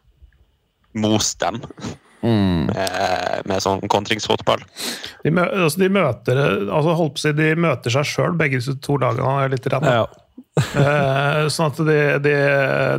mos 0.93 1.36
dem 1.41 1.61
Mm. 2.24 2.69
med, 2.71 3.41
med 3.51 3.59
sånn 3.59 3.82
kontringsfotball. 3.91 4.61
De, 5.26 5.32
mø 5.36 5.43
altså, 5.43 5.82
de 5.82 5.89
møter 5.91 6.38
altså, 6.39 6.93
holdt 6.95 7.17
på 7.17 7.19
å 7.19 7.24
si, 7.26 7.34
de 7.36 7.49
møter 7.59 7.91
seg 7.91 8.07
sjøl, 8.07 8.38
begge 8.39 8.61
disse 8.61 8.78
to 8.80 8.95
lagene. 9.01 9.49
Litt 9.51 9.67
rann, 9.74 9.84
Ja. 9.84 10.05
Eh, 10.53 11.39
sånn 11.51 11.71
at 11.74 11.82
de, 11.84 11.97
de, 12.24 12.34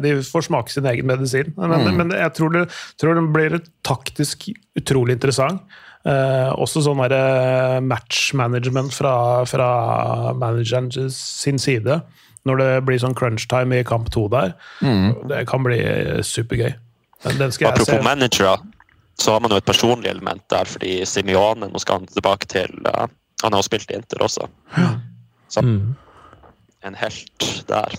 de 0.04 0.12
får 0.26 0.44
smake 0.48 0.74
sin 0.74 0.86
egen 0.90 1.08
medisin. 1.08 1.54
Men, 1.56 1.86
men 1.96 2.12
jeg 2.12 2.34
tror 2.36 2.52
det, 2.52 2.66
tror 3.00 3.16
det 3.16 3.24
blir 3.34 3.56
taktisk 3.86 4.50
utrolig 4.76 5.16
interessant. 5.16 5.62
Eh, 6.04 6.50
også 6.60 6.82
sånn 6.84 7.00
der, 7.08 7.80
management 7.80 7.88
matchmanagement 7.88 8.92
fra, 8.92 9.14
fra 9.48 9.68
manageren 10.36 10.90
sin 11.14 11.62
side. 11.62 12.02
Når 12.44 12.58
det 12.60 12.70
blir 12.84 12.98
sånn 13.00 13.14
crunch 13.16 13.46
time 13.48 13.78
i 13.80 13.84
kamp 13.88 14.10
to 14.12 14.26
der. 14.28 14.52
Det 15.30 15.46
kan 15.48 15.62
bli 15.64 15.78
supergøy. 16.22 16.74
Skal 17.24 17.40
jeg 17.40 17.68
Apropos 17.70 17.86
se. 17.88 18.02
managere, 18.04 18.58
så 19.16 19.32
har 19.32 19.40
man 19.40 19.50
jo 19.54 19.56
et 19.62 19.64
personlig 19.64 20.10
element 20.10 20.42
der, 20.52 20.64
fordi 20.68 20.98
Simione 21.08 21.70
nå 21.72 21.80
skal 21.80 22.00
han 22.02 22.06
tilbake 22.10 22.46
til 22.52 22.68
uh, 22.84 23.06
Han 23.42 23.52
har 23.54 23.62
jo 23.62 23.68
spilt 23.68 23.90
i 23.90 23.94
Inter 23.96 24.18
også. 24.26 24.48
Så 25.48 25.62
Mm. 25.64 25.94
en 26.84 26.94
helt 26.94 27.64
der. 27.68 27.94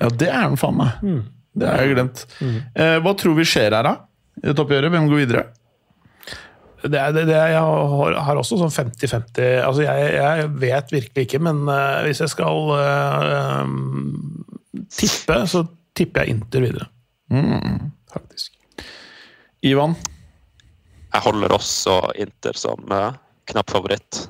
Ja, 0.00 0.08
det 0.08 0.28
er 0.28 0.40
han 0.44 0.56
faen 0.56 0.76
meg. 0.78 1.22
Det 1.56 1.68
har 1.68 1.82
jeg 1.82 1.94
glemt. 1.96 2.24
Eh, 2.74 2.98
hva 3.02 3.12
tror 3.18 3.34
vi 3.38 3.44
skjer 3.46 3.72
her, 3.74 3.82
da? 3.82 3.92
I 4.42 4.46
dette 4.48 4.62
oppgjøret? 4.62 4.90
Hvem 4.90 5.08
går 5.10 5.20
videre? 5.26 5.44
Det, 6.84 6.98
er- 7.00 7.12
det, 7.16 7.22
det, 7.30 7.36
jeg 7.54 7.60
har, 7.64 8.14
har 8.26 8.36
også 8.36 8.58
sånn 8.60 8.72
50-50 8.74 9.62
altså 9.64 9.84
jeg, 9.86 10.08
jeg 10.18 10.48
vet 10.60 10.90
virkelig 10.92 11.22
ikke, 11.24 11.38
men 11.40 11.62
uh, 11.70 12.02
hvis 12.04 12.20
jeg 12.20 12.28
skal 12.34 12.68
uh, 12.76 13.64
tippe, 14.92 15.38
så 15.48 15.62
tipper 15.96 16.24
jeg 16.26 16.34
Inter 16.36 16.64
videre. 16.66 16.88
Mm. 17.32 17.90
Faktisk. 18.12 18.52
Ivan? 19.64 19.94
Jeg 21.14 21.24
holder 21.24 21.54
også 21.56 21.96
Inter 22.20 22.58
som 22.58 22.84
uh, 22.92 23.12
knapp 23.48 23.70
favoritt. 23.72 24.24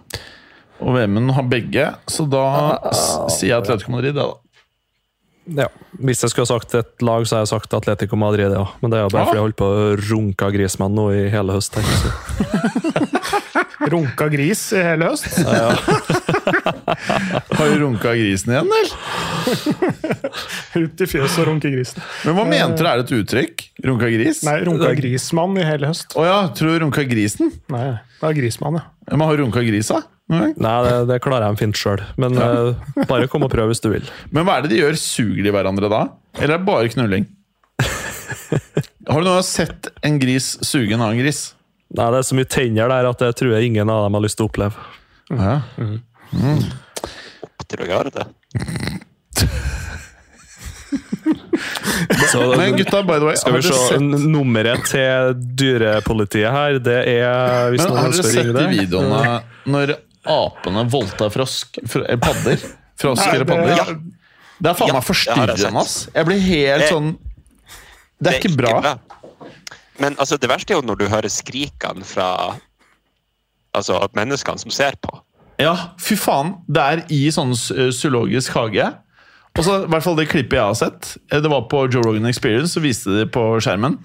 Og 0.84 0.94
Vemund 0.98 1.30
har 1.34 1.46
begge, 1.48 1.88
så 2.10 2.26
da 2.30 2.44
s- 2.92 3.38
sier 3.38 3.54
jeg 3.54 3.62
Atletico 3.62 3.94
Madrid. 3.94 4.14
Ja, 4.18 4.28
da. 4.30 4.40
Ja. 5.46 5.66
Hvis 6.00 6.22
jeg 6.24 6.30
skulle 6.32 6.46
ha 6.48 6.54
sagt 6.58 6.74
et 6.78 7.02
lag, 7.04 7.26
så 7.28 7.36
har 7.36 7.42
jeg 7.44 7.50
sagt 7.52 7.74
Atletico 7.76 8.16
Madrid, 8.16 8.52
ja. 8.56 8.64
Men 8.80 8.90
det 8.90 8.98
er 8.98 9.02
jo 9.04 9.10
bare 9.12 9.22
Ja. 9.22 9.26
fordi 9.28 9.36
jeg 9.36 9.44
holdt 9.44 9.58
på 9.60 9.68
å 9.68 9.96
runke 10.10 10.48
Griezmann 10.54 10.94
nå 10.96 11.10
i 11.12 11.28
hele 11.32 11.52
høst. 11.58 11.76
Runka 13.84 14.28
gris 14.32 14.60
i 14.72 14.80
hele 14.80 15.10
høst. 15.10 15.26
Har 17.54 17.68
du 17.68 17.74
runka 17.82 18.14
grisen 18.16 18.52
igjen, 18.54 18.70
eller? 18.70 18.88
Ut 20.84 21.02
i 21.04 21.08
fjøset 21.10 21.42
og 21.42 21.48
runke 21.50 21.70
grisen. 21.72 22.00
Men 22.24 22.38
hva 22.38 22.46
mente 22.48 22.80
du? 22.80 22.88
Er 22.88 23.02
det 23.02 23.04
et 23.08 23.14
uttrykk? 23.18 23.64
Runka 23.84 24.08
gris? 24.14 24.40
Nei, 24.46 24.56
runka 24.66 24.90
grismann 24.98 25.58
i 25.60 25.66
hele 25.68 25.90
høst. 25.92 26.16
Å 26.16 26.24
ja, 26.26 26.38
tror 26.56 26.72
du 26.74 26.84
runka 26.86 27.04
grisen? 27.10 27.52
Nei, 27.72 27.86
det 28.20 28.30
er 28.30 28.38
grismann, 28.40 28.80
ja. 28.80 28.86
Ja, 29.10 29.18
Men 29.18 29.26
har 29.28 29.36
du 29.36 29.44
runka 29.44 29.64
grisa? 29.66 30.00
Nei. 30.32 30.54
Nei, 30.56 30.76
det, 30.86 30.92
det 31.10 31.18
klarer 31.24 31.50
jeg 31.50 31.60
fint 31.60 31.76
sjøl. 31.76 32.00
Men 32.20 32.38
eh, 32.40 33.02
bare 33.10 33.28
kom 33.28 33.44
og 33.44 33.52
prøv 33.52 33.68
hvis 33.72 33.82
du 33.84 33.90
vil. 33.92 34.06
Men 34.34 34.46
hva 34.46 34.58
er 34.58 34.64
det 34.64 34.72
de 34.72 34.80
gjør? 34.80 34.96
Suger 35.00 35.44
de 35.44 35.52
hverandre 35.52 35.90
da? 35.92 36.04
Eller 36.38 36.56
er 36.56 36.62
det 36.62 36.68
bare 36.68 36.92
knulling? 36.94 37.28
Har 39.10 39.20
du 39.20 39.28
gang 39.28 39.44
sett 39.44 39.90
en 40.06 40.16
gris 40.22 40.54
suge 40.64 40.96
en 40.96 41.02
annen 41.04 41.20
gris? 41.20 41.50
Nei, 41.94 42.08
Det 42.10 42.22
er 42.22 42.26
så 42.26 42.38
mye 42.38 42.48
tenner 42.50 42.88
der 42.90 43.10
at 43.10 43.20
det 43.20 43.34
tror 43.38 43.52
jeg 43.54 43.68
ingen 43.68 43.90
av 43.92 44.06
dem 44.06 44.16
har 44.16 44.24
lyst 44.24 44.40
til 44.40 44.46
å 44.46 44.50
oppleve. 44.50 44.88
Ja. 45.30 45.58
Opp 47.44 47.66
til 47.68 47.84
å 47.84 47.90
gjøre 47.90 48.14
det. 48.16 48.26
Så 52.32 52.40
Men 52.56 52.76
gutta, 52.76 53.02
by 53.06 53.20
the 53.20 53.28
way, 53.28 53.36
skal 53.36 53.54
vi 53.54 53.62
se, 53.62 53.76
sett, 53.76 54.00
nummeret 54.00 54.88
til 54.88 55.36
dyrepolitiet 55.60 56.50
her, 56.52 56.80
det 56.82 56.96
er 57.12 57.70
Hvis 57.72 57.84
men 57.84 57.92
noen 57.92 58.00
har 58.00 58.16
dere 58.16 58.32
sett 58.32 58.48
de 58.48 58.56
det 58.56 58.66
videoene 58.72 59.36
når 59.70 59.94
apene 60.26 60.84
voldtar 60.90 61.30
frosk, 61.34 61.78
fr 61.88 62.04
eh, 62.08 62.16
padder? 62.20 62.58
Frosker 63.00 63.34
eller 63.40 63.48
padder? 63.48 63.76
Ja. 63.76 63.84
Det 64.62 64.70
er 64.70 64.76
faen 64.78 64.88
Ja, 64.88 64.94
meg 64.94 65.02
det 65.02 65.04
jeg 65.04 65.08
forstyrrende, 65.10 65.80
ass. 65.80 65.94
Jeg 66.14 66.26
blir 66.28 66.40
helt 66.40 66.84
Det- 66.84 66.90
sånn 66.92 67.08
Det 68.22 68.32
er 68.32 68.38
ikke 68.40 68.56
bra. 68.56 68.98
Men 69.98 70.14
altså, 70.16 70.38
det 70.40 70.48
verste 70.48 70.72
er 70.72 70.78
jo 70.80 70.86
når 70.86 70.96
du 70.98 71.08
hører 71.10 71.28
skrikene 71.30 72.04
fra 72.06 72.56
altså, 73.74 73.98
menneskene 74.16 74.58
som 74.62 74.70
ser 74.74 74.96
på. 75.02 75.12
Ja, 75.60 75.74
fy 76.02 76.16
faen. 76.18 76.54
Det 76.66 76.82
er 76.82 77.02
i 77.14 77.24
sånn 77.34 77.52
eh, 77.74 77.90
zoologisk 77.94 78.54
hage. 78.58 78.86
Og 79.54 79.62
så, 79.62 79.76
i 79.84 79.90
hvert 79.90 80.02
fall 80.02 80.16
det 80.18 80.28
klippet 80.32 80.56
jeg 80.58 80.66
har 80.66 80.78
sett. 80.78 81.16
eh, 81.30 81.40
Det 81.40 81.50
var 81.50 81.66
på 81.70 81.84
Joe 81.92 82.02
Rogan 82.02 82.26
Experience, 82.30 82.74
så 82.74 82.82
viste 82.82 83.10
de 83.12 83.24
det 83.24 83.32
på 83.34 83.42
skjermen. 83.62 83.98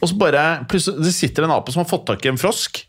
Og 0.00 0.08
så 0.08 0.16
bare, 0.20 0.64
plutselig, 0.70 1.02
Det 1.04 1.12
sitter 1.16 1.44
en 1.44 1.50
ape 1.56 1.72
som 1.74 1.82
har 1.82 1.90
fått 1.90 2.06
tak 2.06 2.24
i 2.24 2.28
en 2.30 2.38
frosk. 2.40 2.84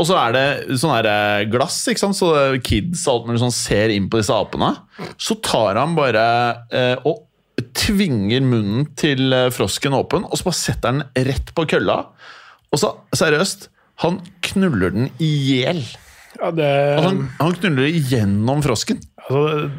Og 0.00 0.06
så 0.08 0.16
er 0.16 0.36
det 0.36 0.44
sånn 0.80 0.94
eh, 1.04 1.46
glass, 1.52 1.82
ikke 1.92 2.00
sant? 2.06 2.16
så 2.16 2.32
kids 2.64 3.02
alt 3.10 3.26
mulig 3.28 3.42
sånn 3.42 3.52
ser 3.54 3.92
inn 3.92 4.08
på 4.10 4.20
disse 4.20 4.32
apene. 4.32 4.72
Så 5.20 5.36
tar 5.44 5.76
han 5.76 5.92
bare 5.98 6.24
eh, 6.72 6.96
og 7.04 7.26
tvinger 7.76 8.40
munnen 8.44 8.86
til 8.98 9.34
eh, 9.36 9.50
frosken 9.52 9.96
åpen, 9.96 10.24
og 10.24 10.40
så 10.40 10.48
bare 10.48 10.60
setter 10.60 10.94
han 10.94 11.02
den 11.02 11.28
rett 11.28 11.52
på 11.56 11.66
kølla. 11.68 11.98
Og 12.70 12.80
så, 12.80 12.94
seriøst, 13.16 13.68
han 14.04 14.22
knuller 14.46 14.94
den 14.94 15.10
i 15.20 15.30
hjel. 15.50 15.82
Ja, 16.40 16.48
det, 16.54 16.68
Altså, 16.96 17.08
han, 17.10 17.22
han 17.40 17.56
knuller 17.58 17.90
igjennom 17.90 18.62
frosken. 18.64 19.02
altså, 19.26 19.70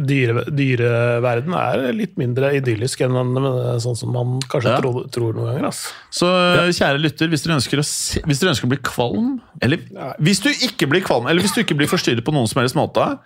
dyre, 0.00 0.44
dyreverden 0.56 1.54
er 1.56 1.92
litt 1.96 2.16
mindre 2.20 2.52
idyllisk 2.56 3.02
enn 3.04 3.14
sånn 3.84 3.98
som 3.98 4.12
man 4.14 4.38
kanskje 4.50 4.72
Ja. 4.72 4.80
tror, 4.80 5.04
tror 5.12 5.36
noen 5.36 5.52
ganger. 5.52 5.68
ass. 5.68 5.92
Så 6.10 6.26
kjære 6.72 7.00
lytter, 7.02 7.28
hvis 7.28 7.44
dere 7.44 7.58
ønsker 7.58 7.82
å, 7.82 7.84
se, 7.84 8.20
hvis 8.24 8.40
dere 8.40 8.54
ønsker 8.54 8.68
å 8.68 8.72
bli 8.72 8.80
kvalm 8.82 9.40
Eller 9.62 9.78
hvis 10.18 10.40
du 10.42 10.50
ikke 10.50 10.88
blir 10.88 11.04
kvalm, 11.04 11.26
eller 11.28 11.40
hvis 11.44 11.54
du 11.54 11.60
ikke 11.62 11.76
blir 11.76 11.90
forstyrret 11.90 12.24
på 12.24 12.32
noen 12.32 12.48
som 12.48 12.62
helst 12.62 12.78
måte, 12.78 13.18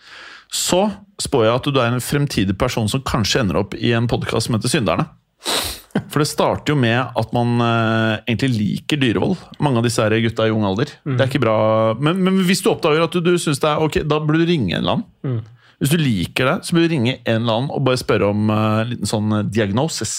så 0.51 0.87
spår 1.23 1.45
jeg 1.47 1.55
at 1.55 1.69
du 1.75 1.81
er 1.81 1.93
en 1.93 2.01
fremtidig 2.05 2.57
person 2.59 2.89
som 2.91 3.03
kanskje 3.07 3.41
ender 3.45 3.57
opp 3.63 3.75
i 3.75 3.93
en 3.97 4.07
podkast 4.11 4.47
som 4.49 4.57
heter 4.59 4.69
Synderne. 4.73 5.07
For 6.11 6.19
det 6.19 6.27
starter 6.27 6.73
jo 6.75 6.77
med 6.79 6.99
at 7.15 7.33
man 7.35 7.55
uh, 7.63 8.19
egentlig 8.27 8.51
liker 8.59 8.99
dyrevold. 8.99 9.37
Mange 9.63 9.79
av 9.79 9.87
disse 9.87 10.03
her 10.03 10.11
gutta 10.25 10.47
i 10.49 10.51
ung 10.51 10.65
alder. 10.67 10.91
Det 11.07 11.21
er 11.23 11.29
ikke 11.31 11.43
bra. 11.45 11.55
Men, 12.03 12.19
men 12.27 12.41
hvis 12.49 12.63
du 12.65 12.71
oppdager 12.73 13.05
at 13.07 13.15
du, 13.15 13.21
du 13.23 13.39
syns 13.39 13.63
det 13.63 13.71
er 13.71 13.83
ok, 13.85 14.01
da 14.03 14.19
burde 14.19 14.43
du 14.43 14.51
ringe 14.51 14.75
en 14.75 14.83
eller 14.83 14.99
annen. 14.99 15.45
Hvis 15.81 15.91
du 15.91 15.99
liker 15.99 16.49
det, 16.49 16.57
så 16.67 16.77
bør 16.77 16.87
du 16.87 16.95
ringe 16.95 17.17
en 17.17 17.41
eller 17.43 17.59
annen 17.59 17.73
og 17.75 17.85
bare 17.87 18.01
spørre 18.01 18.31
om 18.31 18.51
eh, 18.53 18.81
en 18.83 18.93
liten 18.93 19.11
sånn 19.11 19.35
eh, 19.35 19.47
diagnosis. 19.51 20.15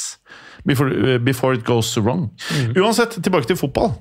Before, 0.66 0.92
eh, 0.92 1.20
before 1.22 1.58
it 1.58 1.66
goes 1.68 1.94
wrong. 1.98 2.28
Uansett, 2.76 3.18
tilbake 3.24 3.50
til 3.50 3.60
fotball. 3.60 3.94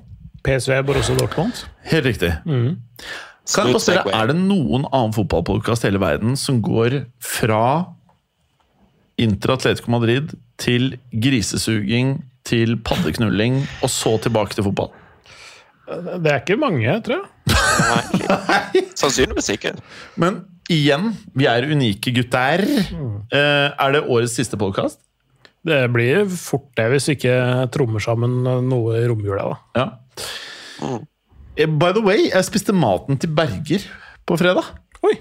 PSV 0.45 0.81
Borussia 0.85 1.15
Dortmund. 1.17 1.63
Helt 1.89 2.05
riktig. 2.05 2.31
Kan 2.45 3.69
jeg 3.69 3.77
bare 3.77 3.81
spørre. 3.81 4.13
Er 4.13 4.29
det 4.29 4.37
noen 4.39 4.85
annen 4.91 5.13
fotballpodkast 5.15 5.85
i 5.85 5.89
hele 5.89 6.01
verden 6.03 6.37
som 6.37 6.61
går 6.65 7.03
fra 7.23 7.63
Inter 9.21 9.55
Atletico 9.55 9.93
Madrid 9.93 10.35
til 10.61 10.97
grisesuging 11.13 12.19
til 12.45 12.75
paddeknulling, 12.85 13.63
og 13.81 13.89
så 13.89 14.17
tilbake 14.21 14.53
til 14.53 14.67
fotball? 14.67 14.91
Det 16.21 16.31
er 16.31 16.41
ikke 16.41 16.57
mange, 16.61 16.93
tror 17.05 17.21
jeg. 17.21 17.31
Nei, 17.55 18.83
sannsynligvis 18.99 19.49
ikke. 19.53 19.73
Men 20.21 20.43
igjen, 20.71 21.11
vi 21.37 21.47
er 21.49 21.67
unike 21.69 22.13
gutter. 22.15 22.63
Eh, 22.65 23.67
er 23.69 23.95
det 23.95 24.05
årets 24.05 24.35
siste 24.37 24.57
podkast? 24.59 25.01
Det 25.65 25.81
blir 25.93 26.27
fort 26.29 26.67
det, 26.77 26.87
hvis 26.93 27.09
vi 27.09 27.17
ikke 27.17 27.35
trommer 27.73 28.03
sammen 28.03 28.43
noe 28.69 28.99
i 28.99 29.05
romjula. 29.09 29.51
da. 29.51 29.81
Ja. 29.81 30.97
Eh, 31.57 31.69
By 31.69 31.93
the 31.95 32.03
way, 32.05 32.27
jeg 32.29 32.49
spiste 32.49 32.75
maten 32.75 33.17
til 33.21 33.33
Berger 33.33 33.87
på 34.25 34.37
fredag. 34.41 34.67
Oi! 35.05 35.15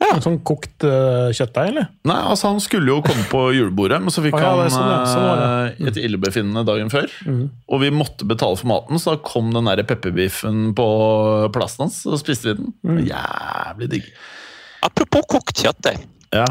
Ja. 0.00 0.14
sånn 0.24 0.38
kokt 0.48 0.82
uh, 0.88 1.28
kjøttdeig, 1.36 1.74
eller? 1.74 1.90
Nei, 2.08 2.16
altså 2.32 2.54
Han 2.54 2.62
skulle 2.64 2.88
jo 2.88 3.02
komme 3.04 3.26
på 3.28 3.42
julebordet, 3.52 3.98
men 4.00 4.14
så 4.14 4.24
fikk 4.24 4.38
ah, 4.38 4.46
ja, 4.46 4.52
han 4.56 4.72
sånn, 4.72 4.88
ja. 4.88 5.00
Sånn 5.12 5.42
eh, 5.44 5.90
et 5.90 6.00
illebefinnende 6.00 6.64
dagen 6.66 6.90
før. 6.90 7.12
Og 7.68 7.82
vi 7.84 7.92
måtte 7.94 8.26
betale 8.26 8.56
for 8.58 8.70
maten, 8.72 8.98
så 8.98 9.14
da 9.14 9.22
kom 9.22 9.52
den 9.54 9.68
pepperbiffen 9.84 10.70
på 10.78 10.88
plassen 11.54 11.84
hans, 11.84 12.00
og 12.08 12.18
spiste 12.22 12.54
vi 12.54 12.62
den. 12.62 13.04
Jævlig 13.12 13.90
digg. 13.92 14.10
Apropos 14.82 15.26
kokt 15.28 15.60
kjøttdeig. 15.60 16.00
Ja. 16.34 16.46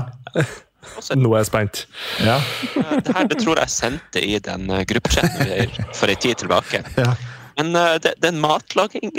Nå 1.15 1.31
er 1.33 1.41
jeg 1.41 1.47
spent. 1.49 1.81
ja. 2.23 2.37
Eh, 2.77 2.95
Det 3.05 3.15
her 3.15 3.27
det 3.29 3.37
tror 3.41 3.59
jeg 3.61 3.69
sendte 3.73 4.21
i 4.23 4.37
den 4.39 4.69
eh, 4.73 4.83
gruppechatten 4.89 5.71
for 5.97 6.07
ei 6.11 6.15
tid 6.15 6.35
tilbake. 6.43 6.83
ja. 6.97 7.13
Men 7.59 7.73
eh, 7.75 7.97
det, 7.99 8.13
det 8.21 8.29
er 8.29 8.33
en 8.35 8.39
matlaging, 8.43 9.09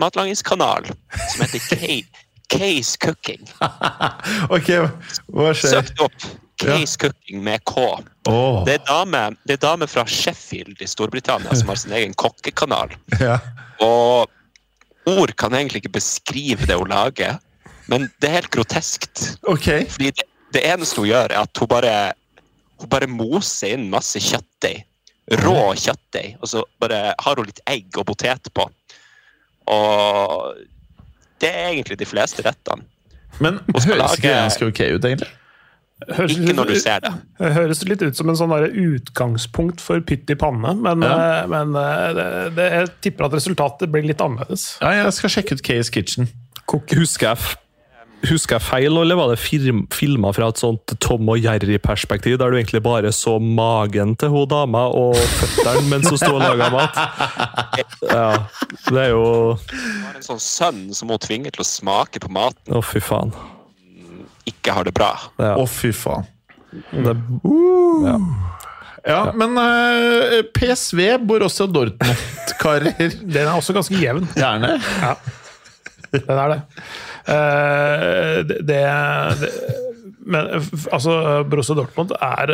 matlagingskanal 0.00 0.86
som 0.88 1.42
heter 1.44 2.06
Case 2.52 2.96
Cooking. 3.00 3.44
Ok, 4.54 4.70
hva 5.32 5.52
skjer? 5.56 5.76
Søk 5.78 5.90
det 5.92 6.06
opp. 6.06 6.24
Case 6.62 6.96
Cooking 7.00 7.42
med 7.44 7.64
K. 7.66 7.82
Oh. 8.30 8.62
Det 8.64 8.78
er 8.78 8.84
dame, 8.86 9.22
det 9.48 9.56
er 9.58 9.62
dame 9.64 9.88
fra 9.90 10.04
Sheffield 10.06 10.80
i 10.80 10.86
Storbritannia 10.88 11.56
som 11.58 11.72
har 11.72 11.80
sin 11.80 11.92
egen 11.98 12.14
kokkekanal. 12.14 12.94
ja. 13.20 13.38
Og 13.82 14.30
ord 15.10 15.32
kan 15.34 15.54
egentlig 15.58 15.80
ikke 15.82 15.96
beskrive 15.96 16.68
det 16.68 16.76
hun 16.78 16.92
lager, 16.92 17.40
men 17.92 18.08
det 18.22 18.28
er 18.30 18.38
helt 18.40 18.52
groteskt. 18.54 19.26
Okay. 19.52 19.84
Fordi 19.92 20.10
det, 20.16 20.24
det 20.56 20.64
eneste 20.72 21.02
hun 21.02 21.10
gjør, 21.10 21.28
er 21.36 21.44
at 21.44 21.60
hun 21.62 21.68
bare, 21.70 21.92
hun 22.80 22.90
bare 22.92 23.08
moser 23.10 23.76
inn 23.76 23.90
masse 23.92 24.20
kjøttdeig. 24.24 24.82
Rå 25.44 25.56
kjøttdeig. 25.78 26.38
Og 26.42 26.50
så 26.50 26.64
bare 26.82 27.12
har 27.14 27.38
hun 27.38 27.46
litt 27.48 27.60
egg 27.70 28.00
og 28.00 28.08
potet 28.10 28.48
på. 28.56 28.64
Og 29.70 30.56
det 31.42 31.50
er 31.52 31.68
egentlig 31.72 31.98
de 32.00 32.08
fleste 32.08 32.42
rettene. 32.46 32.84
Men 33.42 33.60
høres 33.72 34.18
ikke 34.18 34.28
det 34.28 34.34
ganske 34.36 34.68
ok 34.68 34.82
ut, 34.96 35.06
egentlig? 35.08 35.30
Høres 36.02 36.34
Ikke 36.34 36.54
når 36.58 36.68
du 36.72 36.74
ser 36.82 37.02
det. 37.04 37.12
Det 37.38 37.52
høres 37.54 37.80
litt 37.86 38.02
ut 38.02 38.18
som 38.18 38.30
en 38.32 38.38
sånn 38.38 38.52
utgangspunkt 38.66 39.82
for 39.82 40.02
pytt 40.06 40.30
i 40.34 40.36
panne, 40.38 40.74
men, 40.82 41.04
Ja. 41.06 41.12
eh, 41.42 41.46
men 41.50 41.76
eh, 41.78 42.08
det, 42.18 42.26
det, 42.56 42.66
jeg 42.74 42.88
tipper 43.06 43.28
at 43.28 43.36
resultatet 43.38 43.92
blir 43.92 44.06
litt 44.10 44.20
annerledes. 44.20 44.78
Ja, 44.82 44.90
jeg 45.04 45.12
skal 45.14 45.30
sjekke 45.36 45.54
ut 45.58 45.62
Case 45.62 45.94
Kitchen. 45.94 46.28
Husker 46.72 47.28
jeg, 47.32 47.54
husker 48.28 48.56
jeg 48.58 48.64
feil, 48.64 48.96
eller 49.02 49.18
var 49.18 49.30
det 49.32 49.38
film, 49.42 49.82
filma 49.92 50.30
fra 50.36 50.48
et 50.52 50.60
sånt 50.60 50.94
Tom 51.02 51.28
og 51.32 51.40
Jerry-perspektiv, 51.42 52.36
der 52.40 52.52
du 52.52 52.58
egentlig 52.58 52.82
bare 52.84 53.10
så 53.14 53.38
magen 53.42 54.14
til 54.20 54.32
hun 54.34 54.46
dama 54.50 54.84
og 54.94 55.16
føttene 55.38 55.82
mens 55.90 56.10
hun 56.12 56.20
sto 56.20 56.32
og 56.36 56.42
laga 56.44 56.68
mat? 56.74 57.00
Ja, 58.12 58.26
det 58.92 58.98
er 59.06 59.12
jo 59.14 59.24
Hun 59.56 60.02
har 60.04 60.16
en 60.18 60.24
sånn 60.26 60.40
sønn 60.42 60.80
som 60.94 61.10
hun 61.12 61.20
tvinger 61.22 61.54
til 61.54 61.62
å 61.64 61.66
smake 61.66 62.20
på 62.22 62.30
maten, 62.34 62.74
Å, 62.76 62.82
fy 62.84 63.00
faen. 63.02 63.32
ikke 64.48 64.74
har 64.76 64.88
det 64.88 64.94
bra. 64.96 65.12
Ja, 65.40 65.54
Å, 65.56 65.66
fy 65.70 65.92
faen. 65.96 66.26
det, 66.92 67.14
ja. 68.06 68.16
Ja, 69.02 69.20
men 69.34 69.56
uh, 69.58 70.42
PSV, 70.54 71.16
Borussia 71.26 71.66
Dortmund, 71.66 72.52
karer. 72.60 72.92
Den 73.34 73.48
er 73.48 73.54
også 73.56 73.74
ganske 73.74 73.98
jevn. 73.98 74.28
Gjerne. 74.38 74.76
Den 76.12 76.38
er 76.38 76.52
det. 76.52 76.60
Eh, 77.32 78.36
det, 78.48 78.58
det, 78.68 78.82
det 79.42 79.52
men 80.22 80.50
altså, 80.94 81.14
Borussia 81.50 81.74
Dortmund 81.74 82.12
er, 82.20 82.52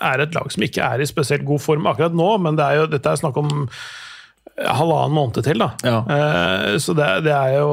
er 0.00 0.22
et 0.22 0.36
lag 0.36 0.52
som 0.52 0.64
ikke 0.64 0.84
er 0.84 1.02
i 1.02 1.08
spesielt 1.08 1.44
god 1.48 1.60
form 1.62 1.88
akkurat 1.90 2.14
nå, 2.16 2.30
men 2.44 2.56
det 2.56 2.64
er 2.64 2.80
jo, 2.80 2.86
dette 2.94 3.12
er 3.12 3.20
snakk 3.20 3.36
om 3.40 3.50
halvannen 4.60 5.14
måned 5.14 5.42
til. 5.44 5.60
da. 5.60 5.70
Ja. 5.86 5.98
Uh, 6.04 6.78
så 6.82 6.94
det, 6.96 7.08
det 7.26 7.34
er 7.34 7.56
jo 7.58 7.70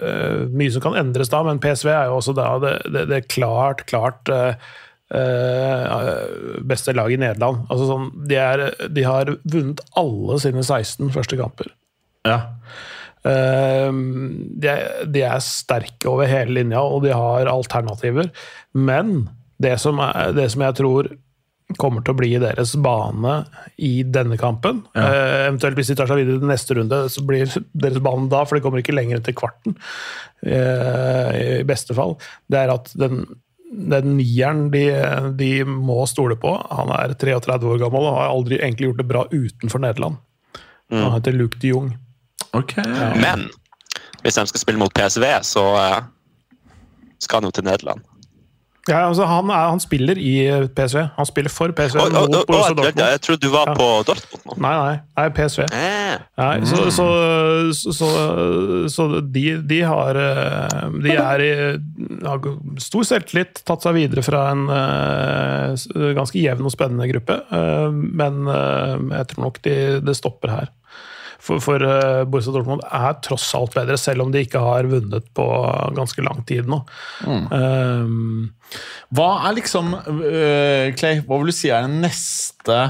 eh, 0.00 0.46
mye 0.50 0.74
som 0.74 0.84
kan 0.84 0.98
endres 0.98 1.30
da, 1.32 1.42
men 1.46 1.60
PSV 1.62 1.90
er 1.92 2.10
jo 2.10 2.20
også 2.20 2.34
da 2.36 2.52
det, 2.62 2.76
det, 2.94 3.04
det 3.10 3.20
klart, 3.30 3.84
klart 3.90 4.30
uh, 4.32 4.54
eh, 5.14 6.16
beste 6.66 6.94
lag 6.96 7.12
i 7.12 7.20
Nederland. 7.20 7.66
Altså 7.68 7.90
sånn, 7.90 8.08
de, 8.30 8.38
er, 8.40 8.66
de 8.90 9.06
har 9.06 9.34
vunnet 9.42 9.84
alle 9.98 10.40
sine 10.42 10.64
16 10.66 11.12
første 11.14 11.38
kamper. 11.40 11.74
Ja. 12.26 12.42
Eh, 13.26 13.90
de, 13.92 14.70
er, 14.70 14.84
de 15.12 15.24
er 15.28 15.42
sterke 15.44 16.08
over 16.08 16.30
hele 16.30 16.60
linja, 16.60 16.80
og 16.80 17.04
de 17.04 17.12
har 17.14 17.50
alternativer. 17.52 18.30
Men 18.72 19.28
det 19.60 19.76
som, 19.82 20.00
er, 20.00 20.32
det 20.36 20.48
som 20.54 20.64
jeg 20.64 20.78
tror 20.78 21.10
kommer 21.78 22.02
til 22.02 22.14
å 22.14 22.18
bli 22.18 22.32
deres 22.42 22.72
bane 22.82 23.34
i 23.78 24.00
denne 24.02 24.34
kampen 24.40 24.80
eh, 24.98 25.44
Eventuelt 25.44 25.76
hvis 25.78 25.92
de 25.92 25.94
tar 26.00 26.08
seg 26.10 26.18
videre 26.18 26.40
til 26.40 26.50
neste 26.50 26.74
runde, 26.74 26.98
så 27.12 27.22
blir 27.26 27.52
deres 27.70 28.00
bane 28.02 28.26
da, 28.32 28.40
for 28.42 28.56
det 28.56 28.64
kommer 28.64 28.82
ikke 28.82 28.96
lenger 28.96 29.20
enn 29.20 29.28
til 29.28 29.36
kvarten. 29.38 29.76
eh, 30.42 31.60
I 31.60 31.68
beste 31.68 31.94
fall. 31.94 32.16
Det 32.50 32.58
er 32.58 32.74
at 32.74 32.90
den, 32.98 33.22
den 33.70 34.16
nieren 34.18 34.66
de, 34.74 34.84
de 35.38 35.52
må 35.68 36.00
stole 36.10 36.34
på 36.40 36.56
Han 36.72 36.90
er 36.96 37.14
33 37.14 37.70
år 37.70 37.82
gammel 37.84 38.08
og 38.08 38.18
har 38.18 38.32
aldri 38.32 38.58
egentlig 38.58 38.90
gjort 38.90 39.02
det 39.04 39.10
bra 39.12 39.26
utenfor 39.30 39.84
Nederland. 39.84 40.18
Han 40.90 41.12
heter 41.14 41.36
Luke 41.36 41.60
de 41.62 41.70
Jong. 41.70 41.92
Ok. 42.56 42.76
Men 43.20 43.48
hvis 44.22 44.36
de 44.36 44.46
skal 44.50 44.60
spille 44.66 44.80
mot 44.82 44.92
PSV, 44.94 45.26
så 45.46 45.66
eh, 45.80 46.00
skal 47.22 47.40
han 47.42 47.50
jo 47.50 47.56
til 47.58 47.64
Nederland. 47.68 48.06
Ja, 48.88 49.02
altså 49.06 49.26
han, 49.28 49.50
er, 49.52 49.66
han 49.70 49.80
spiller 49.82 50.18
i 50.18 50.30
PSV. 50.74 51.02
Han 51.18 51.26
spiller 51.28 51.52
for 51.52 51.70
PSV 51.76 51.98
Oh, 52.00 52.06
oh, 52.16 52.24
mot 52.32 52.46
Borussia 52.48 52.72
å, 52.72 52.76
Dortmund. 52.78 53.02
jeg 53.12 53.20
trodde 53.22 53.44
du 53.44 53.52
var 53.52 53.68
Ja. 53.68 53.74
på 53.76 53.88
Dortmund 54.08 54.46
nå. 54.48 54.56
Nei, 54.64 54.72
nei, 54.80 54.94
nei, 55.20 55.26
PSV. 55.36 55.66
Eh, 55.76 56.14
Nei, 56.40 56.54
så 56.66 56.86
så, 56.96 57.06
så, 57.76 57.92
så, 57.92 58.08
så 58.90 59.06
de, 59.20 59.44
de 59.68 59.80
har 59.84 60.16
eh, 60.18 60.88
De 61.04 61.12
er 61.12 61.44
i 61.44 61.52
har 62.24 62.48
stor 62.82 63.04
selvtillit, 63.12 63.60
tatt 63.68 63.84
seg 63.84 63.94
videre 64.00 64.24
fra 64.26 64.46
en 64.56 64.64
uh, 64.72 66.10
ganske 66.16 66.40
jevn 66.40 66.66
og 66.66 66.74
spennende 66.74 67.06
gruppe. 67.12 67.36
Uh, 67.52 67.92
Men 67.92 68.42
uh, 68.48 68.96
jeg 69.20 69.30
tror 69.34 69.46
nok 69.46 69.60
de, 69.68 69.76
det 70.08 70.16
stopper 70.18 70.56
her. 70.56 70.72
For, 71.40 71.60
for 71.64 71.82
uh, 71.82 72.22
Borussia 72.28 72.52
Dortmund 72.54 72.84
er 72.84 73.18
tross 73.24 73.48
alt 73.56 73.74
bedre, 73.76 73.98
selv 74.00 74.26
om 74.26 74.32
de 74.32 74.44
ikke 74.44 74.60
har 74.62 74.88
vunnet 74.90 75.28
på 75.36 75.46
ganske 75.96 76.24
lang 76.24 76.42
tid 76.48 76.68
nå. 76.70 76.82
Mm. 77.24 77.44
Um, 77.50 78.80
hva 79.16 79.30
er 79.48 79.56
liksom 79.58 79.94
uh, 79.96 80.90
Clay, 80.98 81.22
hva 81.24 81.40
vil 81.40 81.52
du 81.52 81.56
si 81.56 81.72
er 81.72 81.86
den 81.88 82.02
neste 82.04 82.80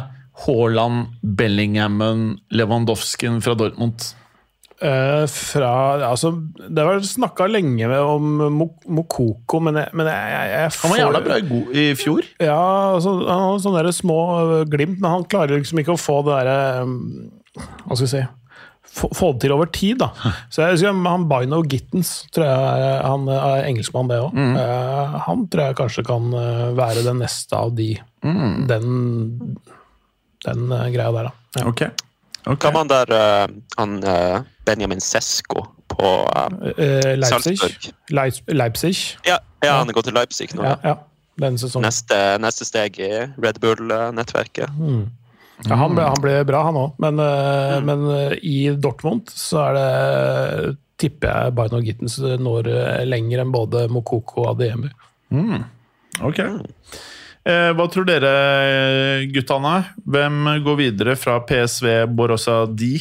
Haaland, 0.46 1.12
Bellinghammen, 1.22 2.40
Lewandowskien 2.57 3.38
fra 3.44 3.55
Dortmund? 3.59 4.14
Uh, 4.80 5.26
fra, 5.28 6.01
altså, 6.09 6.30
det 6.57 6.84
var 6.88 7.03
snakka 7.05 7.51
lenge 7.51 7.84
om 8.01 8.40
Mokoko, 8.48 9.61
men, 9.61 9.76
jeg, 9.76 9.92
men 9.92 10.09
jeg, 10.09 10.30
jeg, 10.32 10.53
jeg 10.55 10.72
får, 10.72 10.86
Han 10.86 10.94
var 10.94 11.03
jævla 11.03 11.22
bra 11.26 11.36
i, 11.36 11.46
god, 11.51 11.74
i 11.76 11.86
fjor. 12.01 12.30
Ja, 12.40 12.64
altså, 12.96 13.14
han 13.28 13.44
har 13.44 13.62
sånne 13.62 13.94
små 13.94 14.20
glimt, 14.72 14.98
men 14.98 15.11
han 15.18 15.28
klarer 15.28 15.61
liksom 15.61 15.84
ikke 15.84 15.94
å 15.94 16.01
få 16.01 16.22
det 16.24 16.38
derre 16.40 16.59
Hva 17.84 17.92
skal 17.92 18.07
vi 18.07 18.12
si 18.16 18.26
få, 18.91 19.32
det 19.32 19.45
til 19.45 19.55
over 19.55 19.70
tid, 19.72 20.01
da. 20.03 20.11
Så 20.53 20.64
jeg 20.64 20.76
husker 20.76 21.01
Han 21.07 21.26
Bino 21.30 21.62
Gittens, 21.62 22.12
tror 22.34 22.49
jeg 22.49 23.01
han 23.07 23.28
er 23.32 23.66
engelskmann, 23.70 24.11
det 24.11 24.20
òg. 24.20 24.36
Mm. 24.36 24.55
Uh, 24.59 25.18
han 25.26 25.47
tror 25.51 25.68
jeg 25.68 25.78
kanskje 25.78 26.07
kan 26.07 26.30
eh, 26.36 26.68
være 26.78 27.05
den 27.07 27.20
neste 27.22 27.57
av 27.57 27.74
de. 27.76 27.91
Mm. 28.26 28.55
Den, 28.70 28.86
den 30.47 30.64
greia 30.95 31.11
der, 31.16 31.30
da. 31.30 31.34
Ja. 31.61 31.66
Okay. 31.70 31.91
Okay. 32.47 32.57
Kan 32.57 32.72
man 32.72 32.88
der 32.88 33.11
uh, 33.12 33.53
han, 33.76 33.99
uh, 34.05 34.41
Benjamin 34.64 35.01
Sesko 35.01 35.66
på 35.93 36.11
uh, 36.24 37.12
Leipzig? 37.16 37.59
Salzburg? 37.59 37.93
Leipzig? 38.49 38.97
Ja, 39.26 39.38
ja, 39.62 39.76
han 39.78 39.88
er 39.88 39.97
gått 39.97 40.09
til 40.09 40.16
Leipzig 40.16 40.51
nå. 40.57 40.64
Ja, 40.64 40.76
ja. 40.84 40.97
Neste, 41.41 42.16
neste, 42.43 42.66
steg 42.68 42.99
i 43.01 43.09
Red 43.41 43.61
Bull-nettverket. 43.62 44.72
Mm. 44.76 45.07
Ja, 45.68 45.76
han 45.76 45.92
ble, 45.92 46.06
han 46.08 46.22
ble, 46.24 46.34
bra, 46.48 46.62
han 46.68 46.78
òg, 46.80 46.94
men, 47.02 47.20
mm. 47.20 47.88
men, 47.88 48.04
i 48.40 48.70
Dortmund 48.80 49.28
så 49.34 49.61
er 49.66 49.76
det 49.76 50.76
tipper 51.00 51.30
jeg 51.32 51.54
Barno 51.56 51.80
Gittens 51.84 52.18
når 52.20 52.68
lenger 53.08 53.42
enn 53.42 53.52
både 53.52 53.86
Mokoko 53.92 54.44
og 54.44 54.50
Adeyemi. 54.54 54.90
Mm. 55.32 55.62
Ok. 56.26 56.40
Mm. 56.40 56.66
Eh, 57.48 57.70
hva 57.72 57.86
tror 57.88 58.04
dere, 58.04 58.32
guttene? 59.32 59.74
Hvem 60.04 60.42
går 60.66 60.76
videre 60.80 61.16
fra 61.16 61.38
PSV 61.48 62.04
Borossa 62.12 62.62
D? 62.68 62.98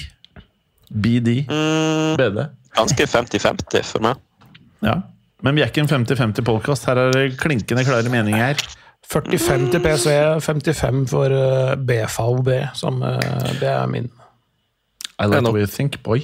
BD? 0.90 1.44
Mm, 1.50 2.16
BD? 2.20 2.46
Ganske 2.78 3.08
50-50 3.12 3.90
for 3.92 4.06
meg. 4.06 4.22
Ja, 4.86 5.02
Men 5.44 5.56
vi 5.56 5.64
er 5.64 5.70
ikke 5.72 5.84
en 5.86 5.92
50-50-podkast. 5.92 6.88
Her 6.88 7.00
er 7.00 7.14
det 7.16 7.38
klinkende 7.40 7.86
klare 7.88 8.12
meninger. 8.12 8.60
45 9.10 9.72
til 9.74 9.82
PSV, 9.82 10.12
55 10.46 11.06
for 11.10 11.34
BFAOB. 11.88 12.44
BVB, 12.46 12.76
som 12.78 13.02
eh, 13.04 13.54
det 13.60 13.70
er 13.72 13.88
min. 13.90 14.10
I 15.20 15.26
like 15.28 15.42
what 15.50 15.60
you 15.60 15.68
think, 15.68 15.98
boy. 16.04 16.22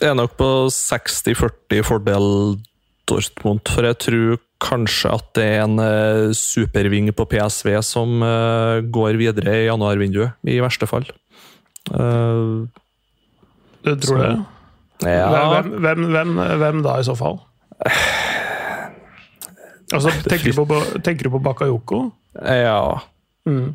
Jeg 0.00 0.10
er 0.10 0.14
nok 0.14 0.36
på 0.38 0.48
60-40 0.70 1.82
fordel 1.84 2.56
Dortmund, 3.10 3.66
for 3.68 3.86
jeg 3.86 3.98
tror 3.98 4.38
kanskje 4.62 5.10
at 5.10 5.26
det 5.36 5.44
er 5.44 5.64
en 5.64 5.82
uh, 5.82 6.30
superving 6.34 7.10
på 7.14 7.26
PSV 7.28 7.74
som 7.82 8.22
går 8.94 9.18
videre 9.18 9.56
i 9.58 9.66
januarvinduet, 9.66 10.38
i 10.46 10.60
verste 10.62 10.86
fall. 10.86 11.04
Uh, 11.90 12.70
du 13.82 13.94
tror 13.98 14.16
så, 14.16 14.22
det? 14.22 15.10
Ja. 15.10 15.26
Hvem, 15.58 15.74
hvem, 15.82 16.04
hvem, 16.14 16.38
hvem, 16.62 16.82
da, 16.86 16.96
i 17.02 17.06
så 17.06 17.18
fall? 17.18 17.42
Altså, 19.92 20.12
tenker, 20.26 20.52
du 20.52 20.66
på, 20.66 20.82
tenker 21.04 21.28
du 21.28 21.34
på 21.36 21.42
Bakayoko? 21.44 22.02
Ja. 22.42 23.00
Mm. 23.48 23.72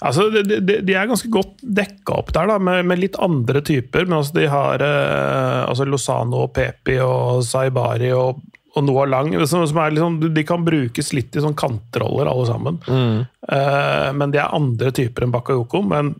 Altså, 0.00 0.28
de, 0.32 0.44
de, 0.48 0.78
de, 0.80 0.94
er 0.96 1.10
ganske 1.10 1.28
godt 1.32 1.60
dekka 1.60 2.20
opp 2.22 2.32
der, 2.34 2.48
da, 2.50 2.56
med, 2.62 2.86
med 2.88 3.02
litt 3.02 3.18
andre 3.20 3.62
typer. 3.66 4.06
Men 4.08 4.20
altså, 4.20 4.38
de 4.38 4.48
har 4.50 4.84
eh, 4.84 5.58
altså 5.66 5.88
Lozano 5.88 6.46
og 6.46 6.54
Pepi 6.56 7.00
og 7.04 7.44
Saibari 7.46 8.14
og 8.16 8.40
og 8.74 8.84
Noah 8.84 9.08
Lang. 9.08 9.46
Som, 9.46 9.66
som 9.68 9.78
liksom, 9.90 10.34
de 10.34 10.44
kan 10.46 10.64
brukes 10.64 11.12
litt 11.12 11.36
i 11.36 11.42
sånn 11.42 11.56
kantroller, 11.58 12.30
alle 12.30 12.46
sammen. 12.48 12.80
Mm. 12.86 13.24
Eh, 13.48 14.08
men 14.16 14.34
de 14.34 14.40
er 14.42 14.56
andre 14.56 14.92
typer 14.94 15.26
enn 15.26 15.34
Bakayoko, 15.34 15.82
men, 15.86 16.14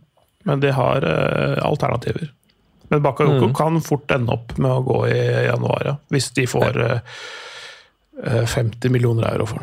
men 0.49 0.63
de 0.63 0.73
har 0.75 1.07
eh, 1.07 1.59
alternativer. 1.67 2.33
Men 2.91 3.05
Bakayoko 3.05 3.53
mm. 3.53 3.55
kan 3.55 3.79
fort 3.87 4.11
ende 4.15 4.35
opp 4.35 4.57
med 4.59 4.73
å 4.73 4.83
gå 4.87 5.05
i 5.13 5.21
januar, 5.47 5.87
ja. 5.93 5.95
hvis 6.11 6.33
de 6.39 6.49
får 6.51 6.81
eh, 6.87 7.21
50 8.25 8.93
millioner 8.93 9.33
euro 9.33 9.47
for 9.51 9.59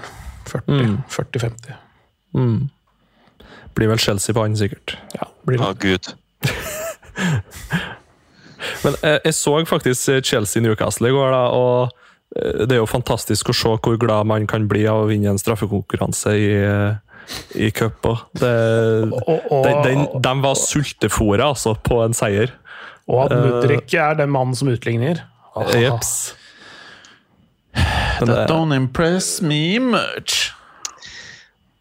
den. 0.66 1.02
40-50. 1.10 1.74
Mm. 2.34 2.44
mm. 2.44 2.70
Blir 3.78 3.92
vel 3.92 4.00
Chelsea 4.02 4.34
på 4.34 4.42
han, 4.42 4.56
sikkert. 4.58 4.96
Ja, 5.14 5.28
blir 5.46 5.62
det. 5.62 5.68
Å, 5.68 5.74
Gud. 5.78 6.08
men 8.84 8.96
jeg, 9.04 9.20
jeg 9.28 9.36
så 9.38 9.54
faktisk 9.70 10.10
Chelsea-Newcastle 10.26 11.12
i 11.12 11.14
går, 11.14 11.30
da, 11.36 11.44
og 11.54 11.94
Eh, 12.36 12.66
det 12.66 12.76
er 12.76 12.82
jo 12.82 12.90
fantastisk 12.90 13.52
å 13.52 13.56
se 13.56 13.74
hvor 13.76 14.00
glad 14.02 14.30
man 14.30 14.48
kan 14.50 14.68
bli 14.70 14.86
av 14.90 15.06
å 15.06 15.10
vinne 15.12 15.34
en 15.34 15.42
straffekonkurranse 15.42 16.36
i, 16.38 16.50
i 17.68 17.72
cup. 17.76 18.10
De, 18.40 18.54
de, 20.24 20.34
var 20.44 20.60
sultefòra 20.60 21.52
altså, 21.54 21.78
på 21.84 22.02
en 22.06 22.18
seier. 22.18 22.56
Og 23.08 23.24
at 23.24 23.38
Mudrik 23.40 23.94
er 23.96 24.18
den 24.20 24.34
mannen 24.34 24.58
som 24.58 24.72
utligner. 24.72 25.24
Jeps. 25.74 26.36
That 28.26 28.50
don't 28.50 28.74
impress 28.76 29.42
me 29.42 29.80
much. 29.80 30.54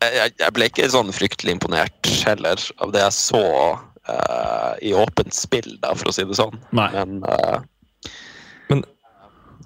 Jeg, 0.04 0.34
jeg, 0.36 0.52
ble 0.52 0.68
ikke 0.68 0.88
sånn 0.92 1.08
fryktelig 1.14 1.56
imponert 1.56 2.10
heller 2.26 2.60
av 2.84 2.92
det 2.92 3.00
jeg 3.00 3.14
så 3.16 3.44
uh, 3.80 4.74
i 4.84 4.92
åpent 4.94 5.34
spill, 5.34 5.70
da, 5.82 5.94
for 5.96 6.12
å 6.12 6.14
si 6.14 6.26
det 6.28 6.36
sånn. 6.36 6.58
Nei. 6.76 6.90
Men 6.92 7.24
uh, 7.24 7.64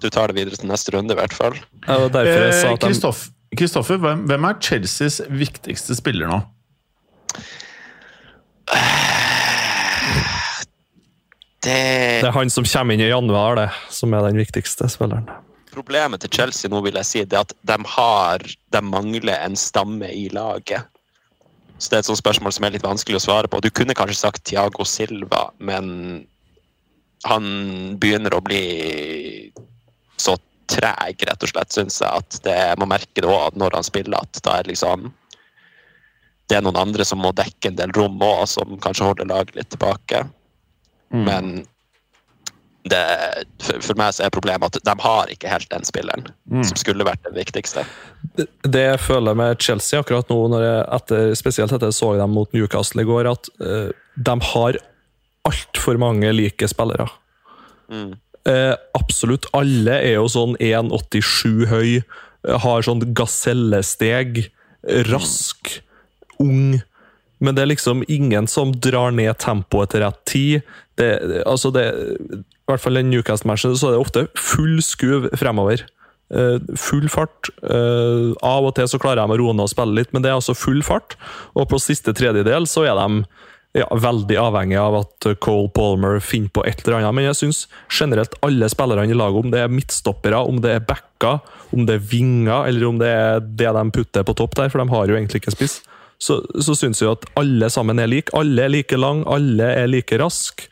du 0.01 0.09
tar 0.09 0.31
det 0.31 0.39
videre 0.39 0.57
til 0.57 0.71
neste 0.71 0.95
runde, 0.95 1.13
i 1.13 1.19
hvert 1.19 1.35
fall. 1.35 1.57
Ja, 1.85 1.99
Kristoffer, 3.51 3.99
eh, 3.99 4.01
hvem, 4.01 4.25
hvem, 4.29 4.47
er 4.47 4.57
Chelseas 4.63 5.19
viktigste 5.29 5.97
spiller 5.97 6.29
nå? 6.31 6.39
Det... 11.61 11.75
det 12.23 12.25
er 12.25 12.33
han 12.33 12.49
som 12.49 12.65
kommer 12.65 12.97
inn 12.97 13.03
i 13.03 13.11
januar, 13.11 13.59
det, 13.59 13.67
som 13.93 14.15
er 14.17 14.25
den 14.25 14.39
viktigste 14.41 14.87
spilleren. 14.89 15.27
Problemet 15.71 16.23
til 16.23 16.33
Chelsea 16.35 16.71
nå 16.71 16.81
vil 16.83 16.97
jeg 16.99 17.07
si, 17.07 17.21
det 17.23 17.37
er 17.37 17.45
at 17.45 17.53
de, 17.67 17.77
har, 17.93 18.43
de 18.75 18.81
mangler 18.83 19.37
en 19.37 19.55
stamme 19.55 20.09
i 20.11 20.27
laget. 20.33 20.87
Så 21.77 21.89
Det 21.89 21.97
er 21.97 22.03
et 22.03 22.09
sånt 22.11 22.21
spørsmål 22.21 22.53
som 22.53 22.67
er 22.67 22.75
litt 22.75 22.85
vanskelig 22.85 23.17
å 23.17 23.23
svare 23.23 23.49
på. 23.49 23.61
Du 23.63 23.71
kunne 23.73 23.95
kanskje 23.97 24.19
sagt 24.19 24.43
Tiago 24.45 24.85
Silva, 24.85 25.47
men 25.57 26.27
han 27.25 27.45
begynner 28.01 28.35
å 28.35 28.43
bli 28.43 28.65
så 30.21 30.35
treg, 30.71 31.23
rett 31.27 31.45
og 31.45 31.51
slett, 31.51 31.73
syns 31.73 32.01
jeg. 32.03 32.11
At 32.11 32.37
det, 32.45 32.59
man 32.81 32.91
merker 32.93 33.25
det 33.25 33.31
òg 33.31 33.57
når 33.57 33.79
han 33.79 33.87
spiller, 33.87 34.21
at 34.21 34.43
da 34.45 34.59
er 34.59 34.69
liksom 34.69 35.09
Det 36.51 36.57
er 36.57 36.63
noen 36.65 36.81
andre 36.81 37.05
som 37.07 37.21
må 37.23 37.29
dekke 37.31 37.69
en 37.69 37.77
del 37.79 37.93
rom 37.95 38.19
òg, 38.19 38.43
som 38.51 38.75
kanskje 38.83 39.07
holder 39.07 39.29
laget 39.29 39.55
litt 39.55 39.69
tilbake. 39.71 40.25
Mm. 41.13 41.23
Men 41.23 41.51
det, 42.89 43.01
for, 43.61 43.93
meg 43.99 44.15
så 44.15 44.25
er 44.25 44.33
problemet 44.33 44.77
at 44.77 44.85
de 44.85 44.95
har 45.03 45.29
ikke 45.29 45.51
helt 45.51 45.69
den 45.69 45.85
spilleren 45.85 46.25
mm. 46.49 46.63
som 46.65 46.79
skulle 46.79 47.05
vært 47.05 47.21
den 47.27 47.35
viktigste. 47.37 47.83
Det, 48.37 48.47
det 48.65 48.85
jeg 48.87 49.01
føler 49.03 49.37
med 49.37 49.61
Chelsea 49.61 50.01
akkurat 50.01 50.31
nå, 50.31 50.39
etter, 50.97 51.35
spesielt 51.37 51.73
etter 51.75 51.91
jeg 51.91 51.99
så 51.99 52.15
dem 52.17 52.33
mot 52.33 52.49
Newcastle 52.55 53.05
i 53.05 53.09
går, 53.09 53.29
at 53.29 53.51
uh, 53.61 53.91
de 54.17 54.35
har 54.53 54.81
altfor 55.47 56.01
mange 56.01 56.33
like 56.33 56.67
spillere. 56.69 57.07
Mm. 57.91 58.15
Eh, 58.49 58.73
absolutt 58.97 59.45
alle 59.53 59.99
er 60.01 60.15
jo 60.15 60.29
sånn 60.31 60.55
1,87 60.57 61.67
høy, 61.69 61.89
eh, 62.01 62.61
har 62.63 62.85
sånn 62.85 63.03
gasellesteg, 63.17 64.47
rask, 65.11 65.75
ung. 66.41 66.79
Men 67.41 67.57
det 67.57 67.63
er 67.63 67.73
liksom 67.73 68.01
ingen 68.09 68.47
som 68.49 68.73
drar 68.73 69.13
ned 69.13 69.37
tempoet 69.41 69.93
til 69.93 70.01
rett 70.05 70.21
tid. 70.29 70.71
Det, 70.97 71.11
altså 71.45 71.69
det, 71.73 71.85
I 72.71 72.77
hvert 72.77 72.85
fall 72.85 72.99
den 73.01 73.11
Newcast-matchen 73.11 73.75
så 73.75 73.89
er 73.89 73.97
det 73.97 74.05
ofte 74.05 74.27
full 74.39 74.79
skuv 74.85 75.27
fremover. 75.35 75.83
Uh, 76.31 76.63
full 76.79 77.09
fart. 77.11 77.51
Uh, 77.59 78.31
av 78.39 78.69
og 78.69 78.75
til 78.77 78.87
så 78.87 78.99
klarer 79.01 79.19
de 79.19 79.35
å 79.35 79.39
roe 79.41 79.55
ned 79.55 79.67
og 79.67 79.73
spille 79.73 79.97
litt, 79.97 80.13
men 80.15 80.23
det 80.23 80.31
er 80.31 80.39
altså 80.39 80.55
full 80.55 80.79
fart. 80.87 81.17
Og 81.59 81.67
på 81.71 81.81
siste 81.83 82.15
tredjedel 82.15 82.69
så 82.71 82.85
er 82.87 82.95
de 82.95 83.25
ja, 83.81 83.87
veldig 83.91 84.37
avhengig 84.39 84.79
av 84.79 84.97
at 85.01 85.27
Cole 85.43 85.69
Palmer 85.75 86.19
finner 86.23 86.51
på 86.55 86.63
et 86.67 86.83
eller 86.83 86.99
annet. 87.01 87.17
Men 87.17 87.27
jeg 87.29 87.39
syns 87.41 87.61
generelt 87.91 88.35
alle 88.43 88.67
spillerne 88.71 89.11
i 89.11 89.17
laget, 89.17 89.45
om 89.45 89.53
det 89.53 89.63
er 89.63 89.71
midtstoppere, 89.71 90.39
om 90.39 90.59
det 90.63 90.75
er 90.75 90.85
backer, 90.87 91.39
om 91.75 91.87
det 91.87 91.99
er 91.99 92.09
vinger, 92.13 92.67
eller 92.67 92.87
om 92.87 92.99
det 92.99 93.11
er 93.11 93.39
det 93.43 93.71
de 93.77 93.85
putter 93.95 94.27
på 94.27 94.35
topp 94.39 94.59
der, 94.59 94.71
for 94.71 94.83
de 94.83 94.91
har 94.91 95.11
jo 95.11 95.19
egentlig 95.19 95.43
ikke 95.43 95.55
spiss, 95.55 95.79
så, 96.21 96.41
så 96.61 96.75
syns 96.77 97.01
jeg 97.01 97.15
at 97.15 97.25
alle 97.39 97.67
sammen 97.73 97.99
er 97.99 98.11
like. 98.11 98.31
Alle 98.37 98.67
er 98.67 98.71
like 98.71 98.99
lang, 98.99 99.23
alle 99.27 99.71
er 99.81 99.89
like 99.89 100.19
raske 100.21 100.67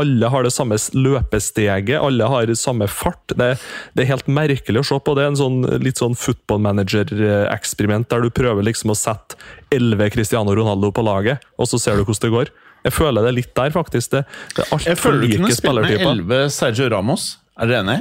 alle 0.00 0.28
har 0.30 0.46
det 0.46 0.52
samme 0.54 0.76
løpesteget, 0.96 1.96
alle 2.00 2.28
har 2.30 2.52
samme 2.58 2.88
fart. 2.90 3.34
Det, 3.34 3.54
det, 3.94 4.04
er 4.04 4.10
helt 4.10 4.30
merkelig 4.30 4.82
å 4.82 4.86
se 4.88 4.98
på. 4.98 5.14
Det 5.16 5.24
er 5.24 5.32
en 5.32 5.38
sånn, 5.38 5.60
litt 5.82 6.00
sånn 6.02 6.16
football 6.18 6.62
manager-eksperiment 6.66 8.10
der 8.10 8.24
du 8.24 8.32
prøver 8.34 8.66
liksom 8.66 8.94
å 8.94 8.98
sette 8.98 9.38
elleve 9.74 10.10
Cristiano 10.14 10.54
Ronaldo 10.54 10.90
på 10.94 11.04
laget, 11.06 11.44
og 11.58 11.70
så 11.70 11.80
ser 11.82 11.98
du 11.98 12.04
hvordan 12.04 12.26
det 12.26 12.34
går. 12.34 12.52
Jeg 12.84 12.92
føler 12.92 13.24
det 13.24 13.36
litt 13.38 13.54
der, 13.56 13.70
faktisk. 13.72 14.12
Det, 14.12 14.24
det 14.58 14.66
er 14.66 14.90
Jeg 14.90 15.00
føler 15.00 15.24
du 15.24 15.36
kunne 15.38 15.54
spilt 15.56 15.80
med 15.80 15.94
elleve 15.94 16.42
11 16.44 16.52
Sergio 16.58 16.90
Ramos. 16.92 17.30
Er 17.56 17.70
dere 17.70 17.84
enig? 17.86 18.00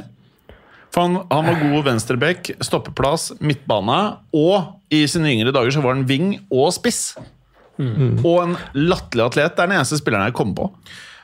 For 0.94 1.08
han, 1.08 1.22
han 1.32 1.48
var 1.48 1.62
god 1.62 1.88
venstrebekk, 1.88 2.52
stoppeplass, 2.62 3.32
midtbane, 3.42 4.02
og 4.38 4.76
i 4.94 5.06
sine 5.10 5.32
yngre 5.32 5.54
dager 5.56 5.74
så 5.74 5.82
var 5.82 5.96
han 5.96 6.04
wing 6.10 6.36
og 6.54 6.68
spiss. 6.76 7.16
Og 7.82 8.36
en 8.44 8.54
latterlig 8.78 9.26
atlet. 9.26 9.56
Det 9.56 9.64
er 9.64 9.72
den 9.72 9.80
eneste 9.80 9.98
spilleren 9.98 10.28
jeg 10.28 10.38
kom 10.38 10.54
på. 10.58 10.68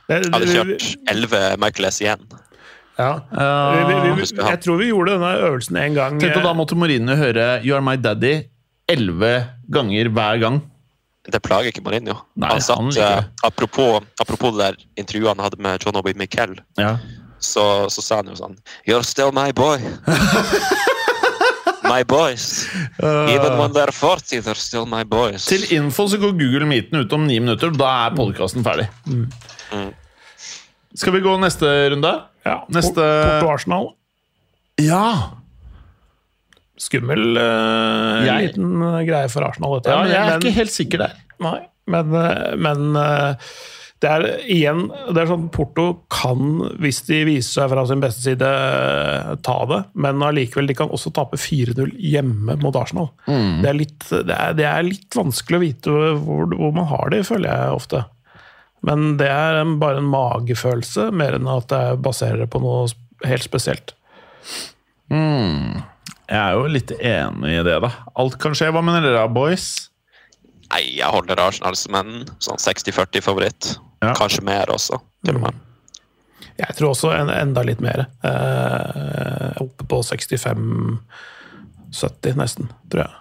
Jeg 0.09 0.31
hadde 0.33 0.47
kjørt 0.53 0.85
11 1.11 1.41
Michael 1.61 1.89
S 1.91 1.99
igjen. 2.01 2.23
ja. 2.99 3.11
vi, 3.29 3.93
vi, 3.93 4.09
vi, 4.17 4.25
jeg 4.41 4.59
tror 4.63 4.79
vi 4.81 4.87
gjorde 4.89 5.13
denne 5.15 5.29
øvelsen 5.47 5.77
en 5.77 5.93
gang. 5.95 6.17
Tenk 6.19 6.35
at 6.35 6.43
da 6.43 6.53
måtte 6.57 6.75
Mourinho 6.75 7.15
høre 7.15 7.45
'You 7.63 7.75
are 7.77 7.85
my 7.85 7.95
daddy' 7.95 8.41
elleve 8.89 9.35
ganger 9.71 10.09
hver 10.09 10.39
gang. 10.41 10.59
Det 11.29 11.41
plager 11.45 11.69
ikke 11.69 11.83
Mourinho. 11.85 12.15
Nei, 12.41 12.49
han 12.49 12.61
satt, 12.61 12.79
han 12.81 12.89
ikke. 12.89 13.05
eh, 13.05 13.23
apropos, 13.45 14.01
apropos 14.19 14.51
det 14.57 14.65
der 14.65 14.75
intervjuet 14.97 15.35
han 15.35 15.43
hadde 15.45 15.61
med 15.61 15.77
John 15.85 15.95
Obi 16.01 16.13
Miquel, 16.17 16.57
Ja. 16.79 16.95
så, 17.39 17.85
så 17.93 18.01
sa 18.01 18.15
han 18.23 18.27
jo 18.33 18.35
sånn 18.39 18.57
You're 18.87 19.03
still 19.05 19.31
my 19.31 19.51
boy. 19.53 19.77
my 21.89 22.03
boys. 22.07 22.45
Even 23.01 23.57
when 23.59 23.73
they're 23.75 23.91
40, 23.95 24.39
they're 24.45 24.55
still 24.59 24.85
my 24.89 25.03
boys. 25.03 25.45
Til 25.49 25.65
info 25.75 26.05
så 26.11 26.19
går 26.21 26.35
Google 26.39 26.67
Meeten 26.69 27.01
ut 27.01 27.13
om 27.17 27.25
ni 27.27 27.39
minutter. 27.41 27.71
Da 27.75 27.89
er 28.07 28.15
podkasten 28.17 28.63
ferdig. 28.65 28.87
Skal 30.97 31.13
vi 31.13 31.21
gå 31.25 31.35
neste 31.41 31.67
runde? 31.93 32.13
Ja, 32.47 32.55
Neste- 32.73 33.03
Porto 33.03 33.51
Arsenal. 33.53 33.89
Ja! 34.81 35.03
Skummel 36.79 37.35
uh, 37.35 38.23
Jeg- 38.25 38.47
liten 38.53 38.77
eh, 38.81 39.01
greie 39.09 39.27
for 39.29 39.43
Arsenal, 39.43 39.73
dette. 39.79 39.91
ja 39.91 40.05
jeg 40.07 40.15
er 40.21 40.29
men- 40.29 40.39
ikke 40.45 40.55
helt 40.55 40.71
sikker 40.71 41.01
der. 41.03 41.17
Nei, 41.43 41.57
men, 41.91 42.13
eh, 42.15 42.55
men 42.55 42.95
eh, 42.95 43.35
det 43.99 44.09
er 44.09 44.25
igjen 44.47 44.85
det 45.11 45.21
er 45.21 45.27
sånn 45.27 45.49
Porto 45.51 45.85
kan, 46.13 46.61
hvis 46.79 47.01
de 47.09 47.17
viser 47.27 47.57
seg 47.57 47.71
fra 47.73 47.83
sin 47.89 48.03
beste 48.03 48.23
side, 48.23 48.51
ta 49.43 49.57
det. 49.67 49.79
Men 49.99 50.23
allikevel, 50.23 50.69
de 50.69 50.77
kan 50.79 50.93
også 50.95 51.11
tape 51.15 51.39
4-0 51.39 51.91
hjemme 51.99 52.55
mot 52.63 52.77
Arsenal. 52.79 53.09
Det, 53.59 53.67
er 53.67 53.75
litt, 53.75 54.07
det, 54.07 54.37
er, 54.37 54.55
det 54.55 54.67
er 54.69 54.87
litt 54.87 55.19
vanskelig 55.19 55.59
å 55.59 55.63
vite 55.65 55.97
hvor, 56.23 56.47
hvor 56.55 56.71
man 56.77 56.87
har 56.93 57.11
det, 57.11 57.25
føler 57.27 57.51
jeg 57.51 57.75
ofte. 57.75 58.05
Men 58.87 59.17
det 59.19 59.27
er 59.27 59.59
en, 59.59 59.75
bare 59.81 59.99
en 59.99 60.07
magefølelse, 60.07 61.09
mer 61.11 61.35
enn 61.35 61.51
at 61.51 61.75
jeg 61.75 61.99
baserer 62.05 62.45
det 62.45 62.49
på 62.53 62.63
noe 62.63 62.87
helt 63.27 63.43
spesielt. 63.43 63.97
Jeg 66.29 66.39
er 66.39 66.55
jo 66.55 66.71
litt 66.71 66.95
enig 66.95 67.51
i 67.57 67.63
det, 67.67 67.75
da. 67.83 67.91
Alt 68.21 68.39
kan 68.39 68.55
skje. 68.55 68.71
Hva 68.71 68.83
mener 68.85 69.03
dere, 69.03 69.27
boys? 69.33 69.89
Nei, 70.69 70.83
jeg 71.01 71.09
holder 71.09 71.41
Arsenal 71.41 71.75
som 71.75 71.97
en 71.97 72.11
sånn 72.45 72.61
60-40-favoritt. 72.61 73.73
Ja. 74.01 74.13
Kanskje 74.15 74.43
mer 74.47 74.71
også, 74.71 74.99
til 75.25 75.35
og 75.35 75.41
med. 75.47 75.57
Jeg 76.59 76.75
tror 76.75 76.89
også 76.93 77.09
en, 77.15 77.29
enda 77.31 77.61
litt 77.67 77.79
mer. 77.83 78.05
Eh, 78.23 79.59
oppe 79.63 79.85
på 79.87 79.99
65-70 80.03 80.99
nesten, 82.39 82.69
tror 82.91 83.05
jeg. 83.05 83.13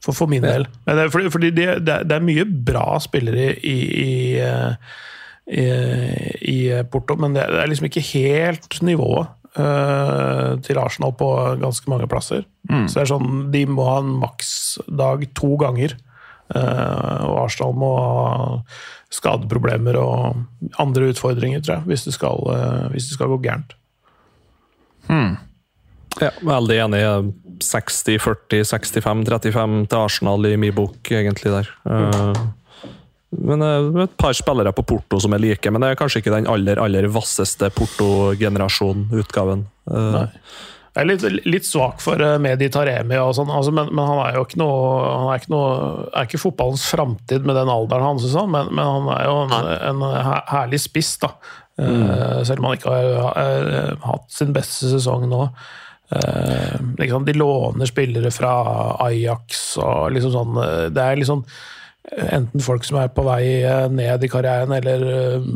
For, 0.00 0.16
for 0.16 0.30
min 0.32 0.42
del. 0.46 0.64
Men 0.86 0.96
det, 0.96 1.02
er 1.04 1.30
fordi 1.30 1.50
det, 1.52 1.66
det, 1.84 1.94
er- 1.94 2.06
det 2.08 2.16
er 2.16 2.24
mye 2.24 2.46
bra 2.66 2.98
spillere 3.04 3.50
i, 3.58 3.76
i, 4.00 4.12
eh, 4.40 4.72
i, 5.50 5.66
i 6.54 6.58
Porto, 6.90 7.16
men 7.20 7.34
det 7.36 7.44
er 7.44 7.68
liksom 7.68 7.86
ikke 7.90 8.04
helt 8.14 8.78
nivået 8.86 9.26
eh, 9.60 10.54
til 10.64 10.80
Arsenal 10.80 11.12
på 11.20 11.28
ganske 11.60 11.90
mange 11.92 12.08
plasser. 12.10 12.46
Så 12.86 12.94
det 12.94 13.02
er 13.02 13.10
sånn, 13.12 13.30
De 13.52 13.64
må 13.68 13.82
ha 13.90 13.98
en 14.04 14.14
maksdag 14.22 15.26
to 15.36 15.56
ganger. 15.60 15.96
Eh, 16.54 17.20
og 17.26 17.36
Arsenal 17.44 17.76
må 17.78 17.90
ha 17.98 18.48
skadeproblemer 19.10 19.98
og 19.98 20.80
andre 20.82 21.10
utfordringer, 21.10 21.62
tror 21.62 21.78
jeg, 21.78 21.88
hvis 21.90 22.06
det 22.06 22.14
skal, 22.16 22.42
eh, 22.54 22.88
hvis 22.94 23.10
det 23.10 23.18
skal 23.18 23.32
gå 23.32 23.40
gærent. 23.46 23.76
Ja, 26.20 26.30
veldig 26.42 26.78
enig. 26.86 27.02
60-40, 27.60 28.64
65-35 28.66 29.84
til 29.90 29.98
Arsenal 30.00 30.48
i 30.48 30.56
min 30.58 30.74
bok, 30.74 30.98
egentlig, 31.06 31.52
der. 31.54 31.70
Mm. 31.84 32.48
Men 33.46 33.62
et 34.02 34.16
par 34.18 34.34
spillere 34.34 34.72
på 34.74 34.82
Porto 34.82 35.20
som 35.22 35.34
er 35.36 35.42
like, 35.42 35.70
men 35.70 35.82
det 35.82 35.92
er 35.92 36.00
kanskje 36.00 36.22
ikke 36.22 36.34
den 36.34 36.48
aller 36.50 36.80
aller 36.82 37.06
vasseste 37.14 37.70
Porto-generasjon-utgaven. 37.76 39.68
Nei. 39.86 40.26
Jeg 40.90 41.04
er 41.04 41.06
litt, 41.06 41.24
litt 41.46 41.66
svak 41.68 42.00
for 42.02 42.18
eh, 42.24 42.38
Medi 42.42 42.66
Taremi, 42.72 43.18
og 43.22 43.34
sånn, 43.38 43.50
altså, 43.54 43.72
men, 43.74 43.92
men 43.94 44.08
han 44.10 44.22
er 44.24 44.38
jo 44.38 44.44
ikke 44.46 44.58
noe 44.58 44.78
Han 45.06 45.28
er 45.30 45.42
ikke, 45.42 45.52
noe, 45.54 45.74
er 46.10 46.26
ikke 46.26 46.42
fotballens 46.42 46.86
framtid 46.90 47.46
med 47.46 47.58
den 47.60 47.70
alderen 47.70 48.08
hans, 48.08 48.26
sånn, 48.32 48.50
men, 48.50 48.72
men 48.74 48.88
han 48.88 49.10
er 49.14 49.28
jo 49.28 49.36
en, 49.46 49.76
en 49.92 50.06
herlig 50.50 50.82
spiss, 50.82 51.14
da. 51.22 51.34
Eh, 51.80 52.40
selv 52.44 52.60
om 52.60 52.70
han 52.70 52.78
ikke 52.78 52.96
har 52.96 53.36
eh, 53.40 53.92
hatt 54.04 54.26
sin 54.34 54.54
beste 54.56 54.90
sesong 54.90 55.28
nå. 55.30 55.44
Eh, 56.10 56.78
liksom, 56.98 57.24
de 57.24 57.36
låner 57.38 57.86
spillere 57.86 58.32
fra 58.34 58.52
Ajax 59.06 59.76
og 59.78 60.08
liksom 60.10 60.32
sånn 60.34 60.56
eh, 60.58 60.86
Det 60.90 61.04
er 61.04 61.20
liksom 61.20 61.44
enten 62.10 62.64
folk 62.64 62.82
som 62.82 62.98
er 62.98 63.12
på 63.14 63.22
vei 63.22 63.60
eh, 63.62 63.86
ned 63.92 64.24
i 64.24 64.30
karrieren, 64.32 64.74
eller 64.74 65.06
eh, 65.12 65.46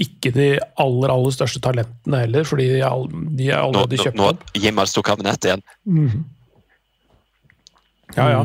ikke 0.00 0.28
de 0.34 0.46
aller 0.80 1.08
aller 1.12 1.32
største 1.32 1.60
talentene 1.64 2.18
heller, 2.26 2.44
fordi 2.44 2.66
de 2.74 2.82
all, 2.84 3.06
de 3.38 3.46
er 3.48 3.62
Nå, 3.62 3.70
allerede 3.70 3.96
nå, 3.96 4.02
kjøpt 4.04 4.18
nå 4.20 4.26
opp. 4.34 4.42
Jimar 4.60 4.88
sto 4.90 5.00
kabinett 5.06 5.46
igjen. 5.48 5.62
Ja, 8.16 8.26
ja. 8.30 8.42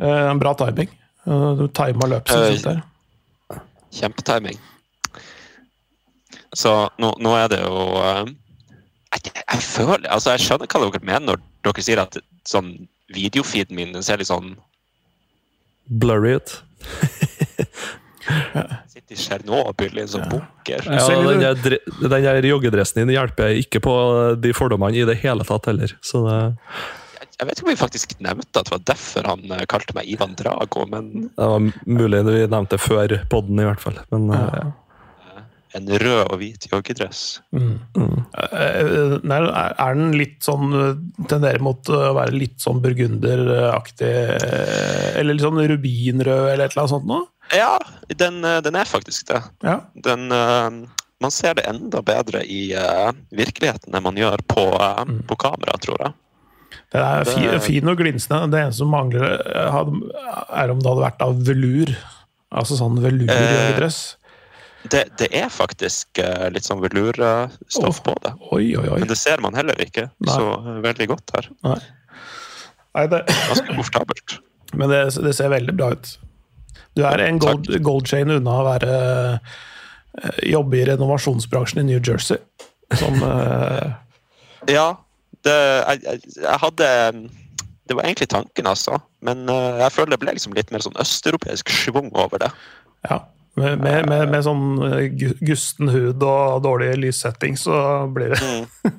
Eh, 0.00 0.30
En 0.30 0.38
bra 0.40 0.54
timing. 0.58 0.88
Eh, 1.26 1.50
Du 1.60 1.66
tima 1.68 2.06
løpet 2.08 2.30
Eh, 2.34 2.54
sitt 2.56 2.64
der. 2.64 2.82
Kjempetiming. 3.94 4.58
Så 6.54 6.72
nå, 6.98 7.12
nå 7.20 7.34
er 7.36 7.48
det 7.50 7.60
jo 7.60 7.74
eh, 7.98 8.24
jeg, 9.14 9.32
jeg 9.34 9.60
føler 9.62 10.08
Altså, 10.10 10.30
jeg 10.34 10.40
skjønner 10.46 10.66
hva 10.70 10.80
dere 10.90 11.04
mener 11.04 11.26
når 11.26 11.40
dere 11.66 11.82
sier 11.84 11.98
at 12.02 12.16
sånn 12.46 12.72
videofeeden 13.14 13.76
min 13.76 13.92
den 13.94 14.02
ser 14.06 14.18
litt 14.18 14.26
sånn 14.30 14.56
blurry 15.86 16.36
ut. 16.40 16.62
Sitter 19.04 19.14
i 19.14 19.44
Tsjernobyl 19.44 19.98
i 19.98 20.02
en 20.02 20.08
sånn 20.08 20.28
bunker. 20.30 20.84
Ja, 20.88 21.06
den 21.08 21.40
der, 21.40 21.78
den 22.00 22.10
der 22.10 22.46
joggedressen 22.48 23.02
din 23.02 23.14
hjelper 23.14 23.52
ikke 23.60 23.80
på 23.84 23.94
de 24.40 24.52
fordommene 24.56 24.96
i 24.96 25.04
det 25.04 25.18
hele 25.22 25.44
tatt 25.44 25.66
heller. 25.66 25.92
Så 26.00 26.24
det, 26.24 26.54
Jeg 27.38 27.48
vet 27.48 27.58
ikke 27.58 27.66
om 27.66 27.72
vi 27.72 27.80
faktisk 27.80 28.14
nevnte 28.20 28.60
at 28.60 28.68
det 28.68 28.72
var 28.72 28.86
derfor 28.94 29.28
han 29.28 29.44
eh, 29.50 29.66
kalte 29.66 29.94
meg 29.96 30.08
Ivan 30.08 30.36
Drago, 30.38 30.86
men 30.86 31.28
det 31.34 31.50
var 31.50 31.68
mulig 31.84 32.24
vi 32.28 32.46
nevnte 32.46 32.78
det 32.78 32.80
før 32.84 33.18
podden, 33.28 33.60
i 33.60 33.68
hvert 33.68 33.82
fall. 33.82 34.00
Men 34.14 34.30
ja. 34.32 34.46
ja. 34.62 35.44
en 35.74 35.90
rød 35.90 36.22
og 36.30 36.38
hvit 36.40 36.68
joggedress. 36.70 37.42
Mm. 37.52 37.82
Mm. 37.98 38.24
er 38.38 39.50
er 39.50 39.98
den 39.98 40.16
litt 40.16 40.40
sånn 40.46 40.72
eh, 40.78 41.04
Tenderer 41.28 41.60
mot 41.60 41.92
å 41.92 42.14
være 42.16 42.38
litt 42.38 42.56
sånn 42.62 42.80
burgunderaktig 42.84 44.14
eh, 44.38 45.10
Eller 45.20 45.34
litt 45.34 45.44
sånn 45.44 45.60
rubinrød, 45.60 46.52
eller 46.54 46.64
et 46.64 46.72
eller 46.72 46.86
annet 46.86 46.96
sånt 46.96 47.10
noe? 47.10 47.28
Ja, 47.52 47.78
den, 48.08 48.44
eh, 48.44 48.60
den 48.64 48.76
er 48.76 48.84
faktisk 48.88 49.26
det. 49.28 49.42
Ja. 49.62 49.80
Den, 49.94 50.30
eh, 50.32 50.70
man 51.20 51.30
ser 51.30 51.54
det 51.54 51.66
enda 51.68 52.02
bedre 52.02 52.42
i 52.44 52.72
eh, 52.72 53.12
virkeligheten 53.36 53.94
enn 53.94 54.02
man 54.02 54.16
gjør 54.18 54.40
på, 54.48 54.64
eh, 54.80 55.04
på 55.28 55.36
kamera, 55.36 55.76
tror 55.82 56.00
jeg. 56.00 56.12
Den 56.94 57.02
er 57.04 57.24
fin, 57.24 57.42
Det- 57.50 57.62
fin 57.62 57.88
og 57.88 57.98
glinsende. 57.98 58.50
Det 58.50 58.60
eneste 58.60 58.78
som 58.82 58.90
mangler, 58.90 59.38
eh, 59.46 59.78
er 60.62 60.70
om 60.70 60.80
det 60.80 60.88
hadde 60.90 61.04
vært 61.10 61.20
av 61.22 61.34
velur. 61.46 61.94
Altså 62.54 62.76
sånn 62.78 63.00
velurjoggedress. 63.02 64.16
Det, 64.90 65.16
det 65.16 65.28
er 65.34 65.48
faktisk 65.48 66.18
eh, 66.20 66.50
litt 66.52 66.66
sånn 66.66 66.80
velurstoff 66.82 68.02
på 68.04 68.14
det. 68.22 68.34
Oi, 68.52 68.76
oi, 68.76 68.84
oi. 68.92 68.98
Men 69.00 69.08
det 69.08 69.16
ser 69.16 69.40
man 69.40 69.54
heller 69.56 69.74
ikke 69.80 70.10
Nei. 70.20 70.34
så 70.34 70.50
eh, 70.60 70.80
veldig 70.84 71.08
godt 71.08 71.32
her. 71.34 71.48
Nei. 71.64 71.78
Nei, 72.94 73.06
det, 73.10 73.22
Ganske 73.26 73.66
komfortabelt. 73.72 74.36
men 74.78 74.92
det, 74.92 75.00
det 75.24 75.32
ser 75.34 75.48
veldig 75.54 75.74
bra 75.78 75.90
ut. 75.96 76.12
Du 76.94 77.04
er 77.06 77.22
en 77.24 77.40
gold, 77.42 77.70
gold 77.84 78.08
chain 78.10 78.30
unna 78.30 78.58
å 78.60 78.66
være 78.66 78.98
eh, 78.98 80.42
jobbe 80.54 80.80
i 80.80 80.86
renovasjonsbransjen 80.90 81.82
i 81.82 81.88
New 81.92 82.00
Jersey. 82.00 82.40
Som 82.98 83.18
eh, 83.22 83.94
Ja, 84.70 84.88
det, 85.44 85.54
jeg, 85.54 86.02
jeg, 86.04 86.34
jeg 86.40 86.60
hadde 86.60 86.88
Det 87.88 87.96
var 87.96 88.06
egentlig 88.06 88.30
tanken, 88.32 88.68
altså. 88.70 88.98
Men 89.24 89.48
eh, 89.50 89.82
jeg 89.82 89.94
føler 89.96 90.14
det 90.14 90.22
ble 90.24 90.36
liksom 90.36 90.56
litt 90.56 90.72
mer 90.74 90.84
sånn 90.84 90.98
østeuropeisk 91.00 91.72
schwung 91.72 92.12
over 92.12 92.46
det. 92.46 92.50
Ja. 93.08 93.24
Med, 93.54 93.78
med, 93.78 94.08
med, 94.10 94.28
med 94.32 94.42
sånn 94.42 94.64
eh, 94.82 95.26
gusten 95.44 95.90
hud 95.92 96.22
og 96.26 96.64
dårlig 96.64 96.94
lyssetting, 96.98 97.58
så 97.60 98.06
blir 98.10 98.34
det 98.34 98.40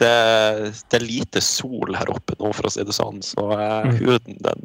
det. 0.00 0.14
Det 0.88 0.96
er 0.96 1.04
lite 1.04 1.42
sol 1.44 1.92
her 1.98 2.08
oppe 2.14 2.38
nå, 2.38 2.54
for 2.56 2.70
å 2.70 2.72
si 2.72 2.86
det 2.86 2.96
sånn, 2.96 3.20
så 3.24 3.50
eh, 3.58 3.90
huden 4.00 4.40
den 4.40 4.64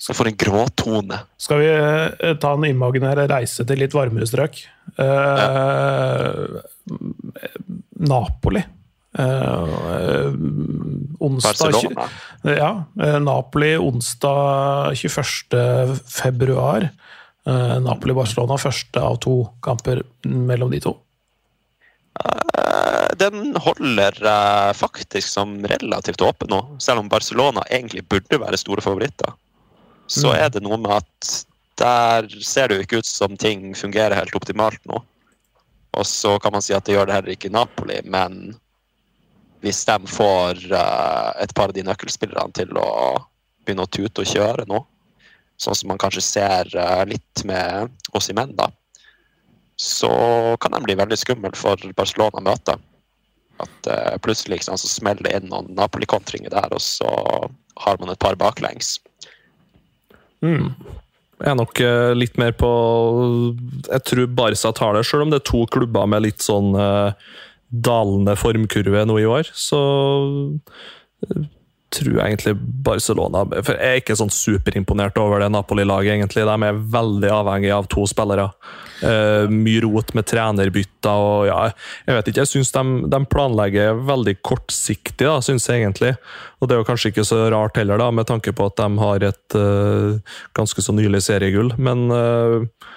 eh, 0.00 0.04
så 0.06 0.16
får 0.16 0.30
en 0.30 0.36
gråtone. 0.40 1.18
Skal 1.36 1.60
vi 1.60 1.68
eh, 1.68 2.36
ta 2.40 2.54
en 2.56 2.64
imaginær 2.64 3.20
reise 3.28 3.66
til 3.68 3.82
litt 3.82 3.94
varmere 3.96 4.28
strøk? 4.28 4.62
Eh, 4.96 6.60
Napoli. 8.00 8.62
Uh, 9.10 10.30
onsdag 11.18 11.56
Barcelona. 11.58 12.04
Ja. 12.46 12.84
eh, 13.02 13.18
Napoli 13.18 13.72
onsdag 13.76 14.94
21. 14.94 15.98
februar. 16.06 16.86
Uh, 17.48 17.80
Napoli-Barcelona 17.82 18.54
første 18.60 19.02
av 19.02 19.18
to 19.24 19.50
kamper 19.64 20.04
mellom 20.24 20.70
de 20.70 20.80
to. 20.84 20.94
Eh, 22.20 23.08
Den 23.18 23.56
holder 23.56 24.16
eh, 24.22 24.72
faktisk 24.72 25.28
som 25.28 25.58
relativt 25.66 26.22
åpen 26.22 26.48
nå, 26.50 26.60
selv 26.78 27.02
om 27.02 27.08
Barcelona 27.10 27.64
egentlig 27.70 28.06
burde 28.08 28.38
være 28.40 28.58
store 28.60 28.84
favoritter. 28.84 29.34
Så 30.10 30.32
Mm. 30.32 30.40
er 30.42 30.48
det 30.50 30.62
noe 30.64 30.76
med 30.80 30.90
at 30.90 31.46
der 31.78 32.26
ser 32.42 32.68
det 32.68 32.76
jo 32.76 32.84
ikke 32.84 32.98
ut 32.98 33.06
som 33.06 33.36
ting 33.36 33.74
fungerer 33.78 34.18
helt 34.18 34.34
optimalt 34.34 34.82
nå. 34.90 34.98
Og 35.94 36.06
så 36.06 36.36
kan 36.42 36.52
man 36.52 36.62
si 36.62 36.74
at 36.74 36.84
det 36.84 36.94
gjør 36.96 37.06
det 37.06 37.14
heller 37.14 37.34
ikke 37.34 37.48
i 37.50 37.54
Napoli, 37.54 38.00
men 38.04 38.56
hvis 39.62 39.84
de 39.86 39.96
får 40.06 40.60
eh, 40.72 41.42
et 41.44 41.54
par 41.54 41.70
av 41.70 41.76
de 41.76 41.84
nøkkelspillerne 41.86 42.52
til 42.56 42.76
å 42.78 42.90
begynne 43.64 43.86
å 43.86 43.90
tute 43.90 44.22
og 44.22 44.30
kjøre 44.30 44.66
nå, 44.70 44.82
sånn 45.60 45.76
som 45.76 45.90
man 45.92 46.00
kanskje 46.00 46.22
ser 46.24 46.70
eh, 46.76 47.02
litt 47.10 47.44
med 47.44 47.90
oss 48.16 48.30
i 48.30 48.36
menn, 48.36 48.54
da, 48.56 48.70
så 49.80 50.56
kan 50.60 50.72
de 50.72 50.82
bli 50.84 50.96
veldig 50.98 51.18
skummel 51.18 51.54
for 51.56 51.76
Barcelona 51.96 52.40
å 52.40 52.46
møte. 52.50 52.78
At 53.60 53.90
eh, 53.92 54.16
plutselig 54.24 54.60
liksom, 54.60 54.78
så 54.80 54.88
smeller 54.88 55.26
det 55.26 55.36
inn 55.36 55.50
noen 55.52 55.70
Napoli-kontringer 55.76 56.52
der, 56.54 56.72
og 56.72 56.80
så 56.80 57.10
har 57.84 58.00
man 58.00 58.12
et 58.12 58.20
par 58.22 58.38
baklengs. 58.40 58.98
Mm. 60.44 60.72
Jeg 61.40 61.48
er 61.48 61.56
nok 61.56 61.80
eh, 61.80 62.10
litt 62.16 62.36
mer 62.40 62.52
på 62.56 62.70
Jeg 63.88 64.04
tror 64.08 64.26
Barca 64.36 64.72
tar 64.76 64.96
det, 64.96 65.06
selv 65.08 65.24
om 65.24 65.32
det 65.32 65.40
er 65.40 65.48
to 65.48 65.62
klubber 65.72 66.08
med 66.10 66.26
litt 66.26 66.44
sånn 66.44 66.74
eh, 66.76 67.30
dalende 67.70 68.36
formkurve 68.36 69.06
nå 69.08 69.16
i 69.22 69.28
år. 69.28 69.48
Så 69.56 69.80
eh, 71.24 71.48
tror 71.94 72.20
egentlig 72.22 72.54
Barcelona 72.84 73.42
For 73.64 73.74
jeg 73.74 73.96
er 73.96 74.00
ikke 74.00 74.16
sånn 74.18 74.32
superimponert 74.32 75.18
over 75.20 75.42
det 75.42 75.50
Napoli-laget, 75.54 76.16
egentlig. 76.16 76.46
De 76.46 76.68
er 76.68 76.84
veldig 76.94 77.32
avhengig 77.34 77.72
av 77.74 77.88
to 77.92 78.06
spillere. 78.10 78.50
Uh, 79.00 79.48
mye 79.48 79.80
rot 79.80 80.12
med 80.12 80.26
trenerbytter 80.28 81.22
og 81.24 81.46
ja, 81.48 81.58
jeg 82.04 82.18
vet 82.18 82.30
ikke. 82.30 82.42
Jeg 82.42 82.52
syns 82.52 82.72
de, 82.74 82.84
de 83.14 83.20
planlegger 83.32 84.02
veldig 84.08 84.36
kortsiktig, 84.44 85.24
da, 85.24 85.38
synes 85.44 85.68
jeg 85.68 85.82
egentlig. 85.82 86.14
Og 86.60 86.68
det 86.68 86.76
er 86.76 86.82
jo 86.82 86.88
kanskje 86.90 87.14
ikke 87.14 87.26
så 87.26 87.42
rart 87.52 87.80
heller, 87.80 88.00
da, 88.00 88.10
med 88.12 88.28
tanke 88.28 88.52
på 88.56 88.68
at 88.68 88.76
de 88.80 88.88
har 89.00 89.28
et 89.30 89.58
uh, 89.58 90.40
ganske 90.56 90.84
så 90.84 90.94
nylig 90.96 91.24
seriegull. 91.24 91.72
Men 91.80 92.10
eh, 92.12 92.88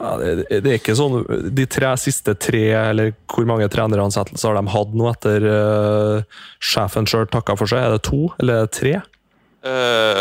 ja, 0.00 0.12
det, 0.20 0.60
det 0.64 0.70
er 0.72 0.78
ikke 0.80 0.94
sånn 0.98 1.22
De 1.56 1.64
tre 1.70 1.90
siste 2.00 2.34
tre, 2.38 2.64
eller 2.76 3.12
hvor 3.32 3.46
mange 3.48 3.68
treneransettelser 3.72 4.52
har 4.52 4.58
de 4.60 4.72
hatt 4.74 4.94
nå 4.96 5.08
etter 5.10 5.46
uh, 5.48 6.40
sjefen 6.60 7.08
sjøl 7.08 7.26
takka 7.32 7.56
for 7.58 7.70
seg? 7.70 7.84
Er 7.86 7.96
det 7.96 8.02
to, 8.08 8.26
eller 8.40 8.62
er 8.62 8.66
det 8.68 8.74
tre? 8.76 8.94
Eh, 9.66 10.20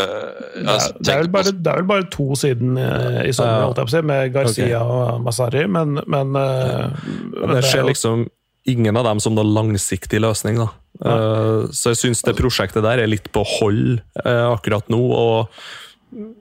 Det 0.56 0.64
altså, 0.72 0.90
er, 0.90 1.02
det, 1.02 1.12
er 1.14 1.20
vel 1.22 1.30
bare, 1.36 1.52
det 1.54 1.72
er 1.74 1.82
vel 1.82 1.90
bare 1.92 2.08
to 2.14 2.28
siden 2.40 2.80
uh, 2.80 3.20
i 3.28 3.34
sommer, 3.36 3.68
uh, 3.70 3.76
jeg 3.84 3.92
si, 3.94 4.02
med 4.10 4.34
Garcia 4.34 4.80
og 4.82 5.22
Masari, 5.26 5.66
men, 5.70 6.00
men, 6.08 6.32
men 6.34 7.54
Det 7.54 7.60
er 7.62 7.70
skjer 7.70 7.84
jo- 7.84 7.92
liksom 7.92 8.26
ingen 8.66 8.98
av 8.98 9.06
dem 9.06 9.20
som 9.22 9.36
noen 9.38 9.52
langsiktig 9.54 10.18
løsning. 10.24 10.56
da. 10.58 10.72
Eh, 11.06 11.68
så 11.70 11.92
jeg 11.92 12.00
syns 12.00 12.24
det 12.26 12.34
prosjektet 12.40 12.82
der 12.82 13.04
er 13.04 13.12
litt 13.12 13.28
på 13.36 13.44
hold 13.46 14.00
akkurat 14.26 14.90
nå. 14.90 14.98
og 15.14 15.52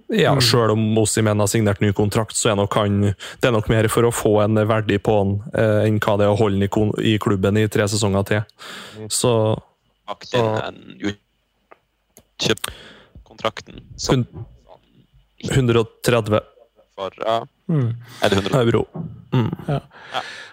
ja, 0.09 0.35
Selv 0.41 0.71
om 0.77 0.99
Ossimen 0.99 1.41
har 1.41 1.49
signert 1.51 1.81
ny 1.83 1.91
kontrakt, 1.97 2.37
så 2.39 2.53
er 2.53 2.57
nok 2.61 2.75
han, 2.79 3.01
det 3.41 3.49
er 3.49 3.55
nok 3.57 3.69
mer 3.73 3.89
for 3.91 4.07
å 4.07 4.13
få 4.15 4.35
en 4.45 4.61
verdi 4.69 4.99
på 5.03 5.17
han 5.19 5.33
eh, 5.55 5.87
enn 5.89 5.99
hva 6.05 6.17
det 6.21 6.29
er 6.29 6.35
å 6.35 6.39
holde 6.39 6.61
han 6.61 6.67
i, 6.69 6.71
kon- 6.71 6.95
i 7.03 7.17
klubben 7.23 7.59
i 7.59 7.67
tre 7.73 7.89
sesonger 7.91 8.27
til. 8.29 8.45
Så 9.11 9.33
så 10.29 10.43
Kontrakten 13.25 13.81
som 13.97 14.27
130 15.51 16.41
for 16.95 17.11
ja. 17.25 17.41
Mm. 17.69 17.95
Er 18.23 18.31
det 18.31 18.39
100? 18.39 18.61
euro. 18.61 18.85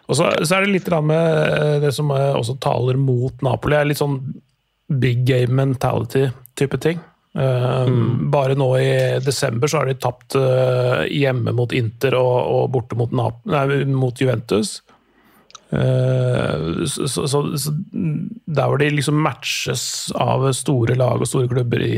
Og 0.08 0.18
så, 0.18 0.32
så 0.44 0.56
er 0.58 0.66
det 0.66 0.72
litt 0.74 0.88
med 1.06 1.28
eh, 1.44 1.76
det 1.84 1.92
som 1.96 2.10
eh, 2.16 2.32
også 2.36 2.56
taler 2.64 2.98
mot 3.00 3.44
Napoli, 3.46 3.76
er 3.78 3.88
litt 3.88 4.00
sånn 4.02 4.18
big 4.92 5.22
game 5.28 5.54
mentality-type 5.56 6.80
ting. 6.84 7.00
Eh, 7.32 7.92
Bare 8.32 8.56
nå 8.60 8.70
i 8.80 9.20
desember 9.24 9.72
så 9.72 9.82
har 9.82 9.92
de 9.92 10.00
tapt 10.00 10.36
eh, 10.36 11.06
hjemme 11.16 11.54
mot 11.56 11.72
Inter 11.76 12.18
og, 12.20 12.38
og 12.56 12.72
borte 12.74 12.98
mot, 13.00 13.14
nei, 13.16 13.84
mot 13.88 14.20
Juventus. 14.20 14.82
Eh, 15.72 16.84
så, 16.86 17.08
så, 17.08 17.28
så, 17.32 17.44
så 17.56 17.72
der 18.52 18.68
hvor 18.68 18.82
de 18.82 18.90
liksom 18.92 19.22
matches 19.24 20.12
av 20.20 20.50
store 20.58 20.98
lag 21.00 21.24
og 21.24 21.30
store 21.30 21.52
klubber 21.52 21.84
i, 21.86 21.94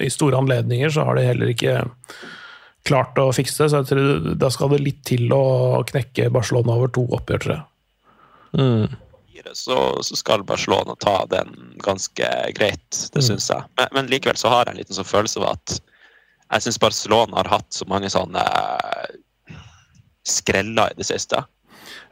i 0.00 0.08
store 0.12 0.40
anledninger, 0.40 0.92
så 0.94 1.04
har 1.04 1.18
de 1.18 1.26
heller 1.28 1.52
ikke 1.52 1.82
klart 2.88 3.20
å 3.20 3.28
fikse 3.36 3.60
det. 3.60 3.72
Så 3.72 3.82
jeg 3.82 3.90
tror 3.90 4.38
da 4.40 4.52
skal 4.54 4.72
det 4.72 4.80
litt 4.86 5.02
til 5.08 5.28
å 5.36 5.84
knekke 5.88 6.30
Barcelona 6.32 6.78
over 6.78 6.92
to 6.94 7.04
oppgjør, 7.18 7.44
tror 7.44 7.54
jeg. 7.58 7.66
Mm. 8.56 8.96
Fire, 9.38 9.54
så, 9.54 10.02
så 10.02 10.16
skal 10.16 10.44
Barcelona 10.44 10.94
ta 11.00 11.26
den 11.30 11.74
ganske 11.84 12.28
greit, 12.54 13.10
det 13.14 13.22
syns 13.22 13.50
jeg. 13.50 13.62
Men, 13.76 13.86
men 13.92 14.06
likevel 14.10 14.36
så 14.36 14.48
har 14.48 14.66
jeg 14.66 14.74
en 14.74 14.80
liten 14.82 14.94
sånn 14.96 15.08
følelse 15.08 15.40
av 15.40 15.52
at 15.52 15.78
jeg 16.48 16.64
syns 16.64 16.80
Barcelona 16.80 17.36
har 17.42 17.50
hatt 17.52 17.68
så 17.76 17.84
mange 17.88 18.08
sånne 18.10 18.40
eh, 18.40 19.56
skreller 20.24 20.92
i 20.94 20.98
det 20.98 21.06
siste. 21.08 21.42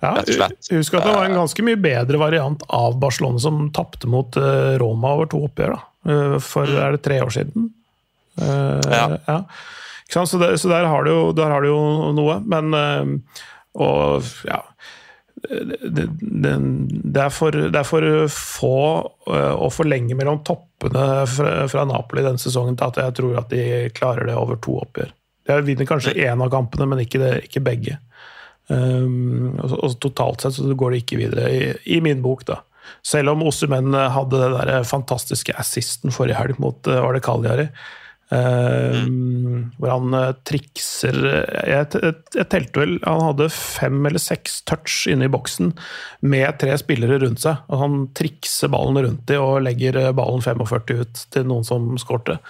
Ja. 0.05 0.12
Husk 0.20 0.95
at 0.95 1.07
det 1.07 1.14
var 1.14 1.24
en 1.24 1.39
ganske 1.39 1.64
mye 1.64 1.79
bedre 1.81 2.20
variant 2.20 2.62
av 2.68 2.99
Barcelona 3.01 3.41
som 3.41 3.70
tapte 3.72 4.09
mot 4.12 4.37
eh, 4.37 4.77
Roma 4.81 5.14
over 5.16 5.31
to 5.33 5.41
oppgjør. 5.49 5.72
da. 5.72 6.12
Eh, 6.12 6.37
For 6.45 6.68
er 6.68 6.97
det 6.97 7.03
tre 7.07 7.22
år 7.24 7.33
siden? 7.33 7.70
Eh, 8.41 8.81
Ja. 8.93 9.09
ja. 9.27 9.41
Så, 10.07 10.39
der, 10.39 10.55
så 10.57 10.68
der, 10.70 10.85
har 10.87 11.03
du 11.03 11.11
jo, 11.11 11.22
der 11.35 11.51
har 11.51 11.64
du 11.64 11.68
jo 11.72 12.12
noe. 12.14 12.37
Men 12.47 12.77
eh, 12.77 13.41
Og 13.77 14.29
ja 14.47 14.61
det, 15.43 16.07
det, 16.20 16.55
det, 17.05 17.20
er 17.20 17.32
for, 17.32 17.53
det 17.53 17.78
er 17.78 17.87
for 17.87 18.07
få 18.32 18.78
eh, 19.28 19.53
og 19.53 19.68
for 19.74 19.89
lenge 19.89 20.16
mellom 20.18 20.41
toppene 20.47 21.26
fra, 21.30 21.53
fra 21.70 21.84
Napoli 21.89 22.24
denne 22.24 22.41
sesongen 22.41 22.78
til 22.78 22.89
at 22.89 23.01
jeg 23.03 23.16
tror 23.20 23.41
at 23.43 23.53
de 23.53 23.66
klarer 23.97 24.30
det 24.30 24.37
over 24.39 24.59
to 24.62 24.78
oppgjør. 24.80 25.12
De 25.47 25.59
vinner 25.66 25.89
kanskje 25.89 26.16
én 26.26 26.43
av 26.43 26.51
kampene, 26.51 26.89
men 26.91 27.05
ikke, 27.05 27.20
det, 27.22 27.34
ikke 27.47 27.62
begge. 27.66 27.99
Um, 28.66 29.55
og, 29.62 29.76
og 29.76 29.99
totalt 30.03 30.43
sett 30.43 30.57
så 30.57 30.74
går 30.74 30.95
det 30.95 31.05
ikke 31.05 31.20
videre, 31.20 31.53
i, 31.53 31.68
i 31.99 32.01
min 32.03 32.24
bok, 32.24 32.43
da. 32.49 32.62
Selv 33.07 33.34
om 33.34 33.45
Osimhen 33.47 33.95
hadde 33.95 34.41
den 34.41 34.57
der 34.57 34.87
fantastiske 34.87 35.55
assisten 35.59 36.14
forrige 36.14 36.39
helg 36.41 36.59
mot 36.62 36.91
uh, 36.91 36.99
var 37.05 37.14
det 37.14 37.22
Cagliari. 37.26 37.68
Um, 38.27 39.68
Hvor 39.79 39.93
han 39.93 40.14
uh, 40.16 40.33
trikser 40.43 41.14
jeg, 41.14 41.68
jeg, 41.70 42.14
jeg 42.35 42.47
telte 42.51 42.81
vel 42.83 42.97
Han 43.07 43.20
hadde 43.22 43.47
fem 43.55 44.01
eller 44.09 44.18
seks 44.18 44.64
touch 44.66 45.05
inne 45.12 45.29
i 45.29 45.31
boksen 45.31 45.70
med 46.27 46.59
tre 46.59 46.74
spillere 46.81 47.20
rundt 47.22 47.45
seg. 47.45 47.62
Og 47.70 47.83
han 47.85 47.99
trikser 48.18 48.72
ballen 48.72 48.99
rundt 48.99 49.27
dem 49.31 49.45
og 49.45 49.62
legger 49.62 50.01
uh, 50.09 50.12
ballen 50.16 50.43
45 50.43 51.05
ut 51.05 51.27
til 51.31 51.47
noen 51.47 51.66
som 51.66 51.93
skårte. 52.03 52.41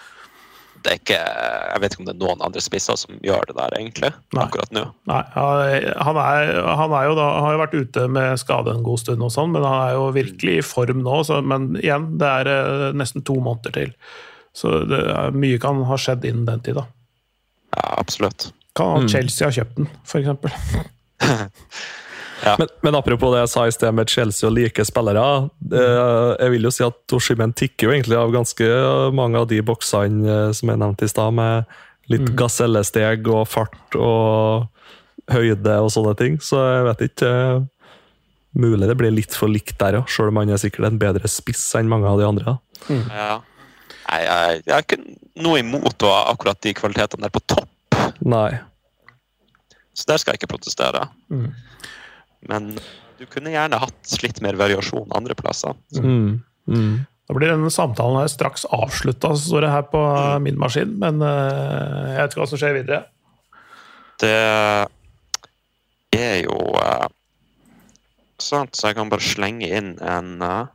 Det 0.87 0.93
er 0.93 1.01
ikke, 1.01 1.19
jeg 1.19 1.83
vet 1.83 1.95
ikke 1.95 2.03
om 2.03 2.07
det 2.07 2.13
er 2.15 2.21
noen 2.21 2.43
andre 2.47 2.61
spisser 2.63 2.99
som 3.01 3.17
gjør 3.25 3.49
det 3.49 3.57
der, 3.57 3.75
egentlig, 3.75 4.11
Nei. 4.37 4.45
akkurat 4.45 4.71
nå. 4.77 4.85
Nei, 5.11 5.23
han 5.35 6.21
er, 6.23 6.61
han 6.79 6.95
er 6.95 7.09
jo 7.09 7.17
da, 7.19 7.25
har 7.43 7.57
jo 7.57 7.61
vært 7.65 7.75
ute 7.75 8.05
med 8.15 8.39
skade 8.39 8.71
en 8.71 8.85
god 8.87 9.03
stund, 9.03 9.25
og 9.27 9.33
sånn, 9.35 9.51
men 9.57 9.67
han 9.67 9.81
er 9.89 9.97
jo 9.97 10.05
virkelig 10.15 10.61
i 10.61 10.65
form 10.67 11.03
nå. 11.03 11.19
Så, 11.27 11.41
men 11.43 11.73
igjen, 11.81 12.13
det 12.21 12.31
er 12.31 12.53
eh, 12.53 12.87
nesten 13.03 13.27
to 13.27 13.35
måneder 13.43 13.75
til. 13.75 13.97
Så 14.57 14.73
det 14.89 15.03
er, 15.13 15.37
mye 15.37 15.61
kan 15.61 15.83
ha 15.89 15.99
skjedd 16.01 16.25
innen 16.29 16.47
den 16.49 16.65
tid. 16.65 16.79
da. 16.79 16.87
Ja, 17.77 17.87
absolutt. 18.01 18.51
Kan 18.77 19.05
mm. 19.05 19.13
Chelsea 19.13 19.49
ha 19.49 19.55
kjøpt 19.55 19.79
den, 19.81 19.93
f.eks. 20.05 20.33
Men, 22.45 22.69
men 22.85 22.95
apropos 22.95 23.33
det 23.33 23.41
jeg 23.41 23.51
sa 23.51 23.63
i 23.67 23.73
sted 23.75 23.95
med 23.97 24.11
Chelsea 24.13 24.45
og 24.47 24.55
like 24.55 24.85
spillere. 24.85 25.49
eh, 25.73 26.33
jeg 26.37 26.53
vil 26.53 26.69
jo 26.69 26.73
si 26.75 26.85
at 26.85 27.15
Oshimen 27.17 27.55
tikker 27.57 27.89
jo 27.89 27.95
egentlig 27.95 28.19
av 28.21 28.35
ganske 28.35 28.69
mange 29.17 29.41
av 29.41 29.49
de 29.51 29.63
boksene 29.65 30.29
eh, 30.29 30.51
som 30.55 30.71
jeg 30.71 30.83
nevnte 30.83 31.09
i 31.09 31.11
stad, 31.11 31.33
med 31.35 31.65
litt 32.13 32.29
gasellesteg 32.39 33.27
og 33.33 33.49
fart 33.51 33.97
og 33.99 34.69
høyde 35.33 35.81
og 35.83 35.91
sånne 35.97 36.13
ting. 36.21 36.37
Så 36.45 36.61
jeg 36.61 36.85
vet 36.91 37.09
ikke 37.09 37.33
eh, 37.33 37.65
Mulig 38.57 38.87
det 38.89 38.95
blir 38.97 39.13
litt 39.13 39.35
for 39.37 39.53
likt 39.53 39.75
der 39.77 39.99
òg, 39.99 40.07
sjøl 40.09 40.31
om 40.31 40.39
han 40.41 40.55
er 40.55 40.61
sikkert 40.63 40.87
en 40.89 41.01
bedre 41.01 41.29
spiss 41.29 41.61
enn 41.77 41.91
mange 41.93 42.09
av 42.09 42.17
de 42.17 42.25
andre. 42.25 42.55
Ja. 42.89 43.35
Nei, 44.07 44.21
jeg, 44.23 44.61
jeg 44.67 44.75
har 44.75 44.85
ikke 44.85 45.01
noe 45.43 45.61
imot 45.63 46.07
å 46.07 46.13
ha 46.13 46.21
akkurat 46.31 46.61
de 46.63 46.75
kvalitetene 46.79 47.27
der 47.27 47.35
på 47.35 47.43
topp, 47.51 47.99
Nei. 48.23 48.53
så 49.97 50.13
der 50.13 50.23
skal 50.23 50.35
jeg 50.35 50.43
ikke 50.43 50.55
protestere. 50.55 51.09
Mm. 51.33 51.51
Men 52.47 52.71
du 53.19 53.25
kunne 53.31 53.51
gjerne 53.51 53.81
hatt 53.83 54.17
litt 54.23 54.39
mer 54.45 54.59
variasjon 54.61 55.15
andre 55.17 55.35
plasser. 55.39 55.75
Mm. 55.99 56.39
Mm. 56.71 57.07
Da 57.27 57.35
blir 57.35 57.51
denne 57.51 57.73
samtalen 57.75 58.21
her 58.21 58.31
straks 58.31 58.67
avslutta, 58.71 59.33
står 59.35 59.67
det 59.67 59.73
her 59.73 59.87
på 59.91 60.03
min 60.45 60.59
maskin. 60.61 60.95
Men 61.03 61.19
uh, 61.25 62.13
jeg 62.13 62.21
vet 62.21 62.35
ikke 62.35 62.43
hva 62.45 62.51
som 62.53 62.61
skjer 62.61 62.77
videre. 62.77 63.03
Det 64.23 64.37
er 66.17 66.37
jo 66.45 66.57
uh, 66.79 67.09
sant, 68.39 68.77
så 68.77 68.91
jeg 68.91 68.99
kan 69.01 69.11
bare 69.11 69.25
slenge 69.25 69.69
inn 69.73 69.95
en 70.05 70.43
eh, 70.45 70.69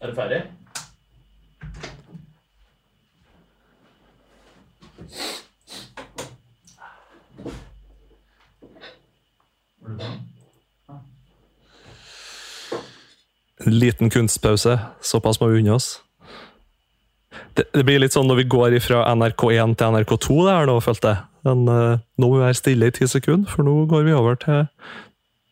Er 0.00 0.06
du 0.06 0.14
ferdig? 0.14 0.42
En 13.66 13.72
liten 13.72 14.10
kunstpause. 14.10 14.78
Såpass 15.00 15.40
må 15.40 15.48
vi 15.48 15.58
unne 15.58 15.74
oss. 15.74 16.02
Det, 17.56 17.64
det, 17.74 17.82
blir 17.82 17.98
litt 17.98 18.14
sånn 18.14 18.30
når 18.30 18.44
vi 18.44 18.50
går 18.54 18.78
fra 18.84 19.02
NRK1 19.10 19.74
til 19.80 19.96
NRK2 19.96 20.38
det 20.46 20.54
her 20.54 20.70
nå, 20.70 20.78
følte 20.84 21.10
jeg. 21.10 21.24
Men 21.48 21.66
uh, 21.66 21.98
nå 22.14 22.30
må 22.30 22.36
vi 22.36 22.44
være 22.44 22.60
stille 22.60 22.86
i 22.86 22.94
ti 22.94 23.10
sekunder, 23.10 23.50
for 23.50 23.66
nå 23.66 23.74
går 23.90 24.06
vi 24.06 24.14
over 24.14 24.38
til, 24.38 24.62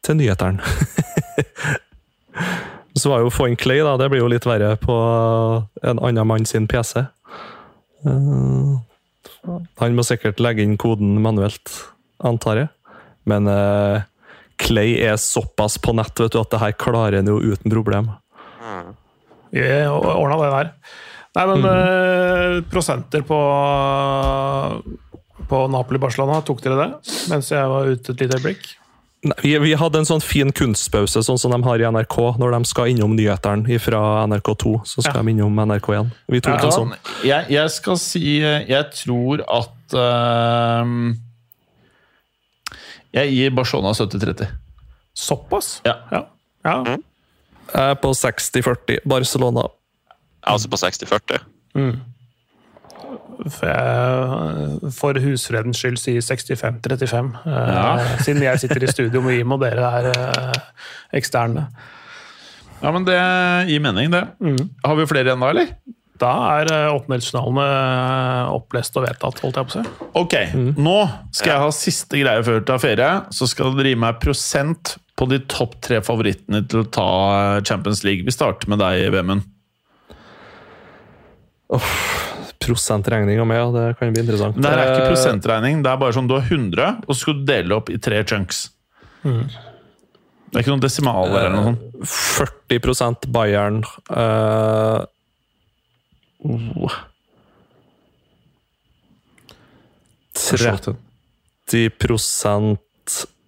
til 0.06 0.22
nyhetene. 0.22 0.62
Så 2.96 3.10
var 3.12 3.20
jo 3.20 3.30
Clay, 3.60 3.82
da. 3.84 3.96
Det 4.00 4.08
blir 4.08 4.22
jo 4.22 4.30
litt 4.32 4.46
verre 4.48 4.76
på 4.80 4.94
en 5.82 5.98
annen 6.00 6.26
mann 6.26 6.46
sin 6.48 6.66
PC. 6.70 7.04
Uh, 8.06 8.78
han 9.78 9.96
må 9.96 10.04
sikkert 10.06 10.40
legge 10.40 10.64
inn 10.64 10.78
koden 10.80 11.18
manuelt, 11.22 11.70
antar 12.24 12.62
jeg. 12.62 12.68
Men 13.28 13.48
uh, 13.50 14.06
Clay 14.62 14.96
er 15.04 15.18
såpass 15.20 15.76
på 15.82 15.92
nett 15.98 16.16
vet 16.22 16.32
du, 16.32 16.40
at 16.40 16.50
det 16.54 16.62
her 16.62 16.72
klarer 16.80 17.18
han 17.20 17.28
jo 17.28 17.36
uten 17.42 17.70
problem. 17.74 18.08
Vi 19.52 19.66
ordna 19.88 20.40
det 20.40 20.52
der. 20.54 20.72
Nei, 21.36 21.44
men 21.52 21.60
Mm. 21.60 21.68
uh, 21.68 22.62
prosenter 22.72 23.20
på, 23.28 23.38
på 25.50 25.60
Napoli-Barcelona, 25.68 26.40
tok 26.44 26.62
dere 26.64 26.78
det? 26.80 26.88
Mens 27.28 27.52
jeg 27.52 27.68
var 27.68 27.92
ute 27.92 28.14
et 28.14 28.24
lite 28.24 28.38
øyeblikk? 28.40 28.70
Nei, 29.26 29.36
vi, 29.42 29.52
vi 29.64 29.72
hadde 29.78 29.98
en 30.02 30.06
sånn 30.08 30.22
fin 30.22 30.52
kunstpause, 30.54 31.22
sånn 31.26 31.38
som 31.40 31.50
de 31.54 31.58
har 31.66 31.82
i 31.82 31.86
NRK. 31.88 32.16
Når 32.38 32.52
de 32.56 32.60
skal 32.70 32.90
innom 32.92 33.14
nyhetene 33.18 33.78
fra 33.82 34.00
NRK2, 34.28 34.74
så 34.86 35.02
skal 35.02 35.18
Ja. 35.18 35.22
de 35.26 35.32
innom 35.34 35.56
NRK1. 35.66 36.10
Vi 36.30 36.40
tok 36.44 36.60
Ja. 36.60 36.66
en 36.68 36.72
sånn. 36.76 36.92
Jeg, 37.26 37.48
jeg 37.50 37.70
skal 37.74 37.96
si 37.98 38.38
Jeg 38.40 38.84
tror 38.94 39.42
at 39.48 39.96
uh, 39.96 41.14
Jeg 43.16 43.32
gir 43.32 43.50
Barcelona 43.56 43.92
70-30. 43.96 44.46
Såpass? 45.16 45.80
Ja. 45.86 45.94
Ja. 46.12 46.22
ja. 46.64 46.74
Jeg 47.72 47.90
er 47.90 47.94
på 48.02 48.10
60-40 48.14 49.00
Barcelona. 49.08 49.66
Altså 50.46 50.68
på 50.70 50.76
60-40. 50.78 51.40
For, 51.72 51.96
jeg, 53.44 54.92
for 54.96 55.18
husfredens 55.22 55.78
skyld 55.82 55.98
sier 56.00 56.22
65-35. 56.24 57.28
eh, 57.46 57.74
Ja. 57.74 57.90
Siden 58.24 58.42
jeg 58.46 58.62
sitter 58.62 58.82
i 58.86 58.90
studio 58.90 59.20
med 59.24 59.36
Jim, 59.38 59.52
og 59.56 59.60
dere 59.64 59.90
er 60.00 60.08
eh, 60.14 60.64
eksterne. 61.20 61.66
Ja, 62.82 62.90
men 62.92 63.04
det 63.08 63.16
gir 63.70 63.80
mening, 63.84 64.10
det. 64.12 64.24
Har 64.84 64.96
vi 64.98 65.06
flere 65.08 65.30
igjen 65.30 65.40
da, 65.44 65.52
eller? 65.54 65.70
Da 66.16 66.30
er 66.62 66.70
oppmeldingsjournalene 66.94 67.64
eh, 67.70 68.52
opplest 68.56 68.96
og 68.96 69.04
vedtatt, 69.04 69.40
holdt 69.44 69.58
jeg 69.60 69.68
på 69.68 69.72
å 69.72 69.76
si. 69.76 69.96
Ok, 70.16 70.36
nå 70.80 70.94
skal 71.36 71.52
jeg 71.52 71.64
ha 71.64 71.72
siste 71.76 72.20
greie 72.22 72.44
før 72.46 72.60
vi 72.62 72.66
tar 72.70 72.80
ferie. 72.80 73.10
Så 73.36 73.48
skal 73.52 73.76
dere 73.76 73.92
gi 73.92 73.98
meg 74.00 74.16
prosent 74.22 74.94
på 75.16 75.28
de 75.28 75.42
topp 75.48 75.76
tre 75.84 76.00
favorittene 76.04 76.62
til 76.68 76.82
å 76.84 76.88
ta 76.92 77.08
Champions 77.68 78.00
League. 78.04 78.24
Vi 78.28 78.32
starter 78.32 78.68
med 78.72 78.80
deg, 78.84 79.06
Vemund. 79.16 79.44
Prosentregning 82.62 83.40
av 83.42 83.46
meg, 83.48 83.58
ja, 83.60 83.66
det 83.74 83.84
kan 83.98 84.12
bli 84.14 84.22
interessant. 84.24 84.54
Det 84.60 84.70
er 84.70 84.74
ikke 84.84 85.04
Eh, 85.04 85.10
prosentregning. 85.12 85.74
Det 85.84 85.90
er 85.92 85.98
bare 86.00 86.14
sånn 86.16 86.28
du 86.30 86.34
har 86.38 86.46
100, 86.46 86.86
og 87.06 87.12
så 87.14 87.18
skal 87.20 87.34
du 87.40 87.44
dele 87.48 87.70
opp 87.76 87.88
i 87.92 87.98
tre 87.98 88.18
chunks. 88.24 88.58
Det 89.26 90.54
er 90.54 90.60
ikke 90.62 90.72
noen 90.72 90.84
desimaler 90.84 91.38
eller 91.48 91.52
noe 91.52 91.64
sånt. 91.66 91.80
40% 92.70 93.26
Bayern. 93.34 93.78
uh, 94.10 95.00
oh. 96.46 96.92
30% 100.36 100.96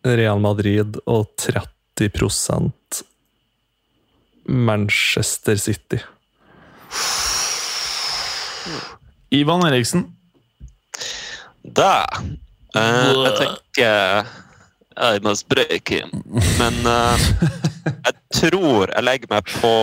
Real 0.04 0.38
Madrid 0.40 0.96
og 1.06 1.26
30% 1.38 2.72
Manchester 4.48 5.56
City. 5.56 6.00
Ivan 9.34 9.66
Eriksen. 9.68 10.06
Da 11.62 12.06
uh, 12.08 13.26
Jeg 13.26 13.34
tenker 13.38 14.28
Jeg 14.98 15.22
må 15.24 15.34
spreke, 15.38 16.00
men 16.58 16.78
uh, 16.88 17.26
jeg 18.06 18.14
tror 18.34 18.90
jeg 18.90 19.04
legger 19.04 19.30
meg 19.30 19.52
på 19.60 19.74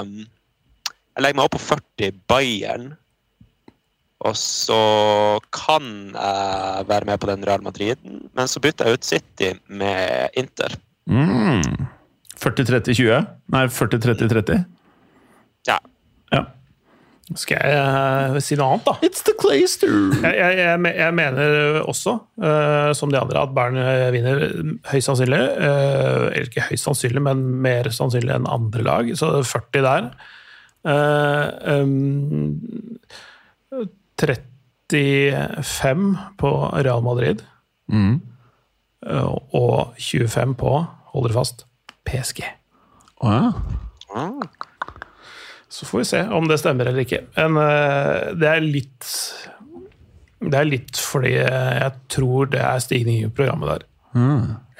um, 0.00 0.22
Jeg 0.22 1.24
legger 1.24 1.40
meg 1.40 1.48
opp 1.48 1.56
på 1.58 1.64
40 1.66 2.22
Bayern. 2.30 2.86
Og 4.26 4.32
så 4.38 4.80
kan 5.52 5.84
jeg 6.14 6.86
være 6.88 7.04
med 7.10 7.20
på 7.20 7.28
den 7.28 7.44
Real 7.44 7.62
Madriden, 7.62 8.22
men 8.32 8.48
så 8.48 8.62
bytter 8.64 8.88
jeg 8.88 8.96
ut 8.96 9.04
City 9.04 9.50
med 9.68 10.32
Inter. 10.40 10.72
Mm. 11.04 11.84
40-30-20? 12.40 13.26
Nei, 13.52 13.66
40-30-30? 13.76 14.64
Ja. 15.68 15.76
Ja. 16.32 16.42
Skal 17.34 17.58
jeg 17.58 17.74
eh, 17.74 18.38
si 18.44 18.54
noe 18.54 18.76
annet, 18.76 18.86
da? 18.86 18.92
It's 19.02 19.24
the 19.26 19.32
Clayster! 19.34 19.90
Jeg, 20.22 20.36
jeg, 20.38 20.58
jeg, 20.60 20.78
jeg 20.94 21.14
mener 21.18 21.80
også, 21.82 22.22
uh, 22.38 22.94
som 22.94 23.10
de 23.10 23.18
andre, 23.18 23.42
at 23.42 23.50
Bayern 23.56 23.74
eh, 23.82 24.12
vinner 24.14 24.38
høyst 24.92 25.10
sannsynlig. 25.10 25.42
Uh, 25.58 26.30
eller 26.30 26.46
ikke 26.46 26.68
høyst 26.68 26.86
sannsynlig, 26.86 27.18
men 27.26 27.42
mer 27.66 27.90
sannsynlig 27.90 28.30
enn 28.36 28.46
andre 28.46 28.78
lag. 28.86 29.10
Så 29.18 29.42
40 29.42 29.82
der. 29.88 30.06
Uh, 30.86 31.50
um, 31.82 32.54
35 34.16 36.16
på 36.38 36.70
Real 36.78 37.02
Madrid. 37.02 37.42
Mm. 37.90 38.20
eh, 39.06 39.34
og 39.54 39.94
25 39.98 40.54
på, 40.58 40.72
hold 41.12 41.28
dere 41.28 41.36
fast, 41.36 41.66
PSG. 42.06 42.42
Å 43.22 43.34
ja. 43.34 43.52
Ah. 44.14 44.40
Så 45.68 45.86
får 45.86 45.98
vi 45.98 46.08
se 46.12 46.22
om 46.36 46.48
det 46.48 46.60
stemmer 46.62 46.88
eller 46.90 47.02
ikke. 47.02 47.24
Men 47.36 47.58
eh, 47.62 48.32
det 48.38 48.50
er 48.50 48.64
litt 48.64 49.08
Det 50.46 50.58
er 50.58 50.68
litt 50.68 51.00
fordi 51.00 51.32
jeg 51.36 51.92
tror 52.12 52.52
det 52.52 52.62
er 52.62 52.84
stigning 52.84 53.24
i 53.24 53.32
programmet 53.32 53.72
der. 53.72 53.86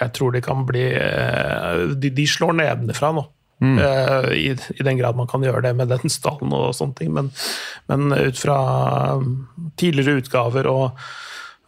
Jeg 0.00 0.12
tror 0.16 0.32
det 0.32 0.44
kan 0.44 0.66
bli 0.68 0.84
eh, 0.92 1.96
De, 1.96 2.12
de 2.12 2.26
slår 2.28 2.58
nedenfra 2.60 3.12
nå. 3.16 3.26
Mm. 3.56 3.78
I, 4.36 4.50
I 4.52 4.84
den 4.84 4.98
grad 4.98 5.16
man 5.16 5.28
kan 5.30 5.44
gjøre 5.44 5.62
det 5.64 5.70
med 5.78 5.88
den 5.88 6.12
stallen 6.12 6.52
og 6.52 6.74
sånne 6.76 6.98
ting. 6.98 7.14
Men, 7.16 7.30
men 7.88 8.12
ut 8.12 8.36
fra 8.36 8.58
tidligere 9.80 10.20
utgaver 10.20 10.68
og 10.68 10.84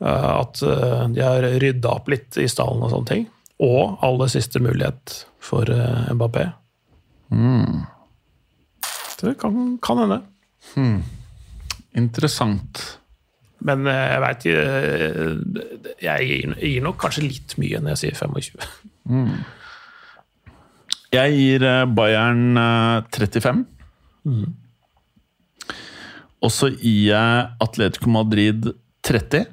eh, 0.05 0.31
at 0.35 0.63
eh, 0.63 1.05
de 1.17 1.25
har 1.25 1.49
rydda 1.65 1.95
opp 1.97 2.13
litt 2.13 2.37
i 2.37 2.49
stallen 2.49 2.85
og 2.85 2.93
sånne 2.93 3.13
ting, 3.13 3.29
og 3.65 4.05
aller 4.05 4.31
siste 4.31 4.61
mulighet 4.63 5.23
for 5.43 5.65
Mbappé 6.13 6.51
Det 9.19 9.35
kan, 9.41 9.79
kan 9.83 9.99
hende. 10.03 10.21
Interessant. 11.99 12.83
Men 13.67 13.87
eh, 13.91 14.05
jeg 14.13 14.21
veit 14.23 14.45
Jeg 16.05 16.29
gir, 16.61 16.83
nok 16.85 16.99
kanskje 17.03 17.25
litt 17.27 17.57
mye 17.59 17.81
når 17.83 17.97
jeg 17.97 18.03
sier 18.05 18.19
25. 18.21 18.63
Jeg 21.17 21.35
gir 21.35 21.65
eh, 21.67 21.85
Bayern 21.99 22.61
eh, 22.61 23.03
35. 23.17 23.65
Og 26.39 26.53
så 26.55 26.71
gir 26.71 27.09
jeg 27.11 27.47
Atletico 27.65 28.11
Madrid 28.15 28.69
30. 29.09 29.49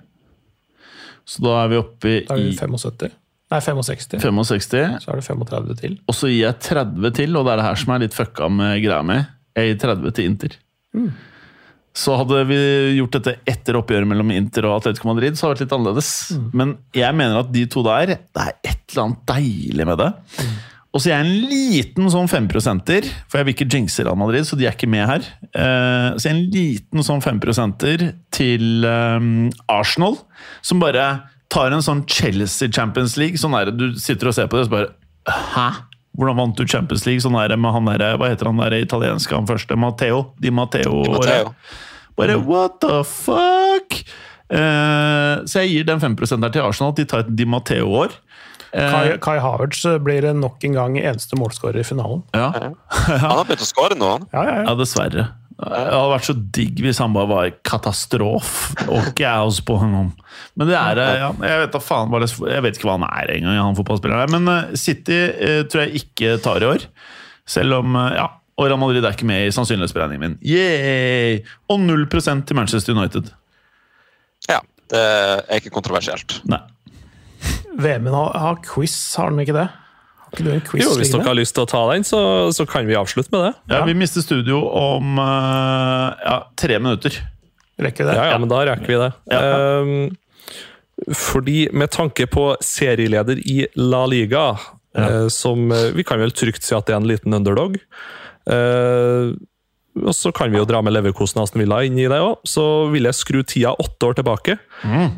Så 1.25 1.41
da 1.41 1.55
er 1.63 1.71
vi 1.71 1.77
oppe 1.81 2.17
Da 2.27 2.35
er 2.37 2.43
vi 2.51 2.57
75. 2.59 3.15
Nei, 3.53 3.59
65. 3.61 4.19
65. 4.21 4.99
Så 5.01 5.11
er 5.13 5.21
det 5.21 5.25
35 5.25 5.79
til. 5.79 5.95
Og 6.09 6.17
så 6.17 6.29
gir 6.29 6.43
jeg 6.43 6.59
30 6.65 7.11
til, 7.17 7.37
og 7.37 7.45
det 7.47 7.53
er 7.55 7.61
det 7.61 7.65
her 7.69 7.81
som 7.81 7.93
er 7.95 8.03
litt 8.05 8.17
fucka 8.17 8.49
med 8.53 8.81
greia 8.83 9.01
mi. 9.05 9.17
Jeg 9.55 9.71
gir 9.73 9.79
30 9.87 10.11
til 10.17 10.29
Inter. 10.31 10.57
Så 11.95 12.11
hadde 12.19 12.41
vi 12.49 12.57
gjort 12.97 13.13
dette 13.15 13.37
etter 13.47 13.77
oppgjøret 13.79 14.09
mellom 14.09 14.33
Inter 14.35 14.65
og 14.67 14.81
Atletico 14.81 15.07
Madrid, 15.13 15.37
så 15.39 15.47
hadde 15.47 15.55
det 15.55 15.61
vært 15.61 15.65
litt 15.69 15.75
annerledes. 15.77 16.09
Men 16.59 16.73
jeg 16.97 17.15
mener 17.15 17.39
at 17.39 17.53
de 17.55 17.61
to 17.71 17.83
der, 17.87 18.17
det 18.17 18.43
er 18.43 18.55
et 18.67 18.81
eller 18.91 19.05
annet 19.05 19.21
deilig 19.31 19.85
med 19.87 20.01
det. 20.03 20.09
Og 20.95 21.01
så 21.03 21.09
er 21.11 21.15
jeg 21.17 21.25
en 21.25 21.47
liten 21.51 22.11
sånn 22.11 22.27
5-prosenter, 22.31 23.07
for 23.31 23.39
jeg 23.39 23.47
vil 23.47 23.55
ikke 23.55 23.69
jinxe 23.71 24.03
Real 24.07 24.19
Madrid, 24.19 24.43
så 24.47 24.55
de 24.59 24.67
er 24.67 24.75
ikke 24.75 24.87
med 24.91 25.07
her. 25.09 25.23
Eh, 25.51 26.09
Så 26.15 26.27
jeg 26.27 26.31
er 26.31 26.37
en 26.37 26.51
liten 26.53 27.03
sånn 27.07 27.23
5-prosenter 27.23 28.05
til 28.35 28.85
eh, 28.87 29.25
Arsenal, 29.71 30.15
som 30.63 30.79
bare 30.83 31.07
tar 31.51 31.71
en 31.75 31.83
sånn 31.83 32.03
Chelsea 32.11 32.71
Champions 32.75 33.15
League. 33.19 33.39
Sånn 33.39 33.55
er 33.59 33.71
det, 33.71 33.75
du 33.79 33.99
sitter 33.99 34.31
og 34.31 34.35
ser 34.35 34.47
på 34.51 34.59
det, 34.59 34.67
og 34.67 34.71
så 34.71 34.75
bare 34.75 34.95
Hæ? 35.55 35.67
Hvordan 36.15 36.37
vant 36.39 36.57
du 36.57 36.63
Champions 36.67 37.05
League? 37.07 37.23
Sånn 37.23 37.35
er 37.39 37.51
det 37.51 37.59
med 37.59 37.75
han 37.75 37.89
der, 37.91 38.15
hva 38.19 38.29
heter 38.31 38.49
han 38.51 38.61
der 38.61 38.77
italienske, 38.79 39.35
han 39.35 39.49
første? 39.49 39.75
Matteo? 39.79 40.29
Di 40.39 40.51
Matteo. 40.53 41.03
Matteo. 41.11 41.55
Bare 42.15 42.37
what 42.47 42.79
the 42.83 43.01
fuck? 43.03 43.97
Eh, 44.47 45.33
så 45.49 45.63
jeg 45.65 45.73
gir 45.73 45.87
den 45.89 46.03
5% 46.03 46.45
der 46.45 46.53
til 46.53 46.63
Arsenal. 46.63 46.93
at 46.93 47.01
De 47.01 47.05
tar 47.09 47.25
et 47.25 47.33
Di 47.35 47.47
Matteo-år. 47.49 48.15
Kai, 48.75 49.15
Kai 49.23 49.37
Havertz 49.39 49.85
blir 50.03 50.25
nok 50.35 50.63
en 50.67 50.75
gang 50.75 50.97
eneste 50.99 51.37
målskårer 51.39 51.79
i 51.79 51.87
finalen. 51.87 52.25
Ja. 52.35 52.49
Han 53.23 53.37
har 53.39 53.45
begynt 53.47 53.63
å 53.63 53.69
skåre 53.69 53.95
nå, 53.95 54.09
han. 54.17 54.25
Ja, 54.33 54.43
ja, 54.43 54.55
ja. 54.59 54.63
ja, 54.67 54.75
dessverre. 54.79 55.27
Det 55.55 55.71
hadde 55.71 56.11
vært 56.11 56.27
så 56.27 56.33
digg 56.35 56.79
hvis 56.83 56.97
han 56.99 57.13
bare 57.15 57.29
var 57.29 57.51
katastrof 57.63 58.49
og 58.91 59.11
kaos 59.15 59.61
på 59.63 59.77
ham. 59.79 60.09
Men 60.59 60.67
det 60.67 60.75
er 60.75 60.99
ja, 61.21 61.29
Jeg 61.31 61.61
vet 61.61 61.77
faen 61.83 62.11
Jeg 62.11 62.63
vet 62.65 62.75
ikke 62.75 62.89
hva 62.89 62.97
han 62.97 63.07
er 63.07 63.31
engang, 63.37 63.61
han 63.63 63.77
fotballspilleren. 63.77 64.35
Men 64.35 64.51
eh, 64.51 64.73
City 64.79 65.15
eh, 65.15 65.61
tror 65.71 65.85
jeg 65.85 66.03
ikke 66.03 66.35
tar 66.43 66.63
i 66.63 66.69
år. 66.73 66.89
Selv 67.47 67.79
om 67.81 67.95
eh, 68.01 68.17
Ja. 68.19 68.31
Og 68.55 68.69
Real 68.69 68.79
Madrid 68.79 69.03
er 69.03 69.11
ikke 69.11 69.27
med 69.27 69.49
i 69.49 69.51
sannsynlighetsberegningen 69.51 70.21
min. 70.21 70.35
Yay! 70.47 71.41
Og 71.67 71.81
0% 71.83 72.45
til 72.47 72.55
Manchester 72.55 72.95
United. 72.95 73.27
Ja, 74.47 74.61
det 74.93 75.01
er 75.03 75.59
ikke 75.59 75.73
kontroversielt. 75.75 76.37
Nei. 76.47 76.61
VM-en 77.75 78.15
har, 78.15 78.37
har 78.39 78.61
quiz, 78.63 78.95
har 79.19 79.33
den 79.33 79.43
ikke 79.43 79.57
det? 79.57 79.65
Ikke 80.35 80.45
du 80.45 80.51
en 80.51 80.63
quiz 80.65 80.83
Jo, 80.83 80.91
hvis 80.99 81.13
dere 81.13 81.23
har 81.29 81.37
lyst 81.37 81.55
til 81.55 81.63
å 81.63 81.69
ta 81.71 81.81
den, 81.93 82.03
så, 82.07 82.19
så 82.55 82.67
kan 82.67 82.87
vi 82.89 82.97
avslutte 82.99 83.31
med 83.31 83.47
det. 83.47 83.53
Ja, 83.71 83.81
Vi 83.87 83.95
mister 83.97 84.25
studio 84.25 84.59
om 84.67 85.15
eh, 85.23 86.25
ja, 86.27 86.37
tre 86.59 86.79
minutter. 86.81 87.15
Rekker 87.79 88.03
vi 88.03 88.11
det? 88.11 88.19
Ja, 88.19 88.27
ja, 88.33 88.37
men 88.41 88.51
da 88.51 88.61
rekker 88.67 88.91
vi 88.91 88.99
det. 88.99 89.09
Ja. 89.31 89.41
Ehm, 89.41 91.15
fordi 91.15 91.65
med 91.75 91.91
tanke 91.95 92.27
på 92.31 92.53
serieleder 92.63 93.39
i 93.43 93.65
La 93.79 94.05
Liga, 94.07 94.45
uh, 94.95 95.27
som 95.31 95.67
eh, 95.75 95.89
vi 95.95 96.05
kan 96.07 96.21
vel 96.21 96.31
trygt 96.31 96.63
si 96.63 96.75
at 96.75 96.87
det 96.87 96.95
er 96.95 97.01
en 97.01 97.09
liten 97.09 97.35
underdog 97.35 97.75
uh, 98.47 99.35
og 100.03 100.11
så 100.15 100.31
kan 100.35 100.51
vi 100.51 100.59
jo 100.59 100.67
dra 100.67 100.81
med 100.83 100.91
Leverkosen 100.91 101.39
og 101.39 101.47
Aston 101.47 101.61
Villa 101.63 101.79
inn 101.87 101.95
i 101.99 102.07
det 102.11 102.17
òg. 102.19 102.41
Så 102.47 102.63
vil 102.91 103.07
jeg 103.07 103.15
skru 103.15 103.39
tida 103.47 103.71
åtte 103.79 104.09
år 104.09 104.17
tilbake. 104.17 104.57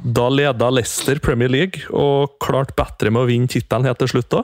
Da 0.05 0.27
leda 0.29 0.69
Leicester 0.69 1.17
Premier 1.23 1.49
League 1.49 1.87
og 1.89 2.37
klarte 2.43 2.77
bedre 2.77 3.13
med 3.13 3.23
å 3.23 3.29
vinne 3.29 3.49
tittelen 3.49 3.87
helt 3.89 4.01
til 4.03 4.11
slutt 4.13 4.29
da. 4.35 4.43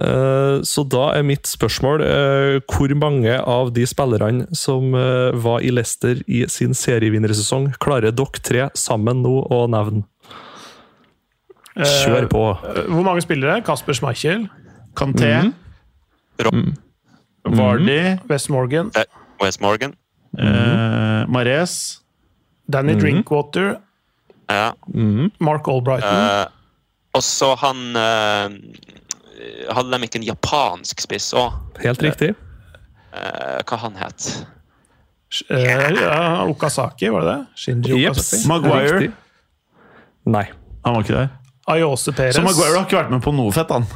Eh, 0.00 0.62
Så 0.64 0.84
da 0.88 1.10
er 1.18 1.22
mitt 1.26 1.44
spørsmål 1.46 2.00
eh, 2.06 2.60
hvor 2.72 2.94
mange 2.96 3.34
av 3.38 3.72
de 3.76 3.84
spillerne 3.86 4.46
som 4.56 4.94
eh, 4.96 5.32
var 5.36 5.60
i 5.60 5.70
Leicester 5.70 6.22
i 6.26 6.46
sin 6.48 6.72
serievinnersesong, 6.74 7.74
klarer 7.82 8.10
dere 8.10 8.40
tre 8.42 8.68
sammen 8.78 9.20
nå 9.22 9.34
å 9.52 9.66
nevne? 9.68 10.04
Kjør 11.76 12.26
på. 12.28 12.40
Eh, 12.68 12.82
Hvor 12.92 13.04
mange 13.06 13.22
spillere? 13.24 13.60
Kasper 13.64 13.96
Schmeichel, 13.96 14.48
Kanté, 14.96 15.52
Rob 16.42 16.58
Vardy, 17.48 18.18
West 18.28 18.50
Morgan, 18.52 18.90
eh, 18.96 19.04
Wes 19.40 19.60
Morgan. 19.60 19.94
eh, 20.38 21.24
Mares 21.28 22.00
Danny 22.70 22.94
Drinkwater, 22.94 23.76
Ja. 24.48 24.72
Mark 25.40 25.68
Albrighton. 25.68 26.08
Eh, 26.08 26.46
og 27.14 27.22
så 27.22 27.54
han 27.60 27.96
eh, 27.96 28.48
Hadde 29.72 29.90
de 29.92 30.08
ikke 30.08 30.20
en 30.20 30.26
japansk 30.26 31.04
spiss 31.04 31.32
òg? 31.38 31.54
Helt 31.82 32.02
riktig. 32.04 32.32
hva 33.68 33.76
han 33.82 33.96
het 34.00 34.26
eh, 35.50 35.90
ja, 36.00 36.44
Okazaki, 36.48 37.10
var 37.12 37.20
det 37.24 37.32
det? 37.32 37.60
Shinji 37.60 37.98
Jeps. 38.02 38.18
Okazaki. 38.18 38.48
Maguire. 38.48 38.98
Riktig. 38.98 39.12
Nei. 40.32 40.46
Han 40.84 40.96
var 40.96 41.06
ikke 41.06 41.16
der. 41.18 41.28
Ayose 41.72 42.12
Perez. 42.12 42.34
Så 42.36 42.42
Maguire 42.42 42.74
har 42.74 42.86
ikke 42.86 42.98
vært 42.98 43.12
med 43.14 43.22
på 43.22 43.32
noe 43.36 43.52
fett, 43.54 43.70
han. 43.70 43.86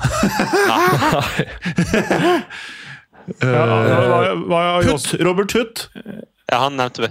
Ja, 3.27 3.63
hva, 3.67 4.19
hva, 4.47 4.59
Ayose, 4.79 5.17
Hutt, 5.17 5.23
Robert 5.27 5.51
Hutt. 5.57 5.81
Ja, 6.53 6.59
han 6.63 6.77
nevnte 6.79 7.03
vi. 7.03 7.09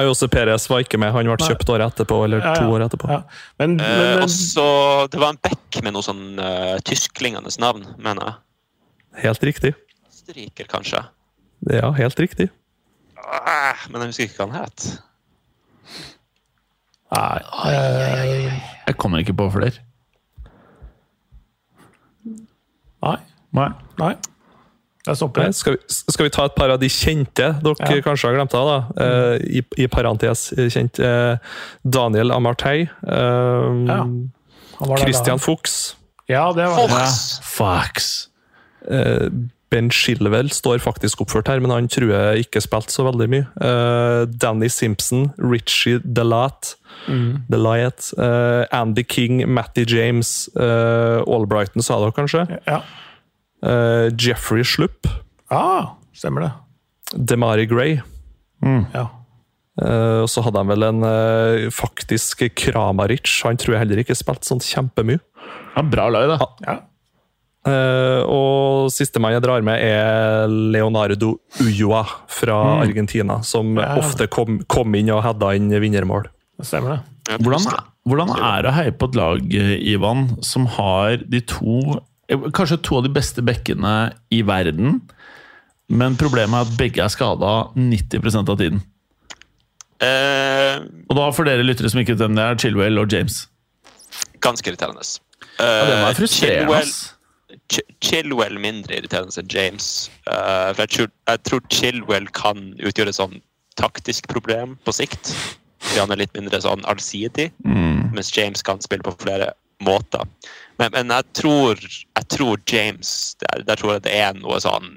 Ayose 0.00 0.24
Perez 0.32 0.64
var 0.70 0.80
ikke 0.80 0.96
med. 0.98 1.12
Han 1.12 1.26
ble 1.28 1.36
kjøpt 1.36 1.68
året 1.68 1.92
etterpå, 1.92 2.22
eller 2.24 2.40
Ja, 2.40 2.54
ja. 2.54 2.62
to 2.62 2.72
år 2.72 2.84
etterpå. 2.86 3.10
Ja. 3.12 3.18
Men, 3.60 3.74
Eh, 3.80 3.98
men 4.16 4.22
og 4.24 4.30
så 4.32 4.64
Det 5.12 5.20
var 5.20 5.34
en 5.34 5.40
bekk 5.44 5.82
med 5.84 5.92
noe 5.92 6.02
sånn 6.02 6.38
uh, 6.40 6.78
tysklingende 6.80 7.52
navn, 7.60 7.84
mener 7.98 8.24
jeg. 8.24 8.34
Helt 9.26 9.42
riktig. 9.44 9.74
Striker, 10.10 10.64
kanskje. 10.70 11.02
Ja, 11.70 11.90
helt 11.92 12.16
riktig. 12.18 12.48
Ah, 13.20 13.76
men 13.90 14.00
jeg 14.00 14.08
husker 14.14 14.24
ikke 14.30 14.46
hva 14.46 14.52
han 14.52 14.64
het. 14.64 14.98
nei, 17.14 17.40
eh, 17.70 18.60
Jeg 18.88 18.96
kommer 18.96 19.20
ikke 19.20 19.36
på 19.36 19.50
flere. 19.52 19.76
nei, 23.04 23.18
Nei. 23.52 23.68
nei. 24.00 24.14
Jeg 25.04 25.20
Nei, 25.36 25.50
skal, 25.52 25.74
vi, 25.76 25.78
skal 25.88 26.24
vi 26.24 26.30
ta 26.32 26.44
et 26.48 26.54
par 26.56 26.70
av 26.72 26.78
de 26.80 26.88
kjente 26.88 27.50
dere 27.60 27.74
Ja. 27.92 28.00
kanskje 28.06 28.30
har 28.30 28.38
glemt 28.38 28.54
av? 28.56 28.68
da? 28.70 29.04
Eh, 29.04 29.60
i, 29.60 29.62
I 29.84 29.86
parentes 29.92 30.46
eh, 30.56 30.70
kjent. 30.72 30.98
Eh, 30.98 31.36
Daniel 31.84 32.32
Amartey. 32.32 32.86
Eh, 33.06 33.84
Ja. 33.86 33.98
Han 34.04 34.88
var 34.88 34.96
der 34.96 35.04
Christian. 35.04 35.38
Fuchs. 35.38 35.96
Ja, 36.28 36.46
det 36.56 36.64
var 36.66 36.88
det. 36.88 37.10
Fox! 37.44 38.28
Eh, 38.90 39.28
ben 39.70 39.90
Shilwell 39.90 40.48
står 40.50 40.78
faktisk 40.80 41.20
oppført 41.20 41.48
her, 41.48 41.60
men 41.60 41.70
han 41.70 41.86
tror 41.88 42.10
jeg 42.12 42.46
ikke 42.46 42.60
spilte 42.64 42.92
så 42.94 43.04
veldig 43.04 43.28
mye. 43.28 43.46
Eh, 43.60 44.24
Danny 44.40 44.68
Simpson, 44.70 45.32
Richie 45.38 46.00
Delat, 46.04 46.76
Delayet, 47.50 48.12
eh, 48.18 48.64
Andy 48.72 49.02
King, 49.04 49.42
Matty 49.52 49.84
James, 49.84 50.48
eh, 50.56 51.20
Albrighton 51.26 51.82
sa 51.82 51.98
dere 52.00 52.12
kanskje? 52.16 52.46
Ja. 52.66 52.80
Eh, 53.64 54.08
Jeffrey 54.20 54.64
Slupp, 54.66 55.08
Ah, 55.52 55.94
stemmer 56.16 56.40
det. 56.46 56.52
Demari 57.30 57.66
Gray. 57.70 58.00
Ja. 58.94 59.08
Uh, 59.74 60.22
og 60.22 60.28
så 60.30 60.40
hadde 60.46 60.60
han 60.62 60.68
vel 60.70 60.84
en 60.86 61.02
uh, 61.02 61.68
faktisk 61.74 62.44
Kramaric. 62.56 63.26
Han 63.44 63.58
tror 63.58 63.74
jeg 63.74 63.80
heller 63.82 64.00
ikke 64.04 64.14
spilte 64.16 64.46
sånn 64.46 64.62
kjempemye. 64.62 65.18
Ja, 65.74 65.82
bra 65.82 66.06
lag, 66.14 66.30
da. 66.30 66.46
ja. 66.64 66.76
Uh, 67.64 68.20
og 68.28 68.90
sistemann 68.92 69.32
jeg 69.34 69.42
drar 69.44 69.64
med, 69.64 69.80
er 69.80 70.46
Leonardo 70.48 71.34
Ulloa 71.64 72.02
fra 72.28 72.58
Argentina. 72.84 73.40
Som 73.42 73.76
Ja. 73.80 73.94
ofte 73.98 74.26
kom, 74.28 74.60
kom 74.68 74.94
inn 74.94 75.10
og 75.10 75.22
hadde 75.24 75.54
inn 75.56 75.70
vinnermål. 75.72 76.28
Det 76.58 76.66
Stemmer 76.68 76.98
det. 76.98 77.38
Hvordan, 77.40 77.64
hvordan 78.06 78.34
er 78.36 78.62
det 78.62 78.70
å 78.70 78.74
heie 78.78 78.92
på 78.92 79.08
et 79.10 79.16
lag, 79.16 79.54
Ivan, 79.80 80.26
som 80.44 80.66
har 80.76 81.16
de 81.24 81.40
to 81.40 82.00
Kanskje 82.28 82.78
to 82.82 82.96
av 82.96 83.04
de 83.04 83.10
beste 83.12 83.42
bekkene 83.44 84.12
i 84.32 84.40
verden, 84.42 85.00
men 85.92 86.16
problemet 86.16 86.54
er 86.56 86.64
at 86.70 86.76
begge 86.78 87.02
er 87.04 87.12
skada 87.12 87.50
90% 87.76 88.48
av 88.48 88.56
tiden. 88.58 88.80
Eh, 90.02 90.80
Og 91.08 91.16
da 91.16 91.26
for 91.32 91.46
dere 91.48 91.64
lyttere 91.64 91.90
som 91.92 92.00
ikke 92.02 92.14
vet 92.16 92.24
hvem 92.24 92.36
det 92.38 92.44
er, 92.44 92.56
Chilwell 92.60 92.98
og 93.00 93.12
James. 93.12 93.46
ganske 94.44 94.68
irriterende. 94.68 95.00
Ja, 95.58 95.84
det 95.86 95.94
var 96.02 96.10
Eh, 96.10 96.14
frustrerende. 96.18 96.66
Chilwell. 96.66 96.92
Ch- 97.72 97.94
Chilwell 98.02 98.58
mindre 98.60 98.96
irriterende 98.98 99.38
enn 99.38 99.48
James. 99.48 100.10
Eh, 100.26 100.72
for 100.74 100.82
jeg 100.82 100.88
tror, 100.90 101.08
jeg 101.28 101.42
tror 101.44 101.60
Chilwell 101.70 102.26
kan 102.32 102.74
utgjøre 102.78 103.08
et 103.08 103.14
sånn 103.16 103.40
taktisk 103.76 104.26
problem 104.28 104.76
på 104.84 104.92
sikt. 104.92 105.32
Fordi 105.80 106.00
han 106.00 106.10
er 106.12 106.16
litt 106.16 106.32
mindre 106.34 106.60
sånn 106.60 106.82
allsidig, 106.84 107.52
mens 107.64 108.30
James 108.36 108.62
kan 108.62 108.80
spille 108.80 109.02
på 109.02 109.16
flere 109.18 109.52
måter. 109.80 110.24
Men, 110.80 110.90
men 110.92 111.12
jeg, 111.14 111.26
tror, 111.38 111.80
jeg 111.80 112.28
tror 112.34 112.62
James 112.66 113.10
der, 113.42 113.62
der 113.68 113.78
tror 113.78 113.92
jeg 113.94 114.06
det 114.08 114.14
er 114.18 114.32
noe 114.34 114.56
sånn 114.62 114.88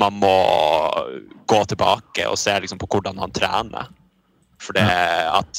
Man 0.00 0.16
må 0.22 0.36
gå 1.50 1.58
tilbake 1.68 2.24
og 2.24 2.38
se 2.40 2.54
liksom 2.64 2.80
på 2.80 2.88
hvordan 2.94 3.18
han 3.20 3.34
trener. 3.36 3.90
For 4.62 4.72
det, 4.72 4.86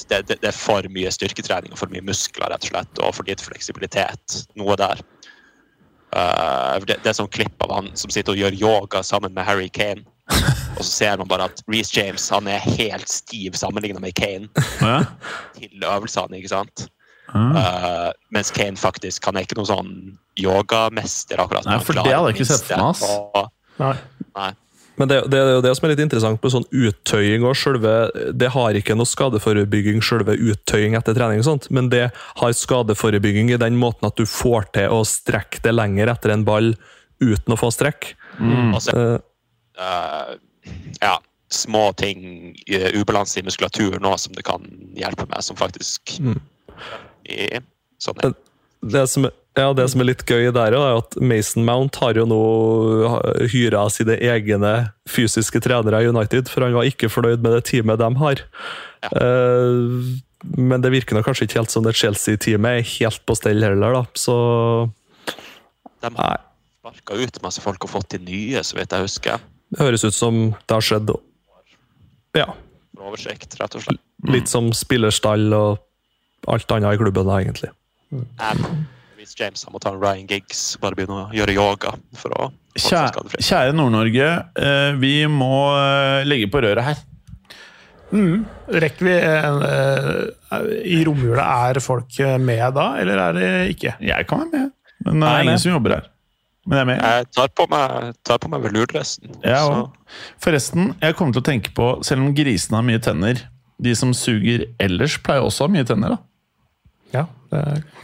det, 0.10 0.24
det, 0.30 0.40
det 0.42 0.50
er 0.50 0.58
for 0.58 0.88
mye 0.96 1.12
styrketrening 1.14 1.76
og 1.76 1.78
for 1.82 1.92
mye 1.94 2.06
muskler 2.08 2.50
rett 2.50 2.66
og 2.66 2.72
slett, 2.72 3.02
og 3.04 3.14
for 3.14 3.30
litt 3.30 3.44
fleksibilitet. 3.44 4.40
Noe 4.58 4.78
der. 4.80 5.04
Uh, 6.14 6.80
det, 6.88 6.98
er 7.06 7.18
sånn 7.18 7.30
klipp 7.34 7.62
av 7.66 7.74
han 7.74 7.92
som 7.98 8.10
sitter 8.14 8.34
og 8.34 8.42
gjør 8.42 8.58
yoga 8.58 9.04
sammen 9.06 9.34
med 9.36 9.46
Harry 9.46 9.70
Kane. 9.74 10.06
Og 10.78 10.82
så 10.82 10.90
ser 10.90 11.18
man 11.20 11.30
bare 11.30 11.50
at 11.50 11.60
Reece 11.70 11.94
James 11.94 12.24
han 12.32 12.48
er 12.50 12.62
helt 12.64 13.10
stiv 13.12 13.58
sammenlignet 13.60 14.02
med 14.02 14.16
Kane 14.18 14.48
Ja. 14.80 15.04
til 15.58 15.84
øvelsene. 15.84 16.40
ikke 16.40 16.54
sant? 16.54 16.88
Uh, 17.34 18.10
mens 18.34 18.52
Kane 18.54 18.78
faktisk 18.78 19.26
han 19.26 19.38
er 19.40 19.48
ikke 19.48 19.58
noen 19.58 19.70
sånn 19.70 19.94
yogamester. 20.40 21.40
akkurat. 21.42 21.66
Nei, 21.66 21.80
for 21.82 21.98
det 21.98 22.06
hadde 22.06 22.34
jeg 22.34 22.40
ikke 22.40 22.52
sett 22.52 22.68
for 22.68 22.84
meg, 22.84 22.92
ass. 22.94 23.50
Nei. 23.82 23.96
Nei. 24.38 24.52
Men 25.02 25.10
det, 25.10 25.18
det 25.34 25.40
er 25.40 25.56
jo 25.56 25.62
det 25.66 25.72
som 25.74 25.88
er 25.88 25.94
litt 25.96 26.04
interessant 26.04 26.44
med 26.44 26.54
sånn 26.54 26.68
uttøying 26.70 27.46
og 27.50 27.56
selve 27.58 27.94
Det 28.38 28.52
har 28.54 28.78
ikke 28.78 28.94
noe 28.98 29.10
skadeforebygging, 29.10 30.04
selve 30.06 30.36
uttøying 30.38 30.98
etter 31.00 31.18
trening, 31.18 31.42
og 31.42 31.48
sånt, 31.48 31.70
men 31.74 31.90
det 31.90 32.06
har 32.14 32.58
skadeforebygging 32.58 33.50
i 33.54 33.62
den 33.62 33.80
måten 33.82 34.10
at 34.10 34.20
du 34.20 34.30
får 34.30 34.70
til 34.78 34.94
å 34.94 35.02
strekke 35.08 35.64
det 35.66 35.74
lenger 35.74 36.14
etter 36.14 36.36
en 36.36 36.46
ball 36.46 36.76
uten 37.24 37.56
å 37.56 37.60
få 37.60 37.72
strekk. 37.74 38.14
Mm. 38.38 38.78
så 38.82 38.98
Eh, 39.74 39.82
uh, 39.82 40.36
ja, 41.02 41.16
små 41.50 41.88
ting, 41.98 42.54
uh, 42.70 42.92
ubalanse 42.94 43.40
i 43.42 43.46
muskulaturen 43.46 44.06
òg, 44.06 44.20
som 44.22 44.36
det 44.38 44.46
kan 44.46 44.68
hjelpe 44.94 45.26
med, 45.26 45.42
som 45.42 45.58
faktisk 45.58 46.20
Mm. 46.22 46.38
I, 47.30 47.62
Eh, 48.24 48.32
det 48.82 49.08
som, 49.08 49.30
ja, 49.56 49.74
det 49.74 49.86
som 49.92 50.02
er 50.04 50.10
litt 50.10 50.26
gøy 50.28 50.50
der, 50.56 50.76
er 50.76 50.98
at 51.00 51.16
Mason 51.22 51.64
Mount 51.68 52.00
har 52.02 52.18
jo 52.20 52.26
nå 52.28 52.42
hyra 53.54 53.86
sine 53.94 54.18
egne 54.20 54.74
fysiske 55.10 55.62
trenere 55.64 56.04
i 56.04 56.10
United, 56.12 56.52
for 56.52 56.66
han 56.66 56.76
var 56.76 56.90
ikke 56.90 57.12
fornøyd 57.12 57.44
med 57.46 57.56
det 57.56 57.64
teamet 57.72 58.02
de 58.02 58.10
har. 58.20 58.44
Eh, 59.08 60.10
men 60.60 60.84
det 60.84 60.92
virker 60.92 61.16
nok 61.16 61.30
kanskje 61.30 61.48
ikke 61.48 61.62
helt 61.62 61.72
som 61.72 61.86
det 61.86 61.96
Chelsea-teamet 61.96 62.82
er 62.82 62.90
helt 62.98 63.24
på 63.24 63.38
stell 63.40 63.64
heller, 63.64 63.96
da. 63.96 64.04
Så 64.20 64.36
De 66.04 66.12
har 66.18 66.42
sparka 66.82 67.16
ut 67.16 67.42
masse 67.46 67.64
folk 67.64 67.88
og 67.88 67.94
fått 67.94 68.18
inn 68.18 68.28
nye, 68.28 68.64
så 68.68 68.76
vidt 68.76 68.92
jeg 68.92 69.08
husker. 69.08 69.48
Det 69.72 69.80
høres 69.80 70.04
ut 70.04 70.16
som 70.16 70.50
det 70.52 70.76
har 70.76 70.84
skjedd. 70.84 71.16
Ja. 72.36 72.52
Oversikt, 73.00 73.56
rett 73.60 73.80
og 73.80 73.86
slett. 73.86 74.04
Litt 74.28 74.52
som 74.52 74.70
spillerstall 74.76 75.48
og 75.56 75.80
alt 76.48 76.72
annet 76.76 76.96
i 76.96 77.00
klubben, 77.02 77.26
da, 77.30 77.40
egentlig. 77.44 77.72
Mm. 78.14 78.86
hvis 79.18 79.34
James 79.40 79.64
må 79.72 79.80
ta 79.82 79.90
en 79.94 80.02
Ryan 80.02 80.28
Giggs, 80.30 80.76
bare 80.82 80.96
begynne 80.98 81.24
å 81.24 81.32
gjøre 81.34 81.56
yoga 81.56 81.96
for 82.20 82.36
å 82.38 82.52
Kjære, 82.74 83.38
kjære 83.38 83.74
Nord-Norge, 83.78 84.28
eh, 84.58 84.96
vi 84.98 85.28
må 85.30 85.54
eh, 85.78 86.24
legge 86.26 86.48
på 86.50 86.62
røret 86.66 86.88
her. 86.88 87.02
Rekker 88.14 89.06
vi 89.08 89.14
eh, 89.14 90.64
I 90.90 90.98
romjula, 91.06 91.46
er 91.70 91.80
folk 91.82 92.18
med 92.42 92.74
da, 92.78 92.88
eller 93.02 93.22
er 93.28 93.38
det 93.38 93.52
ikke? 93.76 93.94
Jeg 94.02 94.28
kan 94.30 94.44
være 94.44 94.52
med, 94.54 94.74
men 95.06 95.22
det 95.22 95.30
er 95.30 95.46
ingen 95.48 95.62
som 95.62 95.76
jobber 95.76 95.96
her. 95.98 96.10
Men 96.66 96.78
jeg 96.80 96.84
er 96.84 96.88
med. 96.88 97.02
Jeg 97.04 97.30
tar 97.36 97.50
på 97.60 97.66
meg, 97.72 98.12
tar 98.24 98.40
på 98.40 98.50
meg 98.54 98.62
velurdressen. 98.64 99.34
Ja, 99.44 99.64
så- 99.68 100.20
Forresten, 100.40 100.94
jeg 101.02 101.16
kommer 101.20 101.34
til 101.36 101.42
å 101.42 101.46
tenke 101.46 101.74
på, 101.76 101.88
selv 102.06 102.22
om 102.24 102.34
grisene 102.34 102.80
har 102.80 102.86
mye 102.88 103.02
tenner, 103.04 103.42
de 103.82 103.96
som 103.96 104.14
suger 104.14 104.68
ellers, 104.80 105.18
pleier 105.22 105.44
også 105.44 105.66
å 105.66 105.68
ha 105.68 105.74
mye 105.74 105.86
tenner. 105.86 106.10
da. 106.16 106.18
Ja, 107.14 107.26
det 107.52 107.62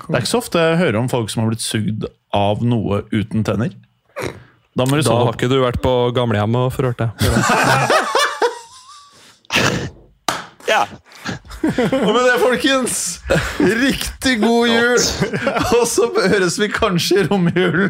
Det 0.07 0.15
er 0.15 0.19
ikke 0.21 0.29
så 0.31 0.37
ofte 0.43 0.59
jeg 0.61 0.77
hører 0.77 0.99
om 0.99 1.09
folk 1.09 1.29
som 1.33 1.41
har 1.43 1.49
blitt 1.51 1.65
sugd 1.65 2.05
av 2.33 2.61
noe 2.63 3.01
uten 3.11 3.43
tenner. 3.43 3.73
Da 4.77 4.85
må 4.85 4.95
du 4.95 5.01
Da 5.01 5.09
sånn 5.09 5.25
har 5.25 5.33
ikke 5.33 5.49
du 5.49 5.57
vært 5.63 5.81
på 5.81 5.93
gamlehjem 6.15 6.55
og 6.55 6.71
forhørt 6.75 6.97
deg. 7.01 7.09
Ja. 10.69 10.83
Og 11.65 12.11
med 12.13 12.19
det, 12.23 12.35
folkens, 12.43 12.97
riktig 13.59 14.35
god 14.43 14.69
jul! 14.69 14.99
Og 15.79 15.87
så 15.89 16.05
høres 16.29 16.59
vi 16.61 16.67
kanskje 16.71 17.23
i 17.23 17.25
romjulen. 17.25 17.89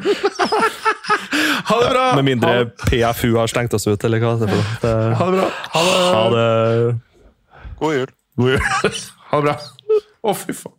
Ha 1.68 1.80
det 1.84 1.90
bra! 1.92 2.06
Med 2.16 2.26
mindre 2.30 2.54
PFU 2.86 3.34
har 3.36 3.52
stengt 3.52 3.76
oss 3.76 3.84
ut, 3.90 4.00
eller 4.08 4.24
hva 4.24 4.32
det 4.40 4.48
er. 4.48 4.56
for. 4.56 4.88
Det- 4.88 5.16
Ha 5.20 5.28
det 5.28 5.36
bra. 5.36 5.50
Ha 5.76 5.84
det. 5.84 6.00
Ha 6.16 6.24
det. 6.38 6.48
God 7.84 7.94
jul. 8.00 8.10
God 8.40 8.50
jul. 8.56 8.64
Ha 9.34 9.42
det 9.42 9.46
bra. 9.50 9.58
Å, 10.24 10.36
fy 10.46 10.56
faen. 10.56 10.79